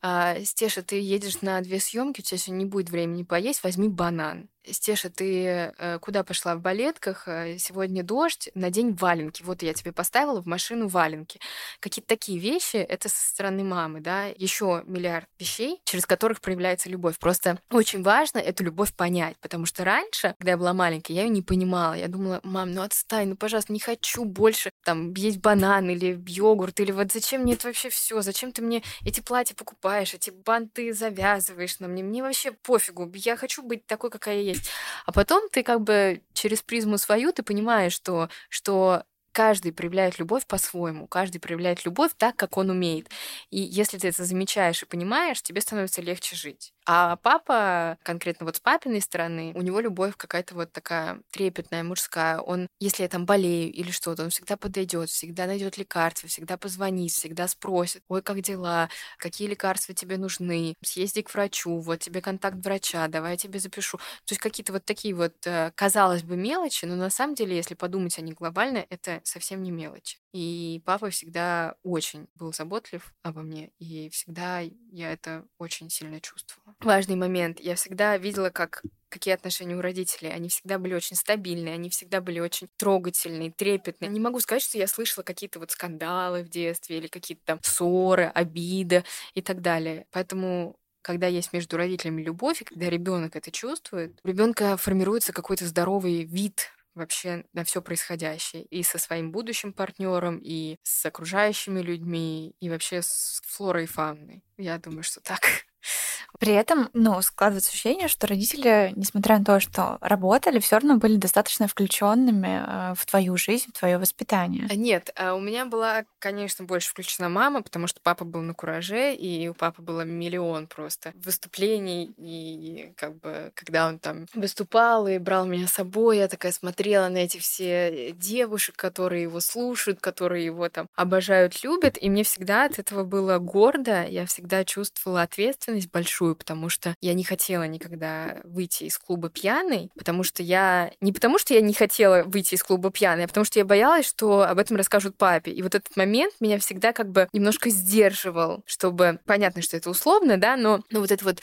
а, 0.00 0.36
Стеша, 0.44 0.82
ты 0.82 1.00
едешь 1.00 1.42
на 1.42 1.60
две 1.60 1.78
съемки, 1.78 2.20
у 2.20 2.24
тебя 2.24 2.38
сегодня 2.38 2.64
не 2.64 2.68
будет 2.68 2.90
времени 2.90 3.22
поесть, 3.22 3.62
возьми 3.62 3.88
банан. 3.88 4.48
Стеша, 4.70 5.10
ты 5.10 5.72
э, 5.76 5.98
куда 6.00 6.22
пошла 6.22 6.54
в 6.54 6.60
балетках? 6.60 7.26
Э, 7.26 7.58
сегодня 7.58 8.04
дождь, 8.04 8.48
надень 8.54 8.94
валенки. 8.94 9.42
Вот 9.42 9.62
я 9.62 9.74
тебе 9.74 9.92
поставила 9.92 10.40
в 10.40 10.46
машину 10.46 10.86
валенки. 10.88 11.40
Какие-то 11.80 12.08
такие 12.08 12.38
вещи, 12.38 12.76
это 12.76 13.08
со 13.08 13.28
стороны 13.28 13.64
мамы, 13.64 14.00
да. 14.00 14.26
Еще 14.36 14.82
миллиард 14.86 15.26
вещей, 15.38 15.80
через 15.84 16.06
которых 16.06 16.40
проявляется 16.40 16.88
любовь. 16.88 17.18
Просто 17.18 17.58
очень 17.70 18.02
важно 18.02 18.38
эту 18.38 18.62
любовь 18.62 18.94
понять, 18.94 19.36
потому 19.40 19.66
что 19.66 19.84
раньше, 19.84 20.34
когда 20.38 20.52
я 20.52 20.56
была 20.56 20.72
маленькая, 20.72 21.14
я 21.14 21.22
ее 21.22 21.28
не 21.28 21.42
понимала. 21.42 21.94
Я 21.94 22.06
думала, 22.08 22.40
мам, 22.44 22.72
ну 22.72 22.82
отстань, 22.82 23.30
ну 23.30 23.36
пожалуйста, 23.36 23.72
не 23.72 23.80
хочу 23.80 24.24
больше 24.24 24.70
там 24.84 25.12
есть 25.14 25.38
банан 25.38 25.88
или 25.90 26.22
йогурт, 26.26 26.80
или 26.80 26.92
вот 26.92 27.12
зачем 27.12 27.42
мне 27.42 27.54
это 27.54 27.68
вообще 27.68 27.88
все? 27.88 28.20
Зачем 28.22 28.52
ты 28.52 28.62
мне 28.62 28.82
эти 29.04 29.20
платья 29.20 29.54
покупаешь, 29.54 30.14
эти 30.14 30.30
банты 30.30 30.92
завязываешь 30.92 31.78
на 31.80 31.88
мне? 31.88 32.02
Мне 32.02 32.22
вообще 32.22 32.52
пофигу. 32.52 33.10
Я 33.14 33.36
хочу 33.36 33.62
быть 33.62 33.86
такой, 33.86 34.10
какая 34.10 34.40
я 34.40 34.51
есть. 34.52 34.70
А 35.06 35.12
потом 35.12 35.48
ты 35.50 35.62
как 35.62 35.80
бы 35.82 36.22
через 36.32 36.62
призму 36.62 36.98
свою 36.98 37.32
ты 37.32 37.42
понимаешь, 37.42 37.92
что, 37.92 38.28
что 38.48 39.04
каждый 39.32 39.72
проявляет 39.72 40.18
любовь 40.18 40.46
по-своему, 40.46 41.06
каждый 41.06 41.38
проявляет 41.40 41.84
любовь 41.84 42.12
так, 42.16 42.36
как 42.36 42.56
он 42.56 42.70
умеет. 42.70 43.08
И 43.50 43.60
если 43.60 43.98
ты 43.98 44.08
это 44.08 44.24
замечаешь 44.24 44.82
и 44.82 44.86
понимаешь, 44.86 45.42
тебе 45.42 45.60
становится 45.60 46.02
легче 46.02 46.36
жить. 46.36 46.72
А 46.84 47.14
папа, 47.16 47.96
конкретно 48.02 48.44
вот 48.44 48.56
с 48.56 48.60
папиной 48.60 49.00
стороны, 49.00 49.52
у 49.54 49.62
него 49.62 49.78
любовь 49.78 50.16
какая-то 50.16 50.56
вот 50.56 50.72
такая 50.72 51.20
трепетная, 51.30 51.84
мужская. 51.84 52.40
Он, 52.40 52.66
если 52.80 53.04
я 53.04 53.08
там 53.08 53.24
болею 53.24 53.72
или 53.72 53.92
что-то, 53.92 54.24
он 54.24 54.30
всегда 54.30 54.56
подойдет, 54.56 55.08
всегда 55.08 55.46
найдет 55.46 55.78
лекарства, 55.78 56.28
всегда 56.28 56.56
позвонит, 56.56 57.12
всегда 57.12 57.46
спросит, 57.46 58.02
ой, 58.08 58.20
как 58.22 58.40
дела, 58.40 58.88
какие 59.18 59.46
лекарства 59.48 59.94
тебе 59.94 60.18
нужны, 60.18 60.74
съезди 60.82 61.22
к 61.22 61.32
врачу, 61.32 61.78
вот 61.78 62.00
тебе 62.00 62.20
контакт 62.20 62.56
врача, 62.64 63.06
давай 63.06 63.32
я 63.32 63.36
тебе 63.36 63.60
запишу. 63.60 63.98
То 63.98 64.32
есть 64.32 64.40
какие-то 64.40 64.72
вот 64.72 64.84
такие 64.84 65.14
вот, 65.14 65.34
э, 65.46 65.70
казалось 65.76 66.24
бы, 66.24 66.36
мелочи, 66.36 66.84
но 66.84 66.96
на 66.96 67.10
самом 67.10 67.34
деле, 67.36 67.54
если 67.56 67.74
подумать 67.76 68.18
о 68.18 68.22
них 68.22 68.34
глобально, 68.34 68.84
это 68.90 69.20
совсем 69.22 69.62
не 69.62 69.70
мелочи. 69.70 70.21
И 70.32 70.82
папа 70.86 71.10
всегда 71.10 71.76
очень 71.82 72.26
был 72.36 72.52
заботлив 72.52 73.14
обо 73.22 73.42
мне, 73.42 73.70
и 73.78 74.08
всегда 74.10 74.60
я 74.60 75.12
это 75.12 75.44
очень 75.58 75.90
сильно 75.90 76.20
чувствовала. 76.20 76.74
Важный 76.80 77.16
момент. 77.16 77.60
Я 77.60 77.74
всегда 77.74 78.16
видела, 78.16 78.48
как 78.50 78.82
какие 79.10 79.34
отношения 79.34 79.76
у 79.76 79.82
родителей. 79.82 80.30
Они 80.30 80.48
всегда 80.48 80.78
были 80.78 80.94
очень 80.94 81.16
стабильные, 81.16 81.74
они 81.74 81.90
всегда 81.90 82.22
были 82.22 82.40
очень 82.40 82.68
трогательные, 82.78 83.52
трепетные. 83.52 84.10
Не 84.10 84.20
могу 84.20 84.40
сказать, 84.40 84.62
что 84.62 84.78
я 84.78 84.86
слышала 84.86 85.22
какие-то 85.22 85.60
вот 85.60 85.70
скандалы 85.70 86.42
в 86.42 86.48
детстве 86.48 86.96
или 86.96 87.08
какие-то 87.08 87.42
там 87.44 87.58
ссоры, 87.62 88.24
обиды 88.24 89.04
и 89.34 89.42
так 89.42 89.60
далее. 89.60 90.06
Поэтому 90.12 90.76
когда 91.02 91.26
есть 91.26 91.52
между 91.52 91.76
родителями 91.76 92.22
любовь, 92.22 92.62
и 92.62 92.64
когда 92.64 92.88
ребенок 92.88 93.36
это 93.36 93.50
чувствует, 93.50 94.18
у 94.24 94.28
ребенка 94.28 94.76
формируется 94.76 95.32
какой-то 95.32 95.66
здоровый 95.66 96.24
вид 96.24 96.70
вообще 96.94 97.44
на 97.52 97.64
все 97.64 97.82
происходящее. 97.82 98.64
И 98.64 98.82
со 98.82 98.98
своим 98.98 99.32
будущим 99.32 99.72
партнером, 99.72 100.38
и 100.38 100.76
с 100.82 101.04
окружающими 101.06 101.80
людьми, 101.80 102.54
и 102.60 102.70
вообще 102.70 103.02
с 103.02 103.40
флорой 103.46 103.84
и 103.84 103.86
фауной. 103.86 104.44
Я 104.56 104.78
думаю, 104.78 105.02
что 105.02 105.20
так. 105.20 105.40
При 106.38 106.52
этом, 106.54 106.90
ну, 106.92 107.20
складывается 107.22 107.70
ощущение, 107.70 108.08
что 108.08 108.26
родители, 108.26 108.92
несмотря 108.96 109.38
на 109.38 109.44
то, 109.44 109.60
что 109.60 109.98
работали, 110.00 110.58
все 110.58 110.76
равно 110.76 110.96
были 110.96 111.16
достаточно 111.16 111.68
включенными 111.68 112.92
э, 112.92 112.94
в 112.96 113.06
твою 113.06 113.36
жизнь, 113.36 113.70
в 113.72 113.78
твое 113.78 113.98
воспитание. 113.98 114.66
А 114.70 114.74
нет, 114.74 115.10
а 115.16 115.34
у 115.34 115.40
меня 115.40 115.66
была, 115.66 116.04
конечно, 116.18 116.64
больше 116.64 116.90
включена 116.90 117.28
мама, 117.28 117.62
потому 117.62 117.86
что 117.86 118.00
папа 118.02 118.24
был 118.24 118.40
на 118.40 118.54
кураже, 118.54 119.14
и 119.14 119.48
у 119.48 119.54
папы 119.54 119.82
было 119.82 120.02
миллион 120.02 120.66
просто 120.66 121.12
выступлений, 121.14 122.12
и 122.16 122.92
как 122.96 123.18
бы, 123.20 123.52
когда 123.54 123.86
он 123.88 123.98
там 123.98 124.26
выступал 124.34 125.06
и 125.08 125.18
брал 125.18 125.46
меня 125.46 125.66
с 125.66 125.74
собой, 125.74 126.18
я 126.18 126.28
такая 126.28 126.52
смотрела 126.52 127.08
на 127.08 127.18
эти 127.18 127.38
все 127.38 128.12
девушек, 128.12 128.76
которые 128.76 129.22
его 129.22 129.40
слушают, 129.40 130.00
которые 130.00 130.44
его 130.46 130.68
там 130.68 130.86
обожают, 130.94 131.62
любят, 131.64 131.98
и 132.00 132.08
мне 132.08 132.24
всегда 132.24 132.64
от 132.64 132.78
этого 132.78 133.04
было 133.04 133.38
гордо, 133.38 134.04
я 134.06 134.26
всегда 134.26 134.64
чувствовала 134.64 135.22
ответственность 135.22 135.90
большую 135.90 136.21
большую, 136.22 136.36
потому 136.36 136.68
что 136.68 136.94
я 137.00 137.14
не 137.14 137.24
хотела 137.24 137.64
никогда 137.64 138.36
выйти 138.44 138.84
из 138.84 138.98
клуба 138.98 139.28
пьяной, 139.28 139.90
потому 139.96 140.22
что 140.22 140.42
я... 140.42 140.92
Не 141.00 141.12
потому 141.12 141.38
что 141.38 141.54
я 141.54 141.60
не 141.60 141.74
хотела 141.74 142.22
выйти 142.24 142.54
из 142.54 142.62
клуба 142.62 142.90
пьяной, 142.90 143.24
а 143.24 143.28
потому 143.28 143.44
что 143.44 143.58
я 143.58 143.64
боялась, 143.64 144.06
что 144.06 144.42
об 144.42 144.58
этом 144.58 144.76
расскажут 144.76 145.16
папе. 145.16 145.50
И 145.50 145.62
вот 145.62 145.74
этот 145.74 145.96
момент 145.96 146.34
меня 146.40 146.58
всегда 146.58 146.92
как 146.92 147.10
бы 147.10 147.28
немножко 147.32 147.70
сдерживал, 147.70 148.62
чтобы... 148.66 149.18
Понятно, 149.26 149.62
что 149.62 149.76
это 149.76 149.90
условно, 149.90 150.36
да, 150.36 150.56
но, 150.56 150.80
но 150.90 151.00
вот 151.00 151.10
эта 151.10 151.24
вот 151.24 151.40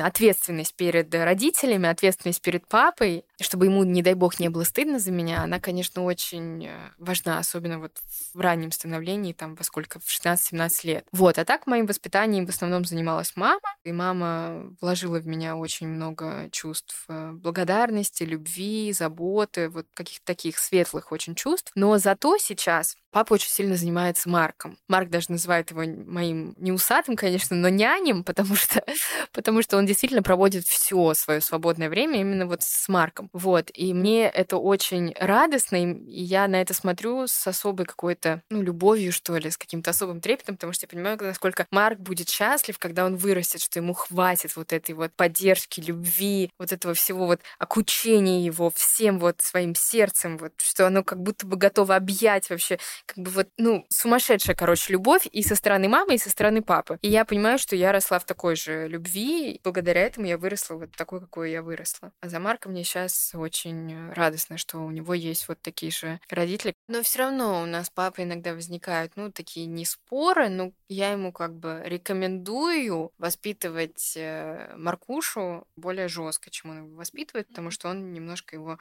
ответственность 0.00 0.74
перед 0.74 1.14
родителями, 1.14 1.88
ответственность 1.88 2.42
перед 2.42 2.66
папой, 2.66 3.24
чтобы 3.40 3.66
ему, 3.66 3.84
не 3.84 4.02
дай 4.02 4.14
бог, 4.14 4.38
не 4.38 4.48
было 4.48 4.64
стыдно 4.64 4.98
за 4.98 5.12
меня, 5.12 5.42
она, 5.42 5.60
конечно, 5.60 6.04
очень 6.04 6.66
э, 6.66 6.90
важна, 6.98 7.38
особенно 7.38 7.78
вот 7.78 7.92
в 8.32 8.40
раннем 8.40 8.70
становлении, 8.70 9.32
там, 9.32 9.54
во 9.54 9.64
сколько, 9.64 9.98
в 9.98 10.06
16-17 10.06 10.86
лет. 10.86 11.06
Вот, 11.12 11.38
а 11.38 11.44
так 11.44 11.66
моим 11.66 11.86
воспитанием 11.86 12.46
в 12.46 12.50
основном 12.50 12.84
занималась 12.84 13.32
мама, 13.36 13.60
и 13.84 13.92
мама 13.94 14.74
вложила 14.80 15.18
в 15.18 15.26
меня 15.26 15.56
очень 15.56 15.88
много 15.88 16.48
чувств 16.50 17.04
э, 17.08 17.32
благодарности, 17.32 18.24
любви, 18.24 18.92
заботы, 18.92 19.68
вот 19.68 19.86
каких-то 19.94 20.24
таких 20.24 20.58
светлых 20.58 21.12
очень 21.12 21.34
чувств. 21.34 21.72
Но 21.74 21.96
зато 21.98 22.36
сейчас 22.38 22.96
Папа 23.14 23.34
очень 23.34 23.48
сильно 23.50 23.76
занимается 23.76 24.28
Марком. 24.28 24.76
Марк 24.88 25.08
даже 25.08 25.26
называет 25.30 25.70
его 25.70 25.84
моим 25.84 26.56
не 26.58 26.72
усатым, 26.72 27.14
конечно, 27.14 27.54
но 27.54 27.68
нянем, 27.68 28.24
потому 28.24 28.56
что, 28.56 28.84
потому 29.32 29.62
что 29.62 29.76
он 29.76 29.86
действительно 29.86 30.24
проводит 30.24 30.66
все 30.66 31.14
свое 31.14 31.40
свободное 31.40 31.88
время 31.88 32.20
именно 32.20 32.44
вот 32.44 32.62
с 32.62 32.88
Марком. 32.88 33.30
Вот. 33.32 33.70
И 33.72 33.94
мне 33.94 34.24
это 34.24 34.56
очень 34.56 35.14
радостно, 35.16 35.76
и 35.76 36.24
я 36.24 36.48
на 36.48 36.60
это 36.60 36.74
смотрю 36.74 37.28
с 37.28 37.46
особой 37.46 37.86
какой-то, 37.86 38.42
ну, 38.50 38.62
любовью, 38.62 39.12
что 39.12 39.36
ли, 39.36 39.48
с 39.48 39.56
каким-то 39.56 39.90
особым 39.90 40.20
трепетом, 40.20 40.56
потому 40.56 40.72
что 40.72 40.86
я 40.86 40.88
понимаю, 40.88 41.16
насколько 41.20 41.68
Марк 41.70 42.00
будет 42.00 42.28
счастлив, 42.28 42.80
когда 42.80 43.06
он 43.06 43.14
вырастет, 43.14 43.60
что 43.60 43.78
хватит 43.92 44.56
вот 44.56 44.72
этой 44.72 44.94
вот 44.94 45.12
поддержки, 45.12 45.80
любви, 45.80 46.50
вот 46.58 46.72
этого 46.72 46.94
всего 46.94 47.26
вот 47.26 47.40
окучения 47.58 48.44
его 48.44 48.70
всем 48.70 49.18
вот 49.18 49.40
своим 49.40 49.74
сердцем, 49.74 50.38
вот, 50.38 50.52
что 50.58 50.86
оно 50.86 51.02
как 51.04 51.20
будто 51.20 51.46
бы 51.46 51.56
готово 51.56 51.96
объять 51.96 52.48
вообще 52.48 52.78
как 53.06 53.18
бы 53.18 53.30
вот, 53.30 53.48
ну, 53.58 53.84
сумасшедшая, 53.90 54.56
короче, 54.56 54.92
любовь 54.92 55.26
и 55.30 55.42
со 55.42 55.56
стороны 55.56 55.88
мамы, 55.88 56.14
и 56.14 56.18
со 56.18 56.30
стороны 56.30 56.62
папы. 56.62 56.98
И 57.02 57.08
я 57.08 57.24
понимаю, 57.24 57.58
что 57.58 57.76
я 57.76 57.92
росла 57.92 58.18
в 58.18 58.24
такой 58.24 58.56
же 58.56 58.88
любви, 58.88 59.52
и 59.52 59.60
благодаря 59.62 60.02
этому 60.02 60.26
я 60.26 60.38
выросла 60.38 60.76
вот 60.76 60.92
такой, 60.96 61.20
какой 61.20 61.50
я 61.50 61.62
выросла. 61.62 62.12
А 62.20 62.28
за 62.28 62.38
Марка 62.38 62.68
мне 62.68 62.84
сейчас 62.84 63.32
очень 63.34 64.10
радостно, 64.12 64.56
что 64.56 64.78
у 64.78 64.90
него 64.90 65.14
есть 65.14 65.48
вот 65.48 65.60
такие 65.60 65.92
же 65.92 66.20
родители. 66.30 66.74
Но 66.88 67.02
все 67.02 67.20
равно 67.20 67.62
у 67.62 67.66
нас 67.66 67.90
папа 67.90 68.22
иногда 68.22 68.54
возникают, 68.54 69.12
ну, 69.16 69.32
такие 69.32 69.66
не 69.66 69.84
споры, 69.84 70.48
но 70.48 70.72
я 70.88 71.10
ему 71.10 71.32
как 71.32 71.54
бы 71.54 71.82
рекомендую 71.84 73.12
воспитывать 73.18 73.73
э, 74.16 74.74
Маркушу 74.76 75.66
более 75.76 76.08
жестко, 76.08 76.50
чем 76.50 76.70
он 76.70 76.78
его 76.86 76.96
воспитывает, 76.96 77.48
потому 77.48 77.70
что 77.70 77.88
он 77.88 78.12
немножко 78.12 78.56
его 78.56 78.78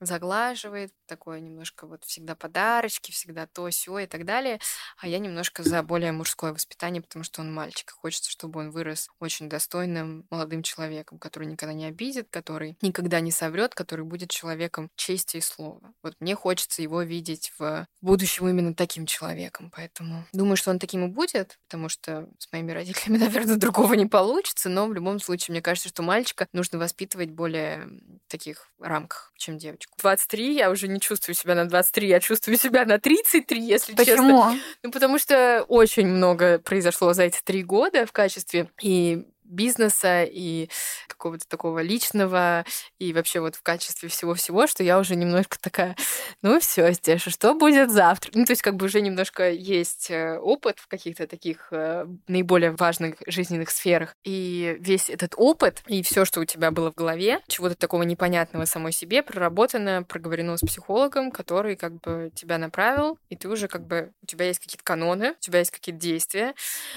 заглаживает, 0.00 0.92
такое 1.06 1.40
немножко 1.40 1.86
вот 1.86 2.04
всегда 2.04 2.34
подарочки, 2.34 3.10
всегда 3.10 3.46
то, 3.46 3.68
все 3.70 4.00
и 4.00 4.06
так 4.06 4.24
далее. 4.24 4.60
А 4.98 5.08
я 5.08 5.18
немножко 5.18 5.62
за 5.62 5.82
более 5.82 6.12
мужское 6.12 6.52
воспитание, 6.52 7.02
потому 7.02 7.24
что 7.24 7.40
он 7.40 7.52
мальчик. 7.52 7.90
Хочется, 7.90 8.30
чтобы 8.30 8.60
он 8.60 8.70
вырос 8.70 9.08
очень 9.20 9.48
достойным 9.48 10.26
молодым 10.30 10.62
человеком, 10.62 11.18
который 11.18 11.46
никогда 11.46 11.72
не 11.72 11.86
обидит, 11.86 12.28
который 12.30 12.76
никогда 12.82 13.20
не 13.20 13.30
соврет, 13.30 13.74
который 13.74 14.04
будет 14.04 14.30
человеком 14.30 14.90
чести 14.96 15.38
и 15.38 15.40
слова. 15.40 15.92
Вот 16.02 16.14
мне 16.20 16.34
хочется 16.34 16.82
его 16.82 17.02
видеть 17.02 17.52
в 17.58 17.86
будущем 18.00 18.48
именно 18.48 18.74
таким 18.74 19.06
человеком. 19.06 19.70
Поэтому 19.74 20.24
думаю, 20.32 20.56
что 20.56 20.70
он 20.70 20.78
таким 20.78 21.04
и 21.06 21.08
будет, 21.08 21.58
потому 21.66 21.88
что 21.88 22.28
с 22.38 22.50
моими 22.52 22.72
родителями, 22.72 23.18
наверное, 23.24 23.56
другого 23.56 23.94
не 23.94 24.06
получится. 24.06 24.33
Но 24.68 24.86
в 24.86 24.94
любом 24.94 25.20
случае, 25.20 25.52
мне 25.52 25.62
кажется, 25.62 25.88
что 25.88 26.02
мальчика 26.02 26.46
нужно 26.52 26.78
воспитывать 26.78 27.30
более 27.30 27.88
таких 28.28 28.68
рамках, 28.80 29.32
чем 29.36 29.58
девочку. 29.58 29.96
23 30.00 30.54
я 30.56 30.70
уже 30.70 30.88
не 30.88 31.00
чувствую 31.00 31.34
себя 31.34 31.54
на 31.54 31.66
23, 31.66 32.08
я 32.08 32.20
чувствую 32.20 32.56
себя 32.58 32.84
на 32.84 32.98
33, 32.98 33.60
если 33.60 33.94
Почему? 33.94 34.16
честно. 34.16 34.58
Ну, 34.82 34.90
потому 34.90 35.18
что 35.18 35.64
очень 35.68 36.06
много 36.06 36.58
произошло 36.58 37.12
за 37.12 37.24
эти 37.24 37.40
три 37.42 37.62
года 37.62 38.06
в 38.06 38.12
качестве 38.12 38.70
и 38.80 39.26
бизнеса 39.44 40.24
и 40.24 40.68
какого-то 41.06 41.46
такого 41.46 41.80
личного, 41.80 42.64
и 42.98 43.12
вообще 43.12 43.40
вот 43.40 43.54
в 43.56 43.62
качестве 43.62 44.08
всего-всего, 44.08 44.66
что 44.66 44.82
я 44.82 44.98
уже 44.98 45.16
немножко 45.16 45.58
такая, 45.60 45.96
ну 46.42 46.58
все, 46.60 46.92
Стеша, 46.92 47.30
что 47.30 47.54
будет 47.54 47.90
завтра? 47.90 48.30
Ну, 48.34 48.44
то 48.44 48.52
есть 48.52 48.62
как 48.62 48.76
бы 48.76 48.86
уже 48.86 49.00
немножко 49.00 49.50
есть 49.50 50.10
э, 50.10 50.38
опыт 50.38 50.78
в 50.78 50.88
каких-то 50.88 51.26
таких 51.26 51.68
э, 51.70 52.06
наиболее 52.28 52.72
важных 52.72 53.16
жизненных 53.26 53.70
сферах. 53.70 54.16
И 54.24 54.76
весь 54.80 55.10
этот 55.10 55.34
опыт 55.36 55.82
и 55.86 56.02
все, 56.02 56.24
что 56.24 56.40
у 56.40 56.44
тебя 56.44 56.70
было 56.70 56.90
в 56.90 56.94
голове, 56.94 57.40
чего-то 57.48 57.74
такого 57.74 58.02
непонятного 58.02 58.64
самой 58.64 58.92
себе, 58.92 59.22
проработано, 59.22 60.02
проговорено 60.02 60.56
с 60.56 60.60
психологом, 60.60 61.30
который 61.30 61.76
как 61.76 62.00
бы 62.00 62.30
тебя 62.34 62.58
направил, 62.58 63.18
и 63.28 63.36
ты 63.36 63.48
уже 63.48 63.68
как 63.68 63.86
бы, 63.86 64.12
у 64.22 64.26
тебя 64.26 64.46
есть 64.46 64.60
какие-то 64.60 64.84
каноны, 64.84 65.32
у 65.32 65.40
тебя 65.40 65.58
есть 65.58 65.70
какие-то 65.70 66.00
действия, 66.00 66.54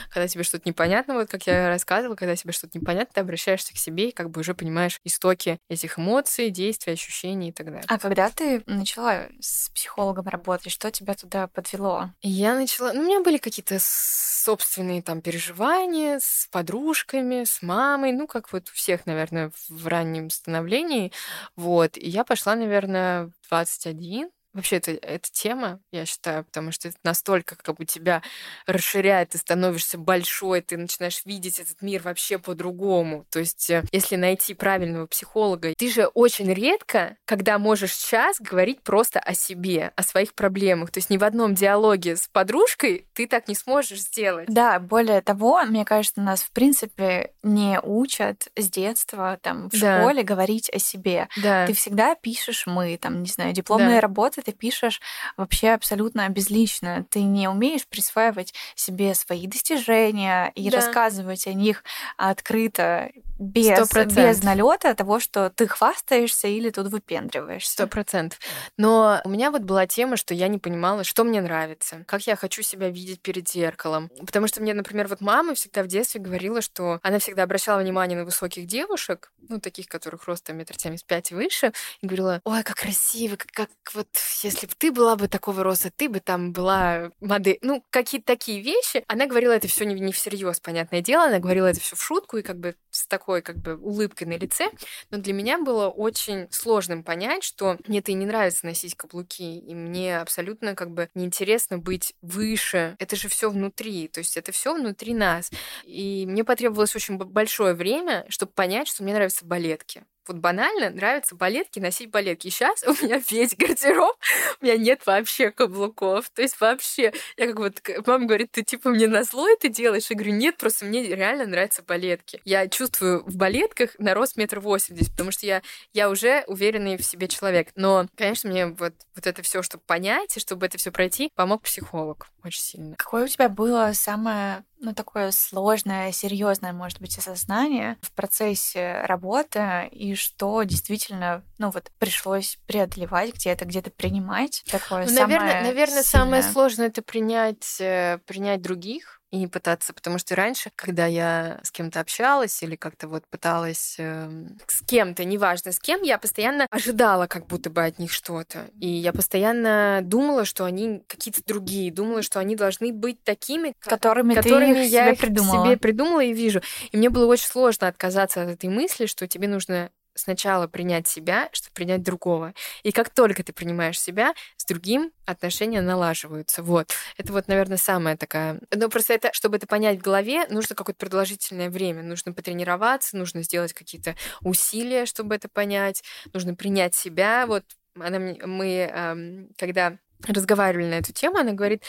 когда 0.09 0.27
тебе 0.27 0.43
что-то 0.43 0.67
непонятно, 0.67 1.15
вот 1.15 1.29
как 1.29 1.45
я 1.47 1.67
рассказывала, 1.69 2.15
когда 2.15 2.35
себе 2.37 2.53
что-то 2.53 2.77
непонятно, 2.77 3.13
ты 3.13 3.21
обращаешься 3.21 3.73
к 3.73 3.77
себе 3.77 4.09
и 4.09 4.11
как 4.11 4.29
бы 4.29 4.41
уже 4.41 4.53
понимаешь 4.53 4.99
истоки 5.03 5.59
этих 5.69 5.99
эмоций, 5.99 6.49
действий, 6.49 6.93
ощущений 6.93 7.49
и 7.49 7.51
так 7.51 7.67
далее. 7.67 7.85
А 7.87 7.99
когда 7.99 8.29
ты 8.29 8.63
начала 8.65 9.27
с 9.39 9.69
психологом 9.69 10.27
работать, 10.27 10.71
что 10.71 10.91
тебя 10.91 11.13
туда 11.13 11.47
подвело? 11.47 12.11
Я 12.21 12.55
начала... 12.55 12.93
Ну, 12.93 13.01
у 13.01 13.05
меня 13.05 13.21
были 13.21 13.37
какие-то 13.37 13.77
собственные 13.79 15.01
там 15.01 15.21
переживания 15.21 16.19
с 16.19 16.47
подружками, 16.51 17.43
с 17.43 17.61
мамой, 17.61 18.13
ну, 18.13 18.27
как 18.27 18.53
вот 18.53 18.69
у 18.69 18.73
всех, 18.73 19.05
наверное, 19.05 19.51
в 19.67 19.87
раннем 19.87 20.29
становлении. 20.29 21.11
Вот. 21.55 21.97
И 21.97 22.07
я 22.07 22.23
пошла, 22.23 22.55
наверное, 22.55 23.25
в 23.25 23.49
21, 23.49 24.29
Вообще, 24.57 24.77
это, 24.77 24.89
это 24.91 25.31
тема, 25.31 25.79
я 25.91 26.07
считаю, 26.07 26.43
потому 26.43 26.71
что 26.71 26.87
это 26.87 26.97
настолько 27.03 27.55
как 27.55 27.75
бы 27.75 27.85
тебя 27.85 28.23
расширяет, 28.65 29.29
ты 29.29 29.37
становишься 29.37 29.99
большой, 29.99 30.61
ты 30.61 30.77
начинаешь 30.77 31.21
видеть 31.25 31.59
этот 31.59 31.83
мир 31.83 32.01
вообще 32.01 32.39
по-другому. 32.39 33.27
То 33.29 33.37
есть, 33.37 33.69
э, 33.69 33.83
если 33.91 34.15
найти 34.15 34.55
правильного 34.55 35.05
психолога, 35.05 35.75
ты 35.77 35.91
же 35.91 36.07
очень 36.07 36.51
редко, 36.51 37.17
когда 37.25 37.59
можешь 37.59 37.93
сейчас 37.93 38.37
говорить 38.39 38.81
просто 38.81 39.19
о 39.19 39.35
себе, 39.35 39.91
о 39.95 40.01
своих 40.01 40.33
проблемах. 40.33 40.89
То 40.89 40.97
есть 40.97 41.11
ни 41.11 41.17
в 41.17 41.23
одном 41.23 41.53
диалоге 41.53 42.15
с 42.15 42.27
подружкой 42.27 43.05
ты 43.13 43.27
так 43.27 43.47
не 43.47 43.53
сможешь 43.53 44.01
сделать. 44.01 44.47
Да, 44.47 44.79
более 44.79 45.21
того, 45.21 45.61
мне 45.65 45.85
кажется, 45.85 46.19
нас 46.19 46.41
в 46.41 46.49
принципе 46.49 47.31
не 47.43 47.79
учат 47.79 48.47
с 48.55 48.71
детства 48.71 49.37
там 49.43 49.69
в 49.69 49.79
да. 49.79 49.99
школе 49.99 50.23
говорить 50.23 50.71
о 50.73 50.79
себе. 50.79 51.27
Да. 51.43 51.67
Ты 51.67 51.73
всегда 51.73 52.15
пишешь 52.15 52.65
мы, 52.65 52.97
там, 52.97 53.21
не 53.21 53.29
знаю, 53.29 53.53
дипломные 53.53 53.97
да. 53.97 54.01
работы 54.01 54.41
ты 54.47 54.53
пишешь 54.53 55.01
вообще 55.35 55.71
абсолютно 55.71 56.29
безлично. 56.29 57.05
Ты 57.09 57.21
не 57.23 57.49
умеешь 57.49 57.85
присваивать 57.85 58.53
себе 58.75 59.13
свои 59.13 59.45
достижения 59.45 60.53
и 60.55 60.69
да. 60.69 60.77
рассказывать 60.77 61.47
о 61.47 61.53
них 61.53 61.83
открыто, 62.15 63.11
без, 63.37 63.91
без 63.91 64.43
налета 64.43 64.95
того, 64.95 65.19
что 65.19 65.49
ты 65.49 65.67
хвастаешься 65.67 66.47
или 66.47 66.69
тут 66.69 66.87
выпендриваешься. 66.87 67.73
Сто 67.73 67.87
процентов. 67.87 68.39
Но 68.77 69.19
у 69.25 69.29
меня 69.29 69.51
вот 69.51 69.63
была 69.63 69.85
тема, 69.85 70.15
что 70.15 70.33
я 70.33 70.47
не 70.47 70.59
понимала, 70.59 71.03
что 71.03 71.25
мне 71.25 71.41
нравится, 71.41 72.05
как 72.07 72.25
я 72.25 72.37
хочу 72.37 72.61
себя 72.61 72.89
видеть 72.89 73.19
перед 73.19 73.49
зеркалом. 73.49 74.09
Потому 74.25 74.47
что 74.47 74.61
мне, 74.61 74.73
например, 74.73 75.09
вот 75.09 75.19
мама 75.19 75.55
всегда 75.55 75.83
в 75.83 75.87
детстве 75.87 76.21
говорила, 76.21 76.61
что 76.61 77.01
она 77.03 77.19
всегда 77.19 77.43
обращала 77.43 77.81
внимание 77.81 78.17
на 78.17 78.23
высоких 78.23 78.65
девушек, 78.65 79.33
ну, 79.49 79.59
таких, 79.59 79.87
которых 79.87 80.25
ростом 80.25 80.55
метр 80.55 80.75
семьдесят 80.77 81.05
пять 81.05 81.31
выше, 81.31 81.73
и 81.99 82.07
говорила, 82.07 82.39
ой, 82.45 82.63
как 82.63 82.77
красиво, 82.77 83.35
как, 83.35 83.51
как 83.51 83.69
вот 83.93 84.07
если 84.43 84.67
бы 84.67 84.73
ты 84.77 84.91
была 84.91 85.15
бы 85.15 85.27
такого 85.27 85.63
роста, 85.63 85.91
ты 85.95 86.09
бы 86.09 86.19
там 86.19 86.51
была 86.53 87.11
модель. 87.19 87.57
Ну, 87.61 87.83
какие-то 87.89 88.27
такие 88.27 88.61
вещи. 88.61 89.03
Она 89.07 89.27
говорила 89.27 89.53
это 89.53 89.67
все 89.67 89.85
не, 89.85 89.99
не 89.99 90.11
всерьез, 90.11 90.59
понятное 90.59 91.01
дело. 91.01 91.25
Она 91.25 91.39
говорила 91.39 91.67
это 91.67 91.79
все 91.79 91.95
в 91.95 92.03
шутку 92.03 92.37
и 92.37 92.41
как 92.41 92.59
бы 92.59 92.75
с 92.89 93.07
такой 93.07 93.41
как 93.41 93.57
бы 93.57 93.75
улыбкой 93.75 94.27
на 94.27 94.37
лице. 94.37 94.69
Но 95.09 95.17
для 95.17 95.33
меня 95.33 95.59
было 95.59 95.89
очень 95.89 96.47
сложным 96.51 97.03
понять, 97.03 97.43
что 97.43 97.77
мне 97.87 97.99
и 98.07 98.13
не 98.13 98.25
нравится 98.25 98.65
носить 98.65 98.95
каблуки, 98.95 99.59
и 99.59 99.75
мне 99.75 100.19
абсолютно 100.19 100.75
как 100.75 100.91
бы 100.91 101.09
неинтересно 101.13 101.77
быть 101.77 102.13
выше. 102.21 102.95
Это 102.99 103.15
же 103.15 103.27
все 103.27 103.49
внутри, 103.49 104.07
то 104.07 104.19
есть 104.19 104.37
это 104.37 104.51
все 104.51 104.73
внутри 104.73 105.13
нас. 105.13 105.51
И 105.83 106.25
мне 106.27 106.43
потребовалось 106.43 106.95
очень 106.95 107.17
большое 107.17 107.73
время, 107.73 108.25
чтобы 108.29 108.51
понять, 108.53 108.87
что 108.87 109.03
мне 109.03 109.13
нравятся 109.13 109.45
балетки 109.45 110.05
вот 110.27 110.37
банально 110.37 110.89
нравится 110.89 111.35
балетки, 111.35 111.79
носить 111.79 112.09
балетки. 112.09 112.49
Сейчас 112.49 112.83
у 112.83 112.91
меня 113.03 113.21
весь 113.29 113.55
гардероб, 113.55 114.15
у 114.61 114.65
меня 114.65 114.77
нет 114.77 115.05
вообще 115.05 115.51
каблуков. 115.51 116.29
То 116.29 116.41
есть 116.41 116.59
вообще, 116.59 117.13
я 117.37 117.47
как 117.47 117.57
вот, 117.57 117.81
мама 118.05 118.25
говорит, 118.25 118.51
ты 118.51 118.63
типа 118.63 118.89
мне 118.89 119.07
на 119.07 119.23
зло 119.23 119.47
это 119.47 119.69
делаешь? 119.69 120.07
Я 120.09 120.15
говорю, 120.15 120.33
нет, 120.33 120.57
просто 120.57 120.85
мне 120.85 121.03
реально 121.03 121.45
нравятся 121.45 121.83
балетки. 121.83 122.41
Я 122.45 122.67
чувствую 122.67 123.23
в 123.25 123.35
балетках 123.35 123.91
на 123.99 124.13
рост 124.13 124.37
метр 124.37 124.59
восемьдесят, 124.59 125.11
потому 125.11 125.31
что 125.31 125.45
я, 125.45 125.61
я 125.93 126.09
уже 126.09 126.43
уверенный 126.47 126.97
в 126.97 127.03
себе 127.03 127.27
человек. 127.27 127.69
Но, 127.75 128.07
конечно, 128.15 128.49
мне 128.49 128.67
вот, 128.67 128.93
вот 129.15 129.27
это 129.27 129.41
все, 129.41 129.61
чтобы 129.61 129.83
понять, 129.85 130.37
и 130.37 130.39
чтобы 130.39 130.65
это 130.65 130.77
все 130.77 130.91
пройти, 130.91 131.31
помог 131.35 131.63
психолог 131.63 132.27
очень 132.43 132.61
сильно. 132.61 132.95
Какое 132.95 133.25
у 133.25 133.27
тебя 133.27 133.49
было 133.49 133.91
самое 133.93 134.63
ну, 134.79 134.93
такое 134.93 135.31
сложное, 135.31 136.11
серьезное, 136.11 136.73
может 136.73 137.01
быть, 137.01 137.17
осознание 137.17 137.97
в 138.01 138.11
процессе 138.11 139.01
работы, 139.03 139.89
и 139.91 140.15
что 140.15 140.63
действительно, 140.63 141.43
ну, 141.57 141.71
вот 141.71 141.91
пришлось 141.99 142.57
преодолевать 142.67 143.33
где-то, 143.33 143.65
где-то 143.65 143.91
принимать 143.91 144.63
такое 144.69 145.05
ну, 145.05 145.09
самое 145.09 145.39
наверное, 145.39 145.63
наверное, 145.63 146.03
сильное. 146.03 146.03
самое 146.03 146.43
сложное 146.43 146.87
это 146.87 147.01
принять, 147.01 147.79
э, 147.79 148.19
принять 148.25 148.61
других, 148.61 149.16
и 149.31 149.37
не 149.37 149.47
пытаться, 149.47 149.93
потому 149.93 150.17
что 150.17 150.35
раньше, 150.35 150.71
когда 150.75 151.05
я 151.05 151.59
с 151.63 151.71
кем-то 151.71 151.99
общалась 151.99 152.63
или 152.63 152.75
как-то 152.75 153.07
вот 153.07 153.27
пыталась 153.27 153.95
э, 153.99 154.29
с 154.67 154.81
кем-то, 154.85 155.25
неважно 155.25 155.71
с 155.71 155.79
кем, 155.79 156.01
я 156.01 156.17
постоянно 156.17 156.65
ожидала 156.69 157.27
как 157.27 157.47
будто 157.47 157.69
бы 157.69 157.83
от 157.83 157.99
них 157.99 158.11
что-то. 158.11 158.69
И 158.79 158.87
я 158.87 159.11
постоянно 159.11 159.99
думала, 160.01 160.45
что 160.45 160.63
они 160.63 161.03
какие-то 161.07 161.41
другие, 161.45 161.91
думала, 161.91 162.21
что 162.21 162.39
они 162.39 162.55
должны 162.55 162.93
быть 162.93 163.21
такими, 163.23 163.73
которыми, 163.79 164.33
которыми 164.33 164.73
ты 164.73 164.85
я 164.85 165.07
себе 165.07 165.15
придумала. 165.17 165.65
себе 165.65 165.77
придумала 165.77 166.23
и 166.23 166.33
вижу. 166.33 166.61
И 166.91 166.97
мне 166.97 167.09
было 167.09 167.25
очень 167.25 167.47
сложно 167.47 167.87
отказаться 167.87 168.41
от 168.43 168.49
этой 168.49 168.69
мысли, 168.69 169.07
что 169.07 169.27
тебе 169.27 169.49
нужно 169.49 169.91
сначала 170.17 170.67
принять 170.67 171.07
себя, 171.07 171.49
чтобы 171.51 171.73
принять 171.73 172.03
другого. 172.03 172.53
И 172.83 172.91
как 172.91 173.09
только 173.09 173.43
ты 173.43 173.53
принимаешь 173.53 173.99
себя, 173.99 174.33
с 174.57 174.65
другим 174.65 175.11
отношения 175.25 175.81
налаживаются. 175.81 176.63
Вот. 176.63 176.91
Это 177.17 177.31
вот, 177.33 177.47
наверное, 177.47 177.77
самая 177.77 178.17
такая... 178.17 178.59
Но 178.73 178.89
просто 178.89 179.13
это, 179.13 179.31
чтобы 179.33 179.57
это 179.57 179.67
понять 179.67 179.99
в 179.99 180.01
голове, 180.01 180.47
нужно 180.49 180.75
какое-то 180.75 180.99
продолжительное 180.99 181.69
время. 181.69 182.03
Нужно 182.03 182.33
потренироваться, 182.33 183.17
нужно 183.17 183.43
сделать 183.43 183.73
какие-то 183.73 184.15
усилия, 184.41 185.05
чтобы 185.05 185.35
это 185.35 185.47
понять. 185.49 186.03
Нужно 186.33 186.55
принять 186.55 186.95
себя. 186.95 187.45
Вот 187.47 187.63
она, 187.99 188.19
мы, 188.45 189.47
когда 189.57 189.97
разговаривали 190.25 190.87
на 190.87 190.95
эту 190.95 191.13
тему, 191.13 191.37
она 191.37 191.51
говорит, 191.51 191.83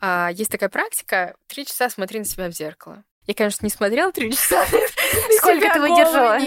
«А, 0.00 0.30
есть 0.32 0.50
такая 0.50 0.68
практика, 0.68 1.34
три 1.48 1.66
часа 1.66 1.90
смотри 1.90 2.20
на 2.20 2.24
себя 2.24 2.48
в 2.48 2.52
зеркало. 2.52 3.04
Я, 3.26 3.34
конечно, 3.34 3.64
не 3.64 3.70
смотрела 3.70 4.12
три 4.12 4.32
часа. 4.32 4.64
Сколько 5.38 5.72
ты 5.72 5.80
выдержала? 5.80 6.38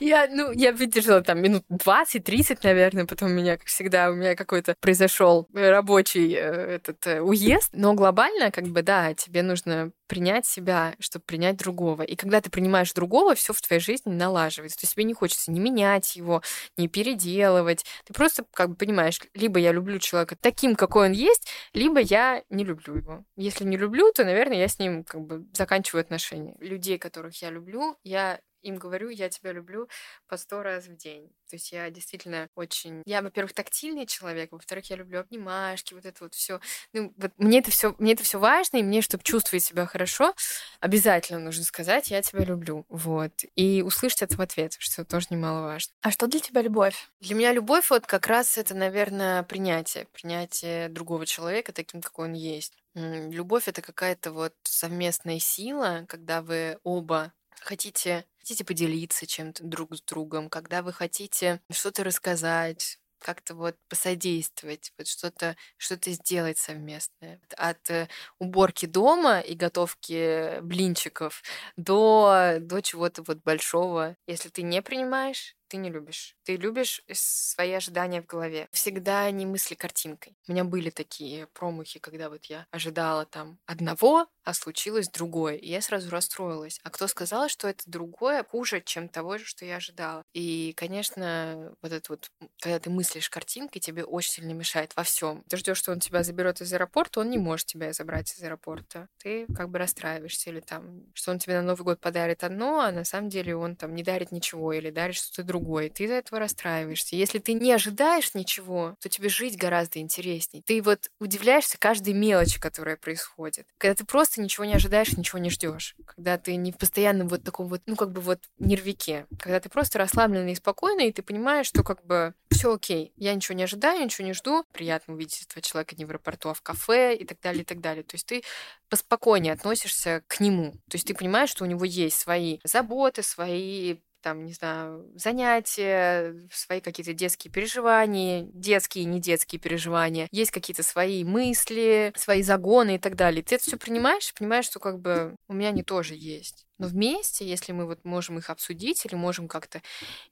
Я, 0.00 0.28
ну, 0.30 0.50
я 0.52 0.72
выдержала 0.72 1.22
там 1.22 1.40
минут 1.40 1.64
20-30, 1.70 2.58
наверное, 2.62 3.06
потом 3.06 3.30
у 3.30 3.34
меня, 3.34 3.56
как 3.56 3.66
всегда, 3.66 4.10
у 4.10 4.14
меня 4.14 4.34
какой-то 4.34 4.74
произошел 4.80 5.48
рабочий 5.54 6.34
э, 6.34 6.76
этот 6.76 7.06
э, 7.06 7.20
уезд. 7.20 7.70
Но 7.72 7.94
глобально, 7.94 8.50
как 8.50 8.64
бы, 8.64 8.82
да, 8.82 9.14
тебе 9.14 9.42
нужно 9.42 9.92
принять 10.12 10.44
себя, 10.44 10.94
чтобы 10.98 11.24
принять 11.24 11.56
другого. 11.56 12.02
И 12.02 12.16
когда 12.16 12.42
ты 12.42 12.50
принимаешь 12.50 12.92
другого, 12.92 13.34
все 13.34 13.54
в 13.54 13.62
твоей 13.62 13.80
жизни 13.80 14.12
налаживается. 14.12 14.76
То 14.76 14.84
есть 14.84 14.92
тебе 14.92 15.04
не 15.04 15.14
хочется 15.14 15.50
не 15.50 15.58
менять 15.58 16.16
его, 16.16 16.42
не 16.76 16.86
переделывать. 16.86 17.86
Ты 18.04 18.12
просто 18.12 18.44
как 18.52 18.68
бы 18.68 18.74
понимаешь, 18.74 19.18
либо 19.32 19.58
я 19.58 19.72
люблю 19.72 19.98
человека 19.98 20.36
таким, 20.38 20.76
какой 20.76 21.06
он 21.06 21.12
есть, 21.12 21.48
либо 21.72 21.98
я 21.98 22.42
не 22.50 22.62
люблю 22.62 22.96
его. 22.96 23.24
Если 23.36 23.64
не 23.64 23.78
люблю, 23.78 24.12
то, 24.12 24.22
наверное, 24.24 24.58
я 24.58 24.68
с 24.68 24.78
ним 24.78 25.02
как 25.02 25.22
бы 25.22 25.46
заканчиваю 25.54 26.02
отношения. 26.02 26.56
Людей, 26.60 26.98
которых 26.98 27.40
я 27.40 27.48
люблю, 27.48 27.96
я 28.04 28.38
им 28.62 28.76
говорю, 28.76 29.08
я 29.08 29.28
тебя 29.28 29.52
люблю 29.52 29.88
по 30.26 30.36
сто 30.36 30.62
раз 30.62 30.86
в 30.86 30.96
день. 30.96 31.28
То 31.48 31.56
есть 31.56 31.72
я 31.72 31.90
действительно 31.90 32.48
очень... 32.54 33.02
Я, 33.04 33.20
во-первых, 33.20 33.52
тактильный 33.52 34.06
человек, 34.06 34.52
во-вторых, 34.52 34.88
я 34.88 34.96
люблю 34.96 35.20
обнимашки, 35.20 35.94
вот 35.94 36.06
это 36.06 36.24
вот 36.24 36.34
все. 36.34 36.60
Ну, 36.92 37.12
вот 37.16 37.32
мне 37.36 37.58
это 37.58 37.70
все, 37.70 37.94
мне 37.98 38.14
это 38.14 38.22
все 38.22 38.38
важно, 38.38 38.78
и 38.78 38.82
мне, 38.82 39.02
чтобы 39.02 39.22
чувствовать 39.22 39.62
себя 39.62 39.84
хорошо, 39.86 40.34
обязательно 40.80 41.40
нужно 41.40 41.64
сказать, 41.64 42.10
я 42.10 42.22
тебя 42.22 42.44
люблю. 42.44 42.86
Вот. 42.88 43.32
И 43.54 43.82
услышать 43.82 44.22
это 44.22 44.36
в 44.36 44.40
ответ, 44.40 44.76
что 44.78 45.04
тоже 45.04 45.26
немаловажно. 45.30 45.92
А 46.00 46.10
что 46.10 46.26
для 46.26 46.40
тебя 46.40 46.62
любовь? 46.62 47.10
Для 47.20 47.34
меня 47.34 47.52
любовь 47.52 47.90
вот 47.90 48.06
как 48.06 48.26
раз 48.26 48.56
это, 48.56 48.74
наверное, 48.74 49.42
принятие. 49.42 50.06
Принятие 50.06 50.88
другого 50.88 51.26
человека 51.26 51.72
таким, 51.72 52.00
какой 52.00 52.28
он 52.28 52.34
есть. 52.34 52.78
Любовь 52.94 53.68
это 53.68 53.82
какая-то 53.82 54.32
вот 54.32 54.54
совместная 54.64 55.38
сила, 55.38 56.04
когда 56.08 56.42
вы 56.42 56.78
оба 56.82 57.32
хотите, 57.60 58.26
хотите 58.42 58.64
поделиться 58.64 59.24
чем-то 59.24 59.62
друг 59.62 59.94
с 59.94 60.02
другом, 60.02 60.48
когда 60.48 60.82
вы 60.82 60.92
хотите 60.92 61.60
что-то 61.70 62.02
рассказать, 62.02 62.98
как-то 63.20 63.54
вот 63.54 63.76
посодействовать, 63.88 64.92
вот 64.98 65.06
что-то 65.06 65.56
что 65.76 65.96
сделать 66.10 66.58
совместное. 66.58 67.40
От 67.56 67.88
э, 67.88 68.08
уборки 68.40 68.86
дома 68.86 69.38
и 69.38 69.54
готовки 69.54 70.58
блинчиков 70.60 71.44
до, 71.76 72.56
до 72.60 72.82
чего-то 72.82 73.22
вот 73.22 73.38
большого. 73.44 74.16
Если 74.26 74.48
ты 74.48 74.62
не 74.62 74.82
принимаешь, 74.82 75.54
ты 75.72 75.78
не 75.78 75.88
любишь. 75.88 76.36
Ты 76.44 76.56
любишь 76.56 77.00
свои 77.10 77.72
ожидания 77.72 78.20
в 78.20 78.26
голове. 78.26 78.68
Всегда 78.72 79.30
не 79.30 79.46
мысли 79.46 79.74
картинкой. 79.74 80.36
У 80.46 80.52
меня 80.52 80.64
были 80.64 80.90
такие 80.90 81.46
промахи, 81.46 81.98
когда 81.98 82.28
вот 82.28 82.44
я 82.44 82.66
ожидала 82.70 83.24
там 83.24 83.58
одного, 83.64 84.26
а 84.44 84.52
случилось 84.52 85.08
другое. 85.08 85.54
И 85.54 85.70
я 85.70 85.80
сразу 85.80 86.10
расстроилась. 86.10 86.78
А 86.82 86.90
кто 86.90 87.06
сказал, 87.06 87.48
что 87.48 87.68
это 87.68 87.84
другое 87.86 88.44
хуже, 88.44 88.82
чем 88.84 89.08
того, 89.08 89.38
что 89.38 89.64
я 89.64 89.76
ожидала? 89.76 90.24
И, 90.34 90.74
конечно, 90.76 91.74
вот 91.80 91.92
это 91.92 92.12
вот, 92.12 92.30
когда 92.60 92.78
ты 92.78 92.90
мыслишь 92.90 93.30
картинкой, 93.30 93.80
тебе 93.80 94.04
очень 94.04 94.32
сильно 94.32 94.52
мешает 94.52 94.94
во 94.94 95.04
всем. 95.04 95.42
Ты 95.48 95.56
ждешь, 95.56 95.78
что 95.78 95.92
он 95.92 96.00
тебя 96.00 96.22
заберет 96.22 96.60
из 96.60 96.70
аэропорта, 96.74 97.20
он 97.20 97.30
не 97.30 97.38
может 97.38 97.68
тебя 97.68 97.94
забрать 97.94 98.30
из 98.30 98.42
аэропорта. 98.42 99.08
Ты 99.16 99.46
как 99.54 99.70
бы 99.70 99.78
расстраиваешься. 99.78 100.50
Или 100.50 100.60
там, 100.60 101.04
что 101.14 101.30
он 101.30 101.38
тебе 101.38 101.54
на 101.54 101.62
Новый 101.62 101.84
год 101.84 102.00
подарит 102.00 102.44
одно, 102.44 102.80
а 102.80 102.92
на 102.92 103.04
самом 103.04 103.30
деле 103.30 103.56
он 103.56 103.74
там 103.74 103.94
не 103.94 104.02
дарит 104.02 104.32
ничего 104.32 104.74
или 104.74 104.90
дарит 104.90 105.14
что-то 105.14 105.44
другое. 105.44 105.61
Ты 105.94 106.04
из-за 106.04 106.14
этого 106.14 106.40
расстраиваешься. 106.40 107.16
Если 107.16 107.38
ты 107.38 107.54
не 107.54 107.72
ожидаешь 107.72 108.34
ничего, 108.34 108.96
то 109.00 109.08
тебе 109.08 109.28
жить 109.28 109.56
гораздо 109.56 109.98
интересней. 110.00 110.62
Ты 110.66 110.82
вот 110.82 111.10
удивляешься 111.20 111.78
каждой 111.78 112.14
мелочи, 112.14 112.60
которая 112.60 112.96
происходит. 112.96 113.66
Когда 113.78 113.94
ты 113.94 114.04
просто 114.04 114.40
ничего 114.40 114.64
не 114.64 114.74
ожидаешь, 114.74 115.12
ничего 115.12 115.38
не 115.38 115.50
ждешь. 115.50 115.96
Когда 116.06 116.38
ты 116.38 116.56
не 116.56 116.72
в 116.72 116.78
постоянном 116.78 117.28
вот 117.28 117.44
таком 117.44 117.68
вот, 117.68 117.82
ну 117.86 117.96
как 117.96 118.12
бы 118.12 118.20
вот 118.20 118.40
нервике. 118.58 119.26
Когда 119.38 119.60
ты 119.60 119.68
просто 119.68 119.98
расслабленный 119.98 120.52
и 120.52 120.56
спокойный, 120.56 121.08
и 121.08 121.12
ты 121.12 121.22
понимаешь, 121.22 121.66
что 121.66 121.82
как 121.82 122.04
бы 122.04 122.34
все 122.50 122.74
окей, 122.74 123.12
я 123.16 123.34
ничего 123.34 123.56
не 123.56 123.64
ожидаю, 123.64 124.04
ничего 124.04 124.26
не 124.26 124.34
жду. 124.34 124.64
Приятно 124.72 125.14
увидеть 125.14 125.46
этого 125.48 125.62
человека 125.62 125.94
не 125.96 126.04
в 126.04 126.10
аэропорту, 126.10 126.50
а 126.50 126.54
в 126.54 126.62
кафе 126.62 127.16
и 127.16 127.24
так 127.24 127.40
далее, 127.40 127.62
и 127.62 127.64
так 127.64 127.80
далее. 127.80 128.02
То 128.02 128.14
есть 128.14 128.26
ты 128.26 128.42
поспокойнее 128.88 129.52
относишься 129.52 130.22
к 130.26 130.40
нему. 130.40 130.72
То 130.88 130.96
есть 130.96 131.06
ты 131.06 131.14
понимаешь, 131.14 131.50
что 131.50 131.64
у 131.64 131.66
него 131.66 131.84
есть 131.84 132.18
свои 132.18 132.58
заботы, 132.64 133.22
свои 133.22 133.96
там, 134.22 134.46
не 134.46 134.52
знаю, 134.52 135.10
занятия, 135.14 136.34
свои 136.50 136.80
какие-то 136.80 137.12
детские 137.12 137.52
переживания, 137.52 138.48
детские 138.54 139.04
и 139.04 139.06
не 139.06 139.20
детские 139.20 139.60
переживания, 139.60 140.28
есть 140.30 140.50
какие-то 140.50 140.82
свои 140.82 141.24
мысли, 141.24 142.12
свои 142.16 142.42
загоны 142.42 142.96
и 142.96 142.98
так 142.98 143.16
далее. 143.16 143.42
Ты 143.42 143.56
это 143.56 143.64
все 143.64 143.76
принимаешь, 143.76 144.32
понимаешь, 144.34 144.64
что 144.64 144.80
как 144.80 145.00
бы 145.00 145.36
у 145.48 145.52
меня 145.52 145.68
они 145.68 145.82
тоже 145.82 146.14
есть. 146.14 146.66
Но 146.78 146.88
вместе, 146.88 147.46
если 147.46 147.72
мы 147.72 147.86
вот 147.86 148.04
можем 148.04 148.38
их 148.38 148.50
обсудить 148.50 149.04
или 149.04 149.14
можем 149.14 149.46
как-то 149.46 149.82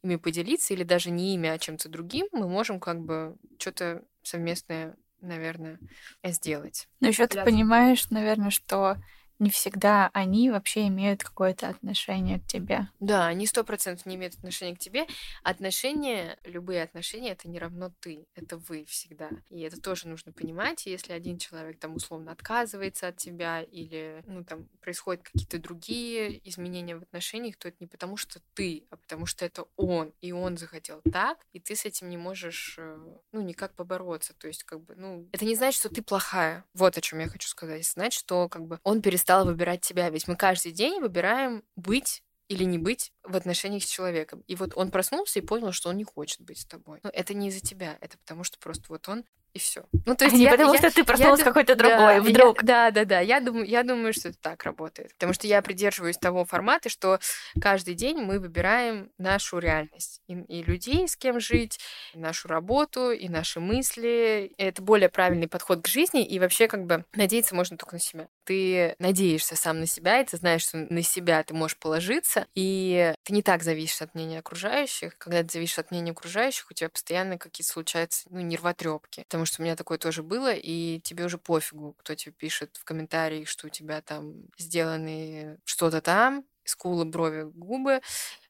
ими 0.03 0.16
поделиться, 0.16 0.74
или 0.74 0.82
даже 0.82 1.11
не 1.11 1.34
ими, 1.34 1.49
а 1.49 1.59
чем-то 1.59 1.88
другим, 1.88 2.26
мы 2.32 2.49
можем 2.49 2.80
как 2.80 3.01
бы 3.01 3.36
что-то 3.59 4.03
совместное, 4.22 4.97
наверное, 5.20 5.78
сделать. 6.24 6.88
Но 7.01 7.09
еще 7.09 7.26
ты 7.26 7.45
понимаешь, 7.45 8.11
наверное, 8.11 8.51
что 8.51 8.97
не 9.41 9.51
всегда 9.51 10.11
они 10.12 10.51
вообще 10.51 10.86
имеют 10.88 11.24
какое-то 11.24 11.68
отношение 11.68 12.38
к 12.38 12.47
тебе. 12.47 12.88
Да, 13.01 13.26
они 13.26 13.47
сто 13.47 13.64
процентов 13.64 14.07
не 14.07 14.16
имеют 14.16 14.34
отношения 14.34 14.76
к 14.76 14.78
тебе. 14.78 15.07
Отношения, 15.43 16.38
любые 16.45 16.82
отношения, 16.82 17.30
это 17.30 17.49
не 17.49 17.59
равно 17.59 17.93
ты, 18.01 18.26
это 18.34 18.59
вы 18.59 18.84
всегда. 18.84 19.30
И 19.49 19.61
это 19.62 19.80
тоже 19.80 20.07
нужно 20.09 20.32
понимать. 20.32 20.86
Если 20.86 21.12
один 21.12 21.38
человек 21.38 21.78
там 21.80 21.97
условно 21.97 22.32
отказывается 22.32 23.09
от 23.09 23.16
тебя 23.16 23.62
или, 23.62 24.22
ну, 24.26 24.45
там, 24.45 24.68
происходят 24.80 25.22
какие-то 25.22 25.59
другие 25.59 26.47
изменения 26.49 26.97
в 26.97 27.03
отношениях, 27.03 27.57
то 27.57 27.68
это 27.68 27.78
не 27.80 27.86
потому, 27.86 28.16
что 28.16 28.41
ты, 28.55 28.84
а 28.91 28.97
потому 28.97 29.24
что 29.24 29.45
это 29.45 29.64
он, 29.76 30.12
и 30.20 30.32
он 30.32 30.59
захотел 30.59 31.01
так, 31.11 31.38
и 31.53 31.61
ты 31.61 31.74
с 31.74 31.86
этим 31.86 32.11
не 32.11 32.18
можешь, 32.18 32.76
э, 32.78 32.99
ну, 33.32 33.41
никак 33.41 33.74
побороться. 33.74 34.34
То 34.34 34.49
есть, 34.49 34.64
как 34.64 34.80
бы, 34.82 34.95
ну, 34.97 35.28
это 35.32 35.47
не 35.47 35.55
значит, 35.55 35.80
что 35.80 35.88
ты 35.88 36.03
плохая. 36.03 36.64
Вот 36.74 36.99
о 36.99 37.01
чем 37.01 37.20
я 37.20 37.28
хочу 37.28 37.49
сказать. 37.49 37.86
Значит, 37.86 38.20
что, 38.20 38.49
как 38.49 38.66
бы, 38.66 38.78
он 38.82 39.01
перестал 39.01 39.30
стала 39.31 39.45
выбирать 39.45 39.81
тебя. 39.81 40.11
Ведь 40.11 40.26
мы 40.26 40.35
каждый 40.35 40.72
день 40.72 41.01
выбираем 41.01 41.62
быть 41.76 42.24
или 42.49 42.64
не 42.64 42.78
быть 42.78 43.12
в 43.22 43.37
отношениях 43.37 43.85
с 43.85 43.87
человеком. 43.87 44.43
И 44.49 44.57
вот 44.57 44.72
он 44.74 44.91
проснулся 44.91 45.39
и 45.39 45.43
понял, 45.43 45.70
что 45.70 45.89
он 45.89 45.99
не 45.99 46.03
хочет 46.03 46.41
быть 46.41 46.59
с 46.59 46.66
тобой. 46.66 46.99
Но 47.05 47.11
это 47.11 47.33
не 47.33 47.47
из-за 47.47 47.61
тебя, 47.61 47.97
это 48.01 48.18
потому 48.18 48.43
что 48.43 48.59
просто 48.59 48.87
вот 48.89 49.09
он 49.09 49.24
и 49.53 49.59
все. 49.59 49.85
Ну, 50.07 50.16
то 50.16 50.24
есть 50.24 50.37
а 50.37 50.39
я, 50.39 50.51
не 50.51 50.57
потому, 50.57 50.72
я, 50.72 50.78
что 50.78 50.91
ты 50.91 51.05
проснулся 51.05 51.45
какой-то 51.45 51.74
другой, 51.74 52.16
да, 52.16 52.20
вдруг. 52.20 52.62
Я, 52.62 52.66
да, 52.66 52.91
да, 52.91 53.05
да. 53.05 53.20
Я 53.20 53.41
думаю, 53.41 53.66
я 53.66 53.83
думаю, 53.83 54.12
что 54.12 54.28
это 54.28 54.39
так 54.41 54.64
работает. 54.64 55.12
Потому 55.14 55.33
что 55.33 55.47
я 55.47 55.61
придерживаюсь 55.62 56.16
того 56.16 56.45
формата, 56.45 56.89
что 56.89 57.18
каждый 57.61 57.95
день 57.95 58.18
мы 58.18 58.39
выбираем 58.39 59.11
нашу 59.18 59.59
реальность. 59.59 60.20
И, 60.28 60.35
и 60.35 60.62
людей, 60.62 61.07
с 61.09 61.16
кем 61.16 61.41
жить, 61.41 61.81
и 62.14 62.18
нашу 62.18 62.49
работу, 62.49 63.11
и 63.11 63.28
наши 63.28 63.61
мысли. 63.61 64.53
Это 64.57 64.83
более 64.83 65.09
правильный 65.09 65.49
подход 65.49 65.83
к 65.83 65.89
жизни. 65.89 66.24
И 66.24 66.39
вообще, 66.39 66.68
как 66.68 66.87
бы, 66.87 67.05
надеяться 67.14 67.55
можно 67.55 67.76
только 67.76 67.97
на 67.97 68.01
себя. 68.01 68.28
Ты 68.45 68.95
надеешься 68.99 69.57
сам 69.57 69.80
на 69.80 69.86
себя, 69.86 70.20
и 70.20 70.24
ты 70.24 70.36
знаешь, 70.36 70.62
что 70.62 70.78
на 70.78 71.03
себя 71.03 71.43
ты 71.45 71.55
можешь 71.55 71.78
положиться. 71.78 72.47
И 72.55 73.14
ты 73.22 73.32
не 73.32 73.43
так 73.43 73.62
зависишь 73.62 74.03
от 74.03 74.14
мнения 74.14 74.38
окружающих. 74.41 75.16
Когда 75.18 75.43
ты 75.43 75.51
зависишь 75.53 75.78
от 75.78 75.91
мнения 75.91 76.12
окружающих, 76.12 76.70
у 76.70 76.74
тебя 76.74 76.88
постоянно 76.88 77.38
какие-то 77.38 77.72
случаются, 77.72 78.28
ну, 78.30 78.41
нервотрепки 78.41 79.22
потому 79.28 79.45
что 79.47 79.62
у 79.62 79.64
меня 79.64 79.76
такое 79.76 79.99
тоже 79.99 80.22
было, 80.22 80.53
и 80.53 81.01
тебе 81.01 81.24
уже 81.24 81.38
пофигу, 81.38 81.95
кто 81.99 82.14
тебе 82.14 82.32
пишет 82.32 82.76
в 82.76 82.84
комментариях, 82.84 83.49
что 83.49 83.66
у 83.68 83.70
тебя 83.70 84.01
там 84.03 84.34
сделаны 84.59 85.59
что-то 85.64 86.01
там, 86.01 86.45
скулы, 86.70 87.04
брови, 87.04 87.42
губы, 87.42 88.00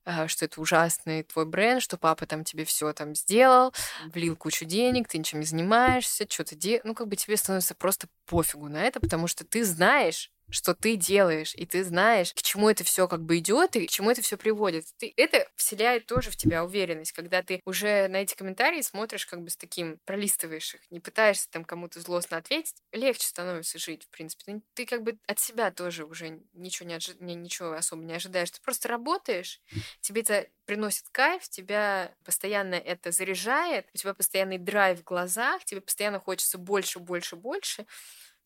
а, 0.04 0.28
что 0.28 0.44
это 0.44 0.60
ужасный 0.60 1.22
твой 1.24 1.46
бренд, 1.46 1.82
что 1.82 1.96
папа 1.96 2.26
там 2.26 2.44
тебе 2.44 2.64
все 2.64 2.92
там 2.92 3.14
сделал, 3.14 3.74
влил 4.06 4.36
кучу 4.36 4.64
денег, 4.64 5.08
ты 5.08 5.18
ничем 5.18 5.40
не 5.40 5.46
занимаешься, 5.46 6.26
что 6.28 6.44
ты 6.44 6.56
делаешь. 6.56 6.82
Ну, 6.84 6.94
как 6.94 7.08
бы 7.08 7.16
тебе 7.16 7.36
становится 7.36 7.74
просто 7.74 8.08
пофигу 8.26 8.68
на 8.68 8.82
это, 8.82 9.00
потому 9.00 9.26
что 9.26 9.44
ты 9.44 9.64
знаешь, 9.64 10.30
что 10.51 10.74
ты 10.74 10.96
делаешь, 10.96 11.55
и 11.55 11.66
ты 11.66 11.84
знаешь, 11.84 12.32
к 12.34 12.42
чему 12.42 12.68
это 12.68 12.84
все 12.84 13.09
как 13.09 13.22
бы 13.22 13.38
идет 13.38 13.76
и 13.76 13.86
к 13.86 13.90
чему 13.90 14.11
это 14.11 14.22
все 14.22 14.36
приводит. 14.36 14.84
Ты, 14.98 15.12
это 15.16 15.48
вселяет 15.57 16.07
тоже 16.07 16.30
в 16.30 16.36
тебя 16.36 16.64
уверенность, 16.64 17.12
когда 17.12 17.42
ты 17.42 17.61
уже 17.64 18.09
на 18.09 18.16
эти 18.16 18.34
комментарии 18.34 18.82
смотришь 18.82 19.26
как 19.26 19.42
бы 19.42 19.51
с 19.51 19.57
таким, 19.57 19.98
пролистываешь 20.05 20.74
их, 20.74 20.80
не 20.90 21.01
пытаешься 21.01 21.51
там 21.51 21.64
кому-то 21.64 22.01
злостно 22.01 22.36
ответить, 22.36 22.76
легче 22.92 23.26
становится 23.26 23.78
жить, 23.78 24.05
в 24.05 24.09
принципе. 24.11 24.44
Ты, 24.44 24.62
ты 24.74 24.86
как 24.86 25.03
бы 25.03 25.18
от 25.26 25.38
себя 25.38 25.70
тоже 25.70 26.05
уже 26.05 26.40
ничего, 26.53 26.88
не 26.88 26.94
ожи... 26.94 27.14
ничего 27.20 27.72
особо 27.72 28.05
не 28.05 28.14
ожидаешь. 28.14 28.51
Ты 28.51 28.61
просто 28.61 28.88
работаешь, 28.88 29.61
тебе 30.01 30.22
это 30.22 30.46
приносит 30.66 31.09
кайф, 31.11 31.48
тебя 31.48 32.14
постоянно 32.24 32.74
это 32.74 33.11
заряжает, 33.11 33.88
у 33.92 33.98
тебя 33.98 34.14
постоянный 34.14 34.59
драйв 34.59 35.01
в 35.01 35.05
глазах, 35.05 35.64
тебе 35.64 35.80
постоянно 35.80 36.20
хочется 36.20 36.59
больше, 36.59 36.98
больше, 37.01 37.36
больше. 37.36 37.86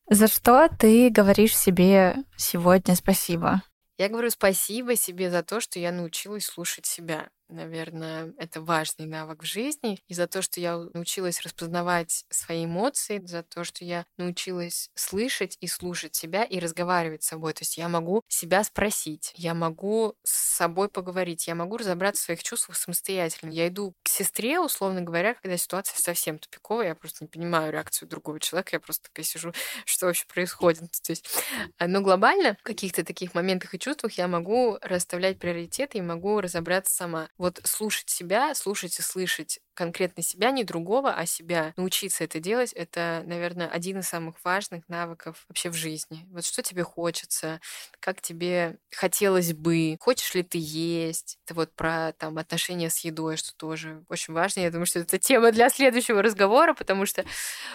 За 0.08 0.28
что 0.28 0.68
ты 0.68 1.08
говоришь 1.10 1.56
себе 1.56 2.16
сегодня 2.36 2.94
спасибо? 2.94 3.62
Я 3.96 4.08
говорю 4.08 4.30
спасибо 4.30 4.96
себе 4.96 5.30
за 5.30 5.42
то, 5.42 5.60
что 5.60 5.78
я 5.78 5.92
научилась 5.92 6.44
слушать 6.44 6.84
себя 6.84 7.28
наверное, 7.54 8.32
это 8.38 8.60
важный 8.60 9.06
навык 9.06 9.42
в 9.42 9.46
жизни. 9.46 9.98
И 10.08 10.14
за 10.14 10.26
то, 10.26 10.42
что 10.42 10.60
я 10.60 10.76
научилась 10.92 11.40
распознавать 11.42 12.24
свои 12.30 12.64
эмоции, 12.64 13.22
за 13.24 13.42
то, 13.42 13.64
что 13.64 13.84
я 13.84 14.04
научилась 14.18 14.90
слышать 14.94 15.56
и 15.60 15.66
слушать 15.66 16.14
себя 16.14 16.44
и 16.44 16.58
разговаривать 16.58 17.22
с 17.22 17.28
собой. 17.28 17.52
То 17.52 17.62
есть 17.62 17.76
я 17.78 17.88
могу 17.88 18.22
себя 18.28 18.64
спросить, 18.64 19.32
я 19.36 19.54
могу 19.54 20.14
с 20.24 20.56
собой 20.56 20.88
поговорить, 20.88 21.46
я 21.46 21.54
могу 21.54 21.76
разобраться 21.76 22.22
в 22.22 22.24
своих 22.26 22.42
чувствах 22.42 22.76
самостоятельно. 22.76 23.50
Я 23.50 23.68
иду 23.68 23.94
к 24.02 24.08
сестре, 24.08 24.60
условно 24.60 25.00
говоря, 25.00 25.34
когда 25.34 25.56
ситуация 25.56 25.98
совсем 25.98 26.38
тупиковая, 26.38 26.88
я 26.88 26.94
просто 26.94 27.24
не 27.24 27.28
понимаю 27.28 27.72
реакцию 27.72 28.08
другого 28.08 28.40
человека, 28.40 28.70
я 28.72 28.80
просто 28.80 29.08
такая 29.08 29.24
сижу, 29.24 29.52
что 29.84 30.06
вообще 30.06 30.26
происходит. 30.26 30.90
То 31.02 31.12
есть, 31.12 31.28
а, 31.78 31.86
но 31.86 32.00
глобально 32.00 32.56
в 32.60 32.62
каких-то 32.62 33.04
таких 33.04 33.34
моментах 33.34 33.74
и 33.74 33.78
чувствах 33.78 34.12
я 34.12 34.28
могу 34.28 34.78
расставлять 34.80 35.38
приоритеты 35.38 35.98
и 35.98 36.02
могу 36.02 36.40
разобраться 36.40 36.94
сама 36.94 37.28
вот 37.44 37.60
слушать 37.64 38.08
себя, 38.08 38.54
слушать 38.54 38.98
и 38.98 39.02
слышать 39.02 39.60
конкретно 39.74 40.22
себя, 40.22 40.50
не 40.50 40.64
другого, 40.64 41.12
а 41.12 41.26
себя. 41.26 41.74
Научиться 41.76 42.24
это 42.24 42.40
делать, 42.40 42.72
это, 42.72 43.22
наверное, 43.26 43.68
один 43.68 43.98
из 43.98 44.08
самых 44.08 44.36
важных 44.44 44.88
навыков 44.88 45.44
вообще 45.48 45.68
в 45.68 45.74
жизни. 45.74 46.26
Вот 46.30 46.46
что 46.46 46.62
тебе 46.62 46.84
хочется, 46.84 47.60
как 48.00 48.22
тебе 48.22 48.78
хотелось 48.90 49.52
бы, 49.52 49.98
хочешь 50.00 50.32
ли 50.34 50.42
ты 50.42 50.56
есть. 50.58 51.38
Это 51.44 51.54
вот 51.54 51.74
про 51.74 52.12
там 52.16 52.38
отношения 52.38 52.88
с 52.88 53.00
едой, 53.00 53.36
что 53.36 53.54
тоже 53.54 54.02
очень 54.08 54.32
важно. 54.32 54.60
Я 54.60 54.70
думаю, 54.70 54.86
что 54.86 55.00
это 55.00 55.18
тема 55.18 55.52
для 55.52 55.68
следующего 55.68 56.22
разговора, 56.22 56.72
потому 56.72 57.04
что, 57.04 57.26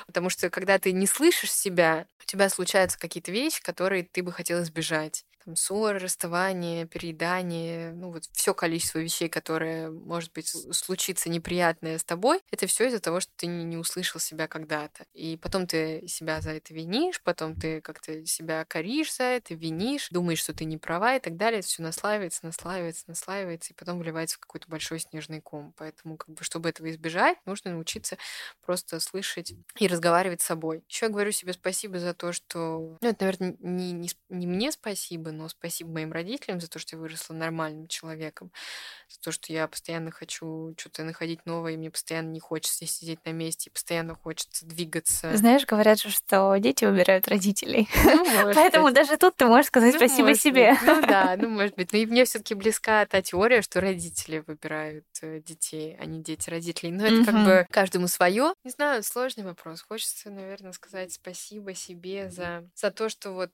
потому 0.07 0.32
что 0.32 0.49
когда 0.49 0.80
ты 0.80 0.93
не 0.93 1.05
слышишь 1.05 1.51
себя, 1.53 2.07
у 2.24 2.26
тебя 2.26 2.49
случаются 2.49 2.97
какие-то 2.97 3.32
вещи, 3.32 3.61
которые 3.61 4.03
ты 4.03 4.24
бы 4.24 4.32
хотел 4.32 4.63
избежать 4.63 5.26
там, 5.49 5.55
ссоры, 5.55 5.97
расставание, 5.99 6.85
переедание, 6.85 7.91
ну 7.93 8.11
вот 8.11 8.25
все 8.31 8.53
количество 8.53 8.99
вещей, 8.99 9.29
которые, 9.29 9.89
может 9.89 10.31
быть, 10.33 10.47
случится 10.47 11.29
неприятное 11.29 11.97
с 11.97 12.03
тобой, 12.03 12.41
это 12.51 12.67
все 12.67 12.87
из-за 12.87 12.99
того, 12.99 13.19
что 13.19 13.31
ты 13.35 13.47
не 13.47 13.77
услышал 13.77 14.19
себя 14.19 14.47
когда-то. 14.47 15.05
И 15.13 15.37
потом 15.37 15.65
ты 15.65 16.07
себя 16.07 16.39
за 16.41 16.51
это 16.51 16.73
винишь, 16.73 17.21
потом 17.23 17.55
ты 17.55 17.81
как-то 17.81 18.25
себя 18.25 18.63
коришь 18.65 19.15
за 19.15 19.23
это, 19.23 19.55
винишь, 19.55 20.09
думаешь, 20.11 20.39
что 20.39 20.53
ты 20.53 20.65
не 20.65 20.77
права 20.77 21.15
и 21.15 21.19
так 21.19 21.35
далее. 21.35 21.59
Это 21.59 21.67
все 21.67 21.81
наслаивается, 21.81 22.45
наслаивается, 22.45 23.05
наслаивается, 23.07 23.73
и 23.73 23.75
потом 23.75 23.99
вливается 23.99 24.37
в 24.37 24.39
какой-то 24.39 24.67
большой 24.69 24.99
снежный 24.99 25.41
ком. 25.41 25.73
Поэтому, 25.77 26.17
как 26.17 26.29
бы, 26.29 26.43
чтобы 26.43 26.69
этого 26.69 26.91
избежать, 26.91 27.37
нужно 27.45 27.71
научиться 27.71 28.17
просто 28.63 28.99
слышать 28.99 29.53
и 29.79 29.87
разговаривать 29.87 30.41
с 30.41 30.45
собой. 30.45 30.83
Еще 30.87 31.07
я 31.07 31.11
говорю 31.11 31.31
себе 31.31 31.53
спасибо 31.53 31.97
за 31.97 32.13
то, 32.13 32.33
что... 32.33 32.97
Ну, 33.01 33.09
это, 33.09 33.25
наверное, 33.25 33.55
не, 33.59 33.91
не, 33.93 34.09
не 34.29 34.45
мне 34.45 34.71
спасибо, 34.71 35.31
но 35.39 35.47
спасибо 35.47 35.91
моим 35.91 36.11
родителям 36.11 36.59
за 36.59 36.69
то, 36.69 36.79
что 36.79 36.95
я 36.95 37.01
выросла 37.01 37.33
нормальным 37.33 37.87
человеком, 37.87 38.51
за 39.07 39.19
то, 39.21 39.31
что 39.31 39.53
я 39.53 39.67
постоянно 39.67 40.11
хочу 40.11 40.73
что-то 40.77 41.03
находить 41.03 41.45
новое, 41.45 41.73
и 41.73 41.77
мне 41.77 41.89
постоянно 41.89 42.29
не 42.29 42.39
хочется 42.39 42.85
сидеть 42.85 43.25
на 43.25 43.31
месте, 43.31 43.69
и 43.69 43.73
постоянно 43.73 44.15
хочется 44.15 44.65
двигаться. 44.65 45.35
Знаешь, 45.35 45.65
говорят 45.65 45.99
же, 45.99 46.09
что 46.09 46.55
дети 46.57 46.85
выбирают 46.85 47.27
родителей. 47.27 47.87
Ну, 48.03 48.51
Поэтому 48.53 48.91
даже 48.91 49.17
тут 49.17 49.35
ты 49.35 49.45
можешь 49.45 49.67
сказать 49.67 49.93
ну, 49.93 49.99
спасибо 49.99 50.35
себе. 50.35 50.75
Ну 50.83 51.01
да, 51.07 51.35
ну 51.37 51.49
может 51.49 51.75
быть. 51.75 51.93
Но 51.93 51.99
и 51.99 52.05
мне 52.05 52.25
все 52.25 52.39
таки 52.39 52.53
близка 52.53 53.05
та 53.05 53.21
теория, 53.21 53.61
что 53.61 53.79
родители 53.79 54.43
выбирают 54.45 55.05
э, 55.21 55.39
детей, 55.39 55.97
а 55.99 56.05
не 56.05 56.21
дети 56.21 56.49
родителей. 56.49 56.91
Но 56.91 57.05
это 57.05 57.25
как 57.25 57.45
бы 57.45 57.67
каждому 57.71 58.07
свое. 58.07 58.53
Не 58.63 58.71
знаю, 58.71 59.03
сложный 59.03 59.45
вопрос. 59.45 59.81
Хочется, 59.81 60.29
наверное, 60.29 60.73
сказать 60.73 61.13
спасибо 61.13 61.73
себе 61.73 62.29
за, 62.29 62.67
за 62.75 62.91
то, 62.91 63.09
что 63.09 63.31
вот 63.31 63.51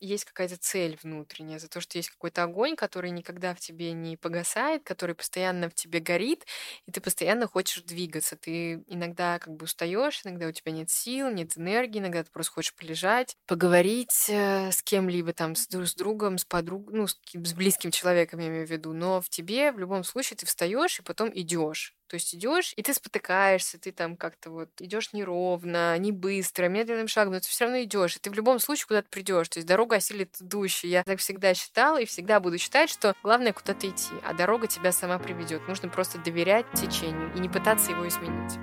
есть 0.00 0.24
какая-то 0.24 0.56
цель 0.56 0.98
внутренняя, 1.02 1.58
за 1.58 1.68
то, 1.68 1.80
что 1.80 1.98
есть 1.98 2.10
какой-то 2.10 2.42
огонь, 2.42 2.76
который 2.76 3.10
никогда 3.10 3.54
в 3.54 3.60
тебе 3.60 3.92
не 3.92 4.16
погасает, 4.16 4.84
который 4.84 5.14
постоянно 5.14 5.68
в 5.68 5.74
тебе 5.74 6.00
горит, 6.00 6.44
и 6.86 6.92
ты 6.92 7.00
постоянно 7.00 7.46
хочешь 7.46 7.82
двигаться. 7.82 8.36
Ты 8.36 8.84
иногда 8.86 9.38
как 9.38 9.54
бы 9.54 9.64
устаешь, 9.64 10.20
иногда 10.24 10.48
у 10.48 10.52
тебя 10.52 10.72
нет 10.72 10.90
сил, 10.90 11.30
нет 11.30 11.56
энергии, 11.56 11.98
иногда 11.98 12.24
ты 12.24 12.30
просто 12.30 12.52
хочешь 12.52 12.74
полежать, 12.74 13.36
поговорить 13.46 14.26
э, 14.28 14.70
с 14.70 14.82
кем-либо 14.82 15.32
там, 15.32 15.54
с, 15.54 15.66
с 15.70 15.94
другом, 15.94 16.38
с 16.38 16.44
подругой, 16.44 16.94
ну, 16.96 17.06
с, 17.06 17.18
с 17.32 17.52
близким 17.54 17.90
человеком, 17.90 18.40
я 18.40 18.48
имею 18.48 18.66
в 18.66 18.70
виду. 18.70 18.92
Но 18.92 19.20
в 19.20 19.28
тебе 19.28 19.72
в 19.72 19.78
любом 19.78 20.04
случае 20.04 20.36
ты 20.36 20.46
встаешь 20.46 20.98
и 20.98 21.02
потом 21.02 21.30
идешь. 21.32 21.96
То 22.08 22.14
есть 22.14 22.34
идешь, 22.34 22.72
и 22.76 22.82
ты 22.82 22.94
спотыкаешься, 22.94 23.80
ты 23.80 23.90
там 23.90 24.16
как-то 24.16 24.50
вот 24.50 24.70
идешь 24.80 25.12
неровно, 25.12 25.98
не 25.98 26.12
быстро, 26.12 26.68
медленным 26.68 27.08
шагом, 27.08 27.32
но 27.34 27.40
ты 27.40 27.48
все 27.48 27.64
равно 27.64 27.82
идешь, 27.82 28.16
и 28.16 28.20
ты 28.20 28.30
в 28.30 28.34
любом 28.34 28.60
случае 28.60 28.86
куда-то 28.86 29.08
придешь. 29.10 29.48
То 29.48 29.58
есть 29.58 29.66
дорога 29.66 29.85
осилит 29.94 30.36
идущий. 30.40 30.88
Я 30.88 31.04
так 31.04 31.20
всегда 31.20 31.54
считала 31.54 32.00
и 32.00 32.06
всегда 32.06 32.40
буду 32.40 32.58
считать, 32.58 32.90
что 32.90 33.14
главное 33.22 33.52
куда-то 33.52 33.88
идти, 33.88 34.12
а 34.26 34.34
дорога 34.34 34.66
тебя 34.66 34.92
сама 34.92 35.18
приведет. 35.18 35.66
Нужно 35.68 35.88
просто 35.88 36.18
доверять 36.18 36.66
течению 36.74 37.32
и 37.34 37.38
не 37.38 37.48
пытаться 37.48 37.92
его 37.92 38.06
изменить. 38.08 38.58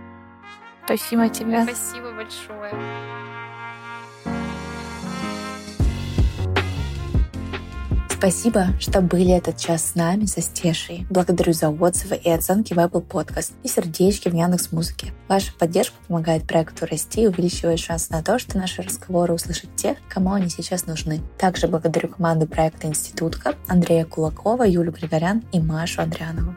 Спасибо 0.86 1.30
тебе. 1.30 1.64
Спасибо 1.64 2.12
большое. 2.12 3.23
Спасибо, 8.24 8.68
что 8.80 9.02
были 9.02 9.32
этот 9.32 9.58
час 9.58 9.84
с 9.84 9.96
нами, 9.96 10.24
со 10.28 10.40
Стешей. 10.40 11.06
Благодарю 11.10 11.52
за 11.52 11.68
отзывы 11.68 12.16
и 12.16 12.30
оценки 12.30 12.74
в 12.74 12.78
Apple 12.78 13.06
Podcast 13.06 13.52
и 13.64 13.68
сердечки 13.68 14.30
в 14.30 14.34
Яндекс 14.34 14.72
Музыке. 14.72 15.12
Ваша 15.28 15.52
поддержка 15.60 15.98
помогает 16.08 16.48
проекту 16.48 16.86
расти 16.86 17.24
и 17.24 17.28
увеличивает 17.28 17.82
шанс 17.82 18.10
на 18.10 18.24
то, 18.24 18.40
что 18.40 18.58
наши 18.58 18.82
разговоры 18.82 19.34
услышат 19.34 19.76
те, 19.76 19.98
кому 20.08 20.32
они 20.32 20.48
сейчас 20.48 20.86
нужны. 20.86 21.20
Также 21.38 21.68
благодарю 21.68 22.08
команду 22.08 22.48
проекта 22.48 22.88
Институтка, 22.88 23.56
Андрея 23.68 24.06
Кулакова, 24.06 24.64
Юлю 24.64 24.94
Григорян 24.94 25.44
и 25.52 25.60
Машу 25.60 26.02
Андрианову. 26.02 26.54